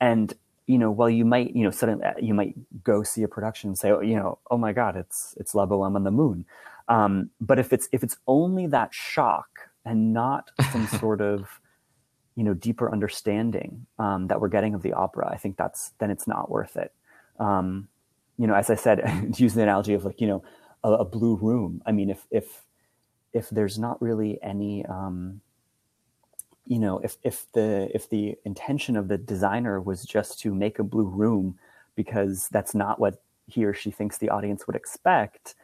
And 0.00 0.32
you 0.66 0.78
know, 0.78 0.90
while 0.90 1.10
you 1.10 1.24
might, 1.24 1.54
you 1.56 1.64
know, 1.64 1.70
suddenly 1.70 2.04
uh, 2.04 2.12
you 2.20 2.32
might 2.32 2.54
go 2.84 3.02
see 3.02 3.24
a 3.24 3.28
production 3.28 3.70
and 3.70 3.78
say, 3.78 3.90
oh, 3.90 4.00
you 4.00 4.14
know, 4.14 4.38
oh 4.50 4.56
my 4.56 4.72
God, 4.72 4.96
it's 4.96 5.34
it's 5.36 5.54
La 5.54 5.66
Bohème 5.66 5.96
on 5.96 6.04
the 6.04 6.10
moon. 6.12 6.44
Um, 6.88 7.30
but 7.40 7.58
if 7.58 7.72
it's 7.72 7.88
if 7.92 8.02
it's 8.02 8.16
only 8.26 8.66
that 8.68 8.94
shock 8.94 9.48
and 9.84 10.12
not 10.12 10.50
some 10.72 10.86
sort 10.86 11.20
of 11.20 11.60
you 12.36 12.44
know 12.44 12.54
deeper 12.54 12.90
understanding 12.90 13.86
um, 13.98 14.28
that 14.28 14.40
we're 14.40 14.48
getting 14.48 14.74
of 14.74 14.82
the 14.82 14.92
opera, 14.92 15.28
I 15.28 15.36
think 15.36 15.56
that's 15.56 15.92
then 15.98 16.10
it's 16.10 16.28
not 16.28 16.50
worth 16.50 16.76
it. 16.76 16.92
Um, 17.38 17.88
you 18.38 18.46
know, 18.46 18.54
as 18.54 18.70
I 18.70 18.76
said, 18.76 19.34
use 19.38 19.54
the 19.54 19.62
analogy 19.62 19.94
of 19.94 20.04
like 20.04 20.20
you 20.20 20.28
know 20.28 20.44
a, 20.84 20.92
a, 20.92 21.04
blue 21.04 21.36
room. 21.36 21.82
I 21.84 21.92
mean, 21.92 22.10
if 22.10 22.26
if 22.30 22.64
if 23.32 23.50
there's 23.50 23.78
not 23.78 24.00
really 24.00 24.38
any 24.42 24.84
um, 24.86 25.40
you 26.70 26.78
know 26.78 27.00
if 27.00 27.16
if 27.24 27.46
the 27.52 27.90
if 27.92 28.08
the 28.08 28.36
intention 28.44 28.96
of 28.96 29.08
the 29.08 29.18
designer 29.18 29.80
was 29.80 30.04
just 30.04 30.38
to 30.40 30.54
make 30.54 30.78
a 30.78 30.84
blue 30.84 31.08
room 31.08 31.58
because 31.96 32.48
that's 32.50 32.74
not 32.76 33.00
what 33.00 33.20
he 33.48 33.64
or 33.64 33.74
she 33.74 33.90
thinks 33.90 34.16
the 34.18 34.30
audience 34.30 34.68
would 34.68 34.76
expect 34.76 35.56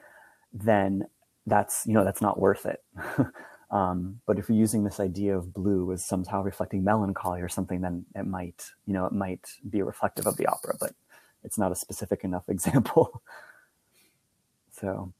then 0.52 1.07
that's 1.46 1.86
you 1.86 1.94
know 1.94 2.04
that's 2.04 2.20
not 2.20 2.38
worth 2.38 2.66
it. 2.66 2.84
Um, 3.68 4.20
but 4.26 4.38
if 4.38 4.48
you're 4.48 4.57
using 4.57 4.84
this 4.84 5.00
idea 5.00 5.36
of 5.36 5.52
blue 5.52 5.92
as 5.92 6.04
somehow 6.04 6.40
reflecting 6.40 6.84
melancholy 6.84 7.40
or 7.40 7.48
something 7.48 7.80
then 7.80 8.04
it 8.14 8.24
might 8.24 8.64
you 8.86 8.94
know 8.94 9.07
it 9.07 9.12
might 9.12 9.44
be 9.68 9.82
reflective 9.82 10.24
of 10.24 10.36
the 10.36 10.46
opera 10.46 10.74
but 10.78 10.92
it's 11.42 11.59
not 11.59 11.72
a 11.72 11.74
specific 11.74 12.22
enough 12.22 12.48
example. 12.48 13.22
So. 14.70 15.12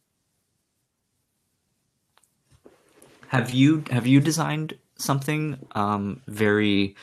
Have 3.29 3.51
you 3.51 3.83
have 3.91 4.07
you 4.07 4.21
designed 4.21 4.79
something 4.99 5.59
um, 5.73 6.23
very 6.27 6.97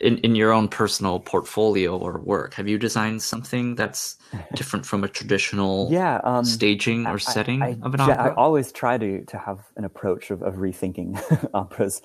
in, 0.00 0.18
in 0.18 0.34
your 0.34 0.52
own 0.52 0.68
personal 0.68 1.20
portfolio 1.20 1.96
or 1.96 2.18
work? 2.20 2.54
Have 2.54 2.68
you 2.68 2.78
designed 2.78 3.22
something 3.22 3.74
that's 3.74 4.16
different 4.54 4.86
from 4.86 5.04
a 5.04 5.08
traditional 5.08 5.88
yeah 5.90 6.20
um, 6.24 6.44
staging 6.44 7.06
or 7.06 7.18
setting 7.18 7.62
I, 7.62 7.76
of 7.82 7.94
an 7.94 8.00
opera 8.00 8.32
i 8.32 8.34
always 8.34 8.72
try 8.72 8.98
to 8.98 9.24
to 9.24 9.38
have 9.38 9.60
an 9.76 9.84
approach 9.84 10.30
of, 10.30 10.42
of 10.42 10.54
rethinking 10.54 11.20
operas. 11.54 12.02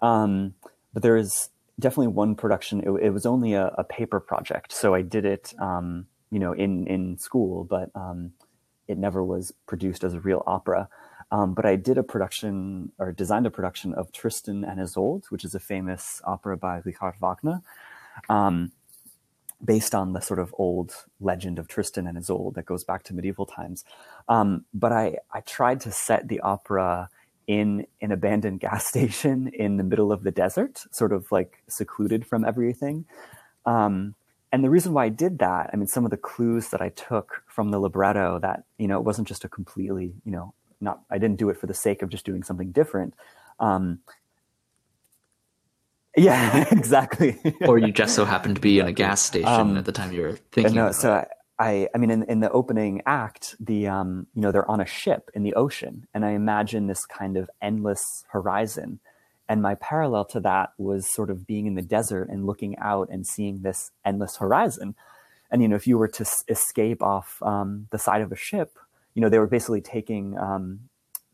Um, 0.00 0.54
but 0.92 1.02
there 1.02 1.16
is 1.16 1.48
definitely 1.78 2.08
one 2.08 2.34
production 2.34 2.80
it, 2.80 3.06
it 3.06 3.10
was 3.10 3.26
only 3.26 3.52
a, 3.54 3.66
a, 3.78 3.84
paper 3.84 4.20
project 4.20 4.72
so 4.72 4.94
i 4.94 5.02
did 5.02 5.24
it 5.24 5.54
um, 5.58 6.06
you 6.30 6.38
know 6.38 6.52
in 6.52 6.86
in 6.86 7.18
school 7.18 7.64
but 7.64 7.90
um, 7.94 8.32
it 8.88 8.98
never 8.98 9.22
was 9.24 9.52
produced 9.66 10.04
as 10.04 10.14
a 10.14 10.20
real 10.20 10.42
opera 10.46 10.88
um, 11.30 11.54
but 11.54 11.66
I 11.66 11.76
did 11.76 11.98
a 11.98 12.02
production 12.02 12.92
or 12.98 13.12
designed 13.12 13.46
a 13.46 13.50
production 13.50 13.94
of 13.94 14.12
Tristan 14.12 14.64
and 14.64 14.80
Isolde, 14.80 15.24
which 15.30 15.44
is 15.44 15.54
a 15.54 15.60
famous 15.60 16.20
opera 16.24 16.56
by 16.56 16.82
Richard 16.84 17.14
Wagner, 17.20 17.62
um, 18.28 18.72
based 19.64 19.94
on 19.94 20.12
the 20.12 20.20
sort 20.20 20.38
of 20.38 20.54
old 20.58 20.94
legend 21.20 21.58
of 21.58 21.66
Tristan 21.66 22.06
and 22.06 22.16
Isolde 22.16 22.54
that 22.54 22.66
goes 22.66 22.84
back 22.84 23.02
to 23.04 23.14
medieval 23.14 23.46
times. 23.46 23.84
Um, 24.28 24.64
but 24.72 24.92
I, 24.92 25.18
I 25.32 25.40
tried 25.40 25.80
to 25.80 25.90
set 25.90 26.28
the 26.28 26.40
opera 26.40 27.10
in 27.46 27.86
an 28.00 28.12
abandoned 28.12 28.60
gas 28.66 28.86
station 28.86 29.48
in 29.48 29.78
the 29.78 29.84
middle 29.84 30.12
of 30.12 30.22
the 30.22 30.30
desert, 30.30 30.84
sort 30.92 31.12
of 31.12 31.30
like 31.32 31.62
secluded 31.68 32.24
from 32.24 32.44
everything. 32.44 33.04
Um, 33.64 34.14
and 34.52 34.62
the 34.62 34.70
reason 34.70 34.92
why 34.92 35.06
I 35.06 35.08
did 35.08 35.40
that, 35.40 35.70
I 35.72 35.76
mean, 35.76 35.88
some 35.88 36.04
of 36.04 36.12
the 36.12 36.16
clues 36.16 36.68
that 36.68 36.80
I 36.80 36.90
took 36.90 37.42
from 37.48 37.70
the 37.70 37.80
libretto 37.80 38.38
that, 38.38 38.62
you 38.78 38.86
know, 38.86 38.96
it 38.98 39.04
wasn't 39.04 39.26
just 39.26 39.44
a 39.44 39.48
completely, 39.48 40.14
you 40.24 40.30
know, 40.30 40.54
not 40.80 41.00
I 41.10 41.18
didn't 41.18 41.38
do 41.38 41.50
it 41.50 41.58
for 41.58 41.66
the 41.66 41.74
sake 41.74 42.02
of 42.02 42.08
just 42.08 42.24
doing 42.24 42.42
something 42.42 42.72
different. 42.72 43.14
Um, 43.58 44.00
yeah, 46.16 46.66
exactly. 46.72 47.38
or 47.62 47.78
you 47.78 47.92
just 47.92 48.14
so 48.14 48.24
happened 48.24 48.56
to 48.56 48.60
be 48.60 48.78
in 48.78 48.86
a 48.86 48.92
gas 49.04 49.20
station 49.20 49.48
um, 49.48 49.76
at 49.76 49.84
the 49.84 49.92
time 49.92 50.12
you 50.12 50.22
were 50.22 50.38
thinking. 50.52 50.74
No, 50.74 50.92
so 50.92 51.12
I, 51.12 51.26
I, 51.58 51.88
I 51.94 51.98
mean, 51.98 52.10
in, 52.10 52.22
in 52.24 52.40
the 52.40 52.50
opening 52.50 53.02
act, 53.06 53.54
the 53.60 53.86
um, 53.88 54.26
you 54.34 54.42
know 54.42 54.52
they're 54.52 54.70
on 54.70 54.80
a 54.80 54.86
ship 54.86 55.30
in 55.34 55.42
the 55.42 55.54
ocean, 55.54 56.06
and 56.14 56.24
I 56.24 56.30
imagine 56.30 56.86
this 56.86 57.06
kind 57.06 57.36
of 57.36 57.50
endless 57.62 58.24
horizon. 58.28 59.00
And 59.48 59.62
my 59.62 59.76
parallel 59.76 60.24
to 60.26 60.40
that 60.40 60.70
was 60.76 61.06
sort 61.06 61.30
of 61.30 61.46
being 61.46 61.66
in 61.66 61.76
the 61.76 61.82
desert 61.82 62.28
and 62.28 62.46
looking 62.46 62.76
out 62.78 63.08
and 63.10 63.24
seeing 63.26 63.62
this 63.62 63.92
endless 64.04 64.36
horizon. 64.36 64.96
And 65.50 65.62
you 65.62 65.68
know, 65.68 65.76
if 65.76 65.86
you 65.86 65.98
were 65.98 66.08
to 66.08 66.24
s- 66.24 66.44
escape 66.48 67.02
off 67.02 67.40
um, 67.42 67.86
the 67.90 67.98
side 67.98 68.22
of 68.22 68.32
a 68.32 68.36
ship, 68.36 68.76
you 69.16 69.22
know, 69.22 69.30
they 69.30 69.38
were 69.38 69.46
basically 69.46 69.80
taking 69.80 70.36
um, 70.38 70.80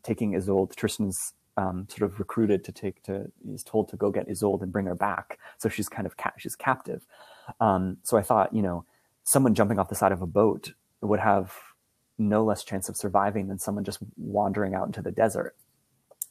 taking 0.03 0.31
Isolde, 0.35 0.73
Tristan's 0.73 1.33
um, 1.57 1.85
sort 1.89 2.09
of 2.09 2.17
recruited 2.17 2.63
to 2.63 2.71
take 2.71 3.03
to 3.03 3.29
is 3.47 3.61
told 3.61 3.89
to 3.89 3.97
go 3.97 4.09
get 4.09 4.27
Isolde 4.27 4.63
and 4.63 4.71
bring 4.71 4.85
her 4.85 4.95
back. 4.95 5.37
So 5.57 5.67
she's 5.67 5.89
kind 5.89 6.07
of 6.07 6.15
ca- 6.15 6.31
she's 6.37 6.55
captive. 6.55 7.05
Um, 7.59 7.97
so 8.01 8.17
I 8.17 8.21
thought, 8.21 8.55
you 8.55 8.61
know, 8.61 8.85
someone 9.25 9.53
jumping 9.53 9.79
off 9.79 9.89
the 9.89 9.95
side 9.95 10.13
of 10.13 10.21
a 10.21 10.25
boat 10.25 10.71
would 11.01 11.19
have 11.19 11.53
no 12.17 12.45
less 12.45 12.63
chance 12.63 12.87
of 12.87 12.95
surviving 12.95 13.49
than 13.49 13.59
someone 13.59 13.83
just 13.83 13.99
wandering 14.15 14.73
out 14.73 14.87
into 14.87 15.01
the 15.01 15.11
desert. 15.11 15.53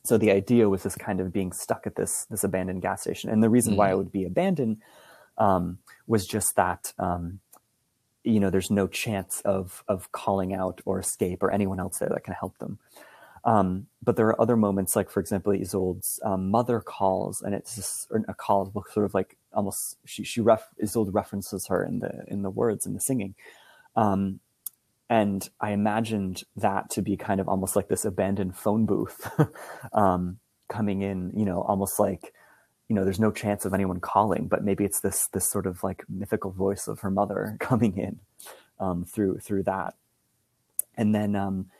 So 0.05 0.17
the 0.17 0.31
idea 0.31 0.71
was 0.71 0.85
this 0.85 0.97
kind 0.97 1.21
of 1.21 1.35
being 1.35 1.53
stuck 1.53 1.87
at 1.87 1.97
this 1.97 2.25
this 2.31 2.45
abandoned 2.45 2.81
gas 2.81 3.03
station, 3.03 3.29
and 3.29 3.43
the 3.43 3.51
reason 3.51 3.73
mm-hmm. 3.73 3.79
why 3.79 3.91
it 3.91 3.99
would 3.99 4.11
be 4.11 4.25
abandoned 4.25 4.79
um, 5.37 5.79
was 6.07 6.27
just 6.27 6.57
that 6.57 6.95
um, 6.99 7.41
you 8.25 8.41
know 8.41 8.51
there's 8.51 8.71
no 8.71 8.87
chance 8.87 9.41
of 9.45 9.85
of 9.89 10.11
calling 10.13 10.55
out 10.55 10.81
or 10.85 10.99
escape 10.99 11.43
or 11.43 11.51
anyone 11.51 11.81
else 11.81 11.99
there 11.99 12.09
that 12.09 12.25
can 12.25 12.35
help 12.35 12.59
them. 12.59 12.79
Um, 13.45 13.87
but 14.03 14.15
there 14.15 14.29
are 14.29 14.41
other 14.41 14.57
moments 14.57 14.95
like 14.95 15.11
for 15.11 15.19
example 15.19 15.53
isolde's 15.53 16.21
um, 16.23 16.51
mother 16.51 16.81
calls 16.81 17.43
and 17.43 17.57
it's 17.57 17.75
just, 17.75 18.09
a 18.29 18.35
call 18.35 18.73
sort 18.93 19.05
of 19.05 19.15
like 19.15 19.37
almost 19.53 19.97
she, 20.05 20.23
she 20.23 20.41
ref, 20.41 20.69
isolde 20.81 21.13
references 21.13 21.67
her 21.67 21.85
in 21.85 21.99
the 21.99 22.25
in 22.29 22.43
the 22.43 22.51
words 22.51 22.87
in 22.87 22.95
the 22.95 23.01
singing. 23.01 23.35
Um, 23.97 24.41
and 25.11 25.51
i 25.61 25.73
imagined 25.73 26.45
that 26.57 26.89
to 26.89 27.03
be 27.03 27.17
kind 27.17 27.41
of 27.41 27.49
almost 27.49 27.77
like 27.77 27.89
this 27.89 28.05
abandoned 28.05 28.57
phone 28.57 28.87
booth 28.87 29.29
um, 29.93 30.39
coming 30.69 31.03
in 31.03 31.33
you 31.35 31.45
know 31.45 31.63
almost 31.63 31.99
like 31.99 32.33
you 32.89 32.97
know, 32.97 33.05
there's 33.05 33.21
no 33.21 33.31
chance 33.31 33.65
of 33.65 33.75
anyone 33.75 34.01
calling, 34.01 34.49
but 34.49 34.65
maybe 34.65 34.85
it's 34.85 35.01
this 35.01 35.29
this 35.29 35.51
sort 35.51 35.67
of 35.67 35.83
like 35.83 36.05
mythical 36.09 36.51
voice 36.51 36.89
of 36.89 37.01
her 37.01 37.11
mother 37.11 37.57
coming 37.61 37.97
in 37.97 38.19
um, 38.79 39.05
through 39.05 39.39
through 39.39 39.63
that. 39.65 39.95
And 40.97 41.15
then, 41.15 41.35
um, 41.35 41.71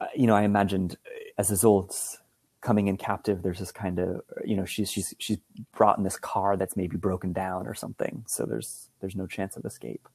uh, 0.00 0.06
you 0.14 0.26
know, 0.26 0.34
I 0.34 0.42
imagined 0.42 0.96
as 1.36 1.50
Isolde's 1.50 2.18
coming 2.60 2.88
in 2.88 2.96
captive, 2.96 3.42
there's 3.42 3.58
this 3.58 3.72
kind 3.72 3.98
of, 3.98 4.22
you 4.44 4.56
know, 4.56 4.64
she's 4.64 4.90
she's 4.90 5.14
she's 5.18 5.38
brought 5.72 5.98
in 5.98 6.04
this 6.04 6.18
car 6.18 6.56
that's 6.56 6.76
maybe 6.76 6.96
broken 6.96 7.32
down 7.32 7.66
or 7.66 7.74
something, 7.74 8.24
so 8.26 8.44
there's 8.44 8.88
there's 9.00 9.16
no 9.16 9.26
chance 9.26 9.56
of 9.56 9.64
escape. 9.64 10.08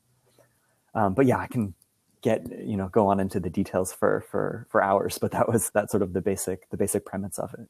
Um, 0.94 1.14
but 1.14 1.26
yeah, 1.26 1.38
I 1.38 1.48
can 1.48 1.74
get 2.22 2.50
you 2.66 2.78
know 2.78 2.88
go 2.88 3.08
on 3.08 3.20
into 3.20 3.40
the 3.40 3.50
details 3.50 3.94
for 3.94 4.26
for 4.32 4.68
for 4.70 4.82
hours, 4.82 5.18
but 5.18 5.32
that 5.32 5.48
was 5.48 5.70
that 5.72 5.92
sort 5.92 6.04
of 6.04 6.14
the 6.14 6.22
basic 6.22 6.70
the 6.70 6.78
basic 6.78 7.06
premise 7.06 7.38
of 7.38 7.54
it. 7.54 7.68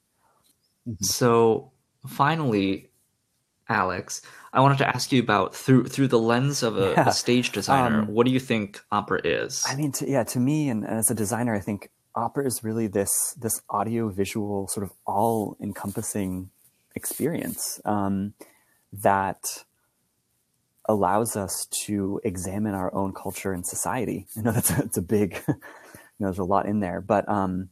Mm-hmm. 0.88 1.04
So 1.04 1.72
finally, 2.08 2.90
Alex, 3.68 4.22
I 4.54 4.62
wanted 4.62 4.78
to 4.80 4.88
ask 4.88 5.12
you 5.12 5.22
about 5.22 5.56
through 5.56 5.86
through 5.86 6.08
the 6.08 6.20
lens 6.20 6.64
of 6.64 6.78
a, 6.78 6.92
yeah. 6.92 7.10
a 7.10 7.12
stage 7.12 7.52
designer. 7.52 8.02
Um, 8.02 8.08
what 8.08 8.26
do 8.26 8.32
you 8.32 8.40
think 8.40 8.82
opera 8.92 9.22
is? 9.24 9.64
I 9.68 9.76
mean, 9.76 9.92
to, 9.94 10.10
yeah, 10.10 10.24
to 10.24 10.40
me, 10.40 10.70
and, 10.70 10.84
and, 10.84 11.00
as 11.00 11.10
a 11.10 11.16
designer, 11.16 11.56
I 11.56 11.60
think 11.60 11.90
opera 12.14 12.46
is 12.46 12.64
really 12.64 12.88
this 12.88 13.36
this 13.40 13.62
audio 13.70 14.10
visual 14.10 14.68
sort 14.68 14.84
of 14.84 14.92
all 15.06 15.58
encompassing 15.62 16.52
experience 16.96 17.82
um, 17.86 18.34
that 18.94 19.66
allows 20.88 21.36
us 21.36 21.68
to 21.86 22.22
examine 22.24 22.76
our 22.76 22.94
own 22.94 23.14
culture 23.14 23.52
and 23.52 23.66
society. 23.66 24.28
I 24.38 24.42
know 24.42 24.52
that's 24.52 24.70
a, 24.70 24.84
it's 24.84 24.98
a 24.98 25.02
big, 25.02 25.42
you 25.48 25.54
know, 26.20 26.28
there's 26.28 26.38
a 26.38 26.44
lot 26.44 26.68
in 26.68 26.80
there, 26.80 27.02
but 27.02 27.28
um, 27.28 27.70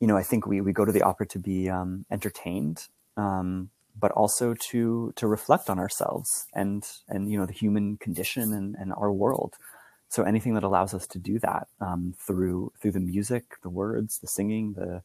you 0.00 0.08
know, 0.08 0.16
I 0.16 0.24
think 0.24 0.46
we 0.46 0.60
we 0.60 0.72
go 0.72 0.84
to 0.84 0.92
the 0.92 1.02
opera 1.02 1.26
to 1.28 1.38
be 1.38 1.70
um, 1.70 2.04
entertained 2.10 2.88
um, 3.16 3.70
but 3.98 4.12
also 4.12 4.54
to 4.54 5.12
to 5.16 5.26
reflect 5.26 5.70
on 5.70 5.78
ourselves 5.78 6.46
and 6.54 6.86
and 7.08 7.30
you 7.30 7.38
know 7.38 7.46
the 7.46 7.52
human 7.52 7.96
condition 7.96 8.52
and, 8.52 8.74
and 8.76 8.92
our 8.92 9.12
world. 9.12 9.54
So 10.08 10.22
anything 10.22 10.54
that 10.54 10.62
allows 10.62 10.94
us 10.94 11.06
to 11.08 11.18
do 11.18 11.38
that 11.40 11.68
um, 11.80 12.14
through 12.18 12.72
through 12.80 12.92
the 12.92 13.00
music, 13.00 13.44
the 13.62 13.70
words, 13.70 14.18
the 14.18 14.28
singing, 14.28 14.74
the 14.74 15.02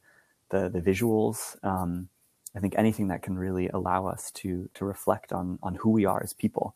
the, 0.50 0.70
the 0.70 0.82
visuals, 0.82 1.56
um, 1.64 2.10
I 2.56 2.60
think 2.60 2.76
anything 2.78 3.08
that 3.08 3.22
can 3.22 3.38
really 3.38 3.70
allow 3.70 4.08
us 4.08 4.32
to 4.32 4.70
to 4.74 4.86
reflect 4.86 5.32
on 5.32 5.60
on 5.64 5.76
who 5.76 5.90
we 5.90 6.06
are 6.06 6.22
as 6.22 6.34
people, 6.34 6.76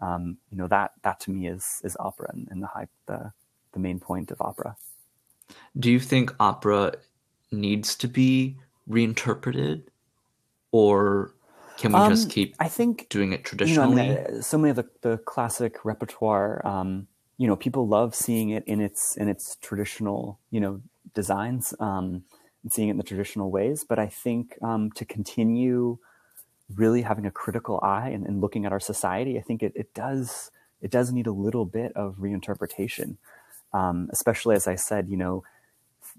um, 0.00 0.38
you 0.50 0.56
know, 0.56 0.68
that 0.68 0.92
that 1.02 1.20
to 1.20 1.30
me 1.30 1.48
is 1.48 1.80
is 1.84 1.96
opera 1.98 2.30
and, 2.32 2.48
and 2.50 2.62
the 2.62 2.68
high 2.68 2.88
the 3.06 3.32
the 3.72 3.80
main 3.80 3.98
point 3.98 4.30
of 4.30 4.40
opera. 4.40 4.76
Do 5.78 5.90
you 5.90 6.00
think 6.00 6.34
opera 6.40 6.94
needs 7.52 7.94
to 7.96 8.08
be 8.08 8.56
reinterpreted, 8.86 9.90
or 10.72 11.34
can 11.76 11.92
we 11.92 11.98
um, 11.98 12.10
just 12.10 12.30
keep 12.30 12.54
I 12.58 12.68
think 12.68 13.08
doing 13.08 13.32
it 13.32 13.44
traditionally? 13.44 14.06
You 14.06 14.14
know, 14.14 14.24
I 14.28 14.30
mean, 14.32 14.42
so 14.42 14.58
many 14.58 14.70
of 14.70 14.76
the, 14.76 14.88
the 15.02 15.18
classic 15.18 15.84
repertoire, 15.84 16.66
um, 16.66 17.06
you 17.38 17.46
know, 17.46 17.56
people 17.56 17.86
love 17.86 18.14
seeing 18.14 18.50
it 18.50 18.64
in 18.66 18.80
its 18.80 19.16
in 19.16 19.28
its 19.28 19.56
traditional, 19.56 20.38
you 20.50 20.60
know, 20.60 20.80
designs 21.14 21.74
um, 21.80 22.24
and 22.62 22.72
seeing 22.72 22.88
it 22.88 22.92
in 22.92 22.96
the 22.96 23.04
traditional 23.04 23.50
ways. 23.50 23.84
But 23.84 23.98
I 23.98 24.06
think 24.06 24.56
um, 24.62 24.90
to 24.92 25.04
continue 25.04 25.98
really 26.74 27.02
having 27.02 27.26
a 27.26 27.30
critical 27.30 27.78
eye 27.82 28.08
and, 28.08 28.26
and 28.26 28.40
looking 28.40 28.64
at 28.64 28.72
our 28.72 28.80
society, 28.80 29.38
I 29.38 29.42
think 29.42 29.62
it, 29.62 29.72
it 29.76 29.92
does 29.94 30.50
it 30.80 30.90
does 30.90 31.12
need 31.12 31.26
a 31.26 31.32
little 31.32 31.64
bit 31.64 31.92
of 31.94 32.16
reinterpretation. 32.16 33.16
Um, 33.72 34.08
especially 34.10 34.56
as 34.56 34.66
I 34.66 34.76
said, 34.76 35.08
you 35.08 35.16
know, 35.16 35.44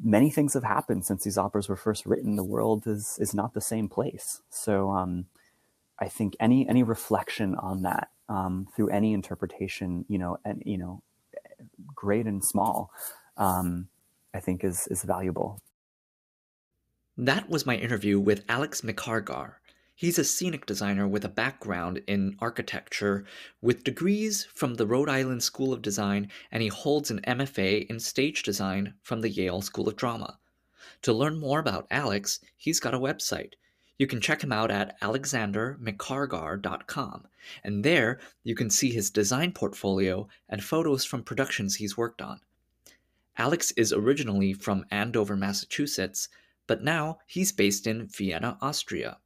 many 0.04 0.30
things 0.30 0.54
have 0.54 0.64
happened 0.64 1.06
since 1.06 1.24
these 1.24 1.38
operas 1.38 1.70
were 1.70 1.76
first 1.76 2.06
written. 2.06 2.36
The 2.36 2.43
world 2.43 2.88
is 2.88 3.18
is 3.20 3.34
not 3.34 3.54
the 3.54 3.62
same 3.62 3.89
place. 3.89 4.41
So 4.50 4.91
um, 4.91 5.26
I 6.00 6.08
think 6.08 6.36
any 6.39 6.68
any 6.68 6.84
reflection 6.84 7.56
on 7.56 7.84
that 7.84 8.10
um, 8.30 8.68
through 8.76 8.89
any 8.89 9.14
interpretation, 9.14 10.06
you 10.08 10.18
know, 10.18 10.38
and 10.45 10.62
you 10.66 10.78
know, 10.78 11.02
great 11.95 12.26
and 12.26 12.43
small, 12.43 12.91
um, 13.38 13.88
I 14.34 14.39
think 14.39 14.64
is 14.64 14.88
is 14.88 15.04
valuable. 15.04 15.62
That 17.18 17.50
was 17.50 17.66
my 17.66 17.76
interview 17.76 18.20
with 18.20 18.45
Alex 18.48 18.82
McCargar. 18.82 19.54
He's 20.00 20.20
a 20.20 20.24
scenic 20.24 20.68
designer 20.68 21.08
with 21.08 21.26
a 21.26 21.28
background 21.28 22.04
in 22.06 22.36
architecture, 22.38 23.26
with 23.64 23.84
degrees 23.84 24.45
from 24.54 24.76
the 24.76 24.86
Rhode 24.86 25.10
Island 25.10 25.41
School 25.41 25.74
of 25.74 25.82
Design, 25.82 26.30
and 26.52 26.62
he 26.62 26.68
holds 26.68 27.10
an 27.10 27.20
MFA 27.22 27.88
in 27.88 28.00
stage 28.00 28.43
design 28.43 28.93
from 29.02 29.22
the 29.22 29.30
Yale 29.30 29.64
School 29.64 29.89
of 29.89 29.95
Drama. 29.95 30.38
To 31.02 31.14
learn 31.14 31.39
more 31.39 31.60
about 31.60 31.88
Alex, 31.89 32.39
he's 32.56 32.80
got 32.80 32.93
a 32.93 33.00
website. 33.00 33.54
You 33.98 34.06
can 34.06 34.22
check 34.22 34.43
him 34.43 34.52
out 34.52 34.70
at 34.70 35.02
alexandermccargar.com, 35.02 37.28
and 37.64 37.84
there 37.84 38.20
you 38.43 38.54
can 38.54 38.70
see 38.70 38.91
his 38.91 39.10
design 39.10 39.52
portfolio 39.52 40.28
and 40.48 40.64
photos 40.64 41.06
from 41.06 41.24
productions 41.24 41.78
he's 41.78 41.98
worked 41.98 42.22
on. 42.22 42.39
Alex 43.36 43.72
is 43.72 43.91
originally 43.91 44.54
from 44.54 44.86
Andover, 44.91 45.36
Massachusetts, 45.36 46.30
but 46.68 46.84
now 46.84 47.18
he's 47.26 47.52
based 47.52 47.88
in 47.88 48.06
Vienna, 48.06 48.60
Austria. 48.62 49.18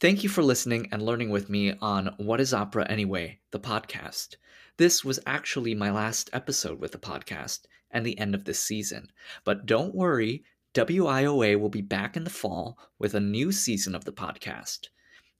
Thank 0.00 0.24
you 0.24 0.28
for 0.28 0.42
listening 0.42 0.88
and 0.90 1.00
learning 1.00 1.30
with 1.30 1.48
me 1.48 1.72
on 1.80 2.14
What 2.16 2.40
is 2.40 2.52
Opera 2.52 2.84
Anyway, 2.88 3.38
the 3.52 3.60
podcast. 3.60 4.34
This 4.76 5.04
was 5.04 5.20
actually 5.24 5.72
my 5.72 5.92
last 5.92 6.28
episode 6.32 6.80
with 6.80 6.90
the 6.90 6.98
podcast 6.98 7.60
and 7.92 8.04
the 8.04 8.18
end 8.18 8.34
of 8.34 8.44
this 8.44 8.58
season. 8.58 9.12
But 9.44 9.66
don't 9.66 9.94
worry, 9.94 10.42
WIOA 10.74 11.60
will 11.60 11.68
be 11.68 11.80
back 11.80 12.16
in 12.16 12.24
the 12.24 12.30
fall 12.30 12.76
with 12.98 13.14
a 13.14 13.20
new 13.20 13.52
season 13.52 13.94
of 13.94 14.04
the 14.04 14.12
podcast. 14.12 14.88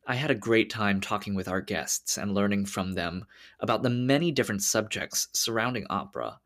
I 0.07 0.15
had 0.15 0.31
a 0.31 0.37
great 0.37 0.71
time 0.71 1.01
talking 1.01 1.35
with 1.35 1.49
our 1.49 1.61
guests 1.61 2.17
and 2.17 2.33
learning 2.33 2.67
from 2.67 2.93
them 2.93 3.27
about 3.59 3.83
the 3.83 3.91
many 3.91 4.31
different 4.31 4.63
subjects 4.63 5.27
surrounding 5.33 5.87
opera. 5.91 6.39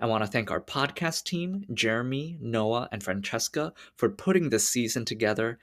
I 0.00 0.06
want 0.06 0.24
to 0.24 0.30
thank 0.30 0.50
our 0.50 0.60
podcast 0.60 1.24
team, 1.24 1.64
Jeremy, 1.72 2.38
Noah, 2.40 2.88
and 2.90 3.04
Francesca, 3.04 3.72
for 3.94 4.10
putting 4.10 4.50
this 4.50 4.68
season 4.68 5.04
together 5.04 5.60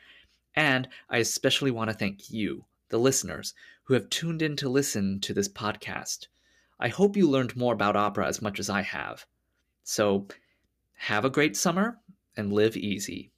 and 0.55 0.87
I 1.09 1.17
especially 1.17 1.71
want 1.71 1.89
to 1.89 1.95
thank 1.95 2.29
you, 2.29 2.65
the 2.89 2.99
listeners, 2.99 3.53
who 3.83 3.93
have 3.93 4.09
tuned 4.09 4.41
in 4.41 4.55
to 4.57 4.69
listen 4.69 5.19
to 5.21 5.33
this 5.33 5.49
podcast. 5.49 6.27
I 6.79 6.87
hope 6.87 7.17
you 7.17 7.29
learned 7.29 7.55
more 7.55 7.73
about 7.73 7.95
opera 7.95 8.27
as 8.27 8.41
much 8.41 8.59
as 8.59 8.69
I 8.69 8.81
have. 8.81 9.25
So, 9.83 10.27
have 10.95 11.25
a 11.25 11.29
great 11.29 11.57
summer 11.57 11.99
and 12.37 12.53
live 12.53 12.77
easy. 12.77 13.31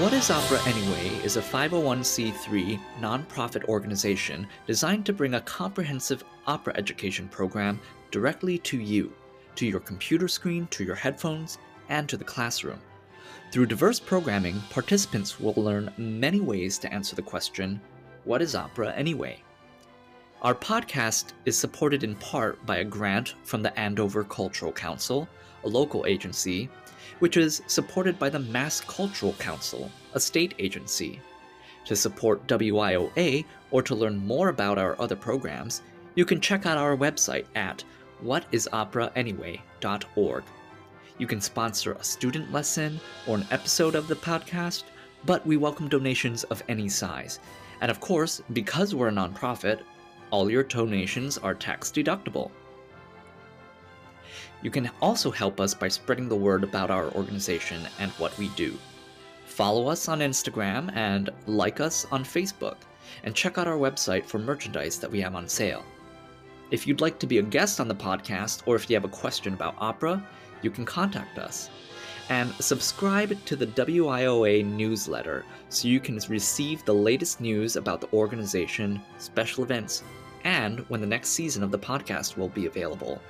What 0.00 0.12
is 0.12 0.30
Opera 0.30 0.60
Anyway 0.64 1.08
is 1.24 1.36
a 1.36 1.42
501c3 1.42 2.80
nonprofit 3.00 3.64
organization 3.64 4.46
designed 4.64 5.04
to 5.06 5.12
bring 5.12 5.34
a 5.34 5.40
comprehensive 5.40 6.22
opera 6.46 6.72
education 6.76 7.28
program 7.28 7.80
directly 8.12 8.58
to 8.58 8.78
you, 8.78 9.12
to 9.56 9.66
your 9.66 9.80
computer 9.80 10.28
screen, 10.28 10.68
to 10.68 10.84
your 10.84 10.94
headphones, 10.94 11.58
and 11.88 12.08
to 12.08 12.16
the 12.16 12.24
classroom. 12.24 12.80
Through 13.50 13.66
diverse 13.66 13.98
programming, 13.98 14.60
participants 14.68 15.40
will 15.40 15.54
learn 15.54 15.90
many 15.96 16.38
ways 16.38 16.76
to 16.78 16.92
answer 16.92 17.16
the 17.16 17.22
question 17.22 17.80
What 18.24 18.42
is 18.42 18.54
opera 18.54 18.92
anyway? 18.94 19.42
Our 20.42 20.54
podcast 20.54 21.32
is 21.46 21.56
supported 21.56 22.04
in 22.04 22.14
part 22.16 22.64
by 22.66 22.76
a 22.78 22.84
grant 22.84 23.36
from 23.44 23.62
the 23.62 23.76
Andover 23.78 24.22
Cultural 24.22 24.70
Council, 24.70 25.26
a 25.64 25.68
local 25.68 26.04
agency, 26.04 26.68
which 27.20 27.38
is 27.38 27.62
supported 27.66 28.18
by 28.18 28.28
the 28.28 28.38
Mass 28.38 28.82
Cultural 28.82 29.32
Council, 29.34 29.90
a 30.12 30.20
state 30.20 30.54
agency. 30.58 31.18
To 31.86 31.96
support 31.96 32.46
WIOA 32.48 33.46
or 33.70 33.82
to 33.82 33.94
learn 33.94 34.18
more 34.18 34.50
about 34.50 34.76
our 34.76 35.00
other 35.00 35.16
programs, 35.16 35.80
you 36.16 36.26
can 36.26 36.40
check 36.40 36.66
out 36.66 36.76
our 36.76 36.98
website 36.98 37.46
at 37.54 37.82
whatisoperaanyway.org. 38.22 40.44
You 41.18 41.26
can 41.26 41.40
sponsor 41.40 41.92
a 41.92 42.04
student 42.04 42.52
lesson 42.52 43.00
or 43.26 43.36
an 43.36 43.46
episode 43.50 43.96
of 43.96 44.06
the 44.06 44.14
podcast, 44.14 44.84
but 45.26 45.44
we 45.44 45.56
welcome 45.56 45.88
donations 45.88 46.44
of 46.44 46.62
any 46.68 46.88
size. 46.88 47.40
And 47.80 47.90
of 47.90 47.98
course, 47.98 48.40
because 48.52 48.94
we're 48.94 49.08
a 49.08 49.12
nonprofit, 49.12 49.80
all 50.30 50.48
your 50.48 50.62
donations 50.62 51.36
are 51.36 51.54
tax 51.54 51.90
deductible. 51.90 52.52
You 54.62 54.70
can 54.70 54.90
also 55.02 55.32
help 55.32 55.60
us 55.60 55.74
by 55.74 55.88
spreading 55.88 56.28
the 56.28 56.36
word 56.36 56.62
about 56.62 56.90
our 56.90 57.10
organization 57.14 57.82
and 57.98 58.12
what 58.12 58.36
we 58.38 58.48
do. 58.50 58.78
Follow 59.46 59.88
us 59.88 60.08
on 60.08 60.20
Instagram 60.20 60.94
and 60.94 61.30
like 61.46 61.80
us 61.80 62.06
on 62.12 62.22
Facebook, 62.22 62.76
and 63.24 63.34
check 63.34 63.58
out 63.58 63.66
our 63.66 63.76
website 63.76 64.24
for 64.24 64.38
merchandise 64.38 65.00
that 65.00 65.10
we 65.10 65.20
have 65.20 65.34
on 65.34 65.48
sale. 65.48 65.84
If 66.70 66.86
you'd 66.86 67.00
like 67.00 67.18
to 67.18 67.26
be 67.26 67.38
a 67.38 67.42
guest 67.42 67.80
on 67.80 67.88
the 67.88 67.94
podcast, 67.94 68.62
or 68.66 68.76
if 68.76 68.88
you 68.88 68.94
have 68.94 69.04
a 69.04 69.08
question 69.08 69.54
about 69.54 69.74
opera, 69.78 70.24
you 70.62 70.70
can 70.70 70.84
contact 70.84 71.38
us. 71.38 71.70
And 72.30 72.52
subscribe 72.54 73.42
to 73.46 73.56
the 73.56 73.66
WIOA 73.66 74.64
newsletter 74.64 75.44
so 75.70 75.88
you 75.88 76.00
can 76.00 76.20
receive 76.28 76.84
the 76.84 76.94
latest 76.94 77.40
news 77.40 77.76
about 77.76 78.00
the 78.00 78.12
organization, 78.12 79.00
special 79.18 79.64
events, 79.64 80.02
and 80.44 80.80
when 80.88 81.00
the 81.00 81.06
next 81.06 81.30
season 81.30 81.62
of 81.62 81.70
the 81.70 81.78
podcast 81.78 82.36
will 82.36 82.48
be 82.48 82.66
available. 82.66 83.20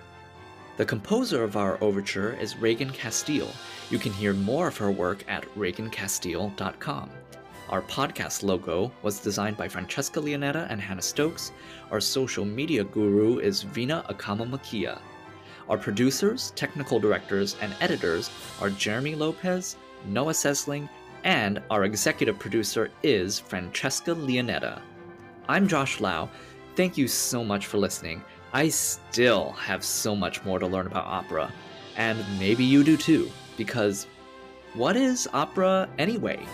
The 0.79 0.85
composer 0.85 1.43
of 1.43 1.57
our 1.57 1.77
overture 1.83 2.37
is 2.41 2.57
Reagan 2.57 2.91
Castile. 2.91 3.51
You 3.91 3.99
can 3.99 4.13
hear 4.13 4.33
more 4.33 4.69
of 4.69 4.77
her 4.77 4.93
work 4.93 5.25
at 5.29 5.45
reagancastile.com. 5.57 7.11
Our 7.69 7.83
podcast 7.83 8.43
logo 8.43 8.91
was 9.03 9.21
designed 9.21 9.57
by 9.57 9.69
Francesca 9.69 10.21
Leonetta 10.21 10.67
and 10.71 10.81
Hannah 10.81 11.03
Stokes. 11.03 11.53
Our 11.91 12.01
social 12.01 12.45
media 12.45 12.85
guru 12.85 13.41
is 13.41 13.63
Vina 13.63 14.05
Akama 14.09 14.49
Makia. 14.49 15.01
Our 15.69 15.77
producers, 15.77 16.53
technical 16.57 16.99
directors, 16.99 17.57
and 17.61 17.75
editors 17.81 18.31
are 18.61 18.71
Jeremy 18.71 19.15
Lopez, 19.15 19.77
Noah 20.07 20.33
Sesling, 20.33 20.89
and 21.25 21.61
our 21.71 21.85
executive 21.85 22.39
producer 22.39 22.91
is 23.03 23.39
Francesca 23.39 24.15
Leonetta. 24.15 24.81
I'm 25.47 25.69
Josh 25.69 26.01
Lau. 26.01 26.31
Thank 26.75 26.97
you 26.97 27.07
so 27.07 27.45
much 27.45 27.67
for 27.67 27.77
listening. 27.77 28.25
I 28.55 28.71
still 28.71 29.51
have 29.53 29.85
so 29.85 30.17
much 30.17 30.43
more 30.43 30.59
to 30.59 30.67
learn 30.67 30.87
about 30.87 31.05
opera, 31.05 31.53
and 31.97 32.19
maybe 32.39 32.65
you 32.65 32.83
do 32.83 32.97
too, 32.97 33.31
because 33.59 34.07
what 34.73 34.97
is 34.97 35.29
opera 35.35 35.87
anyway? 35.99 36.47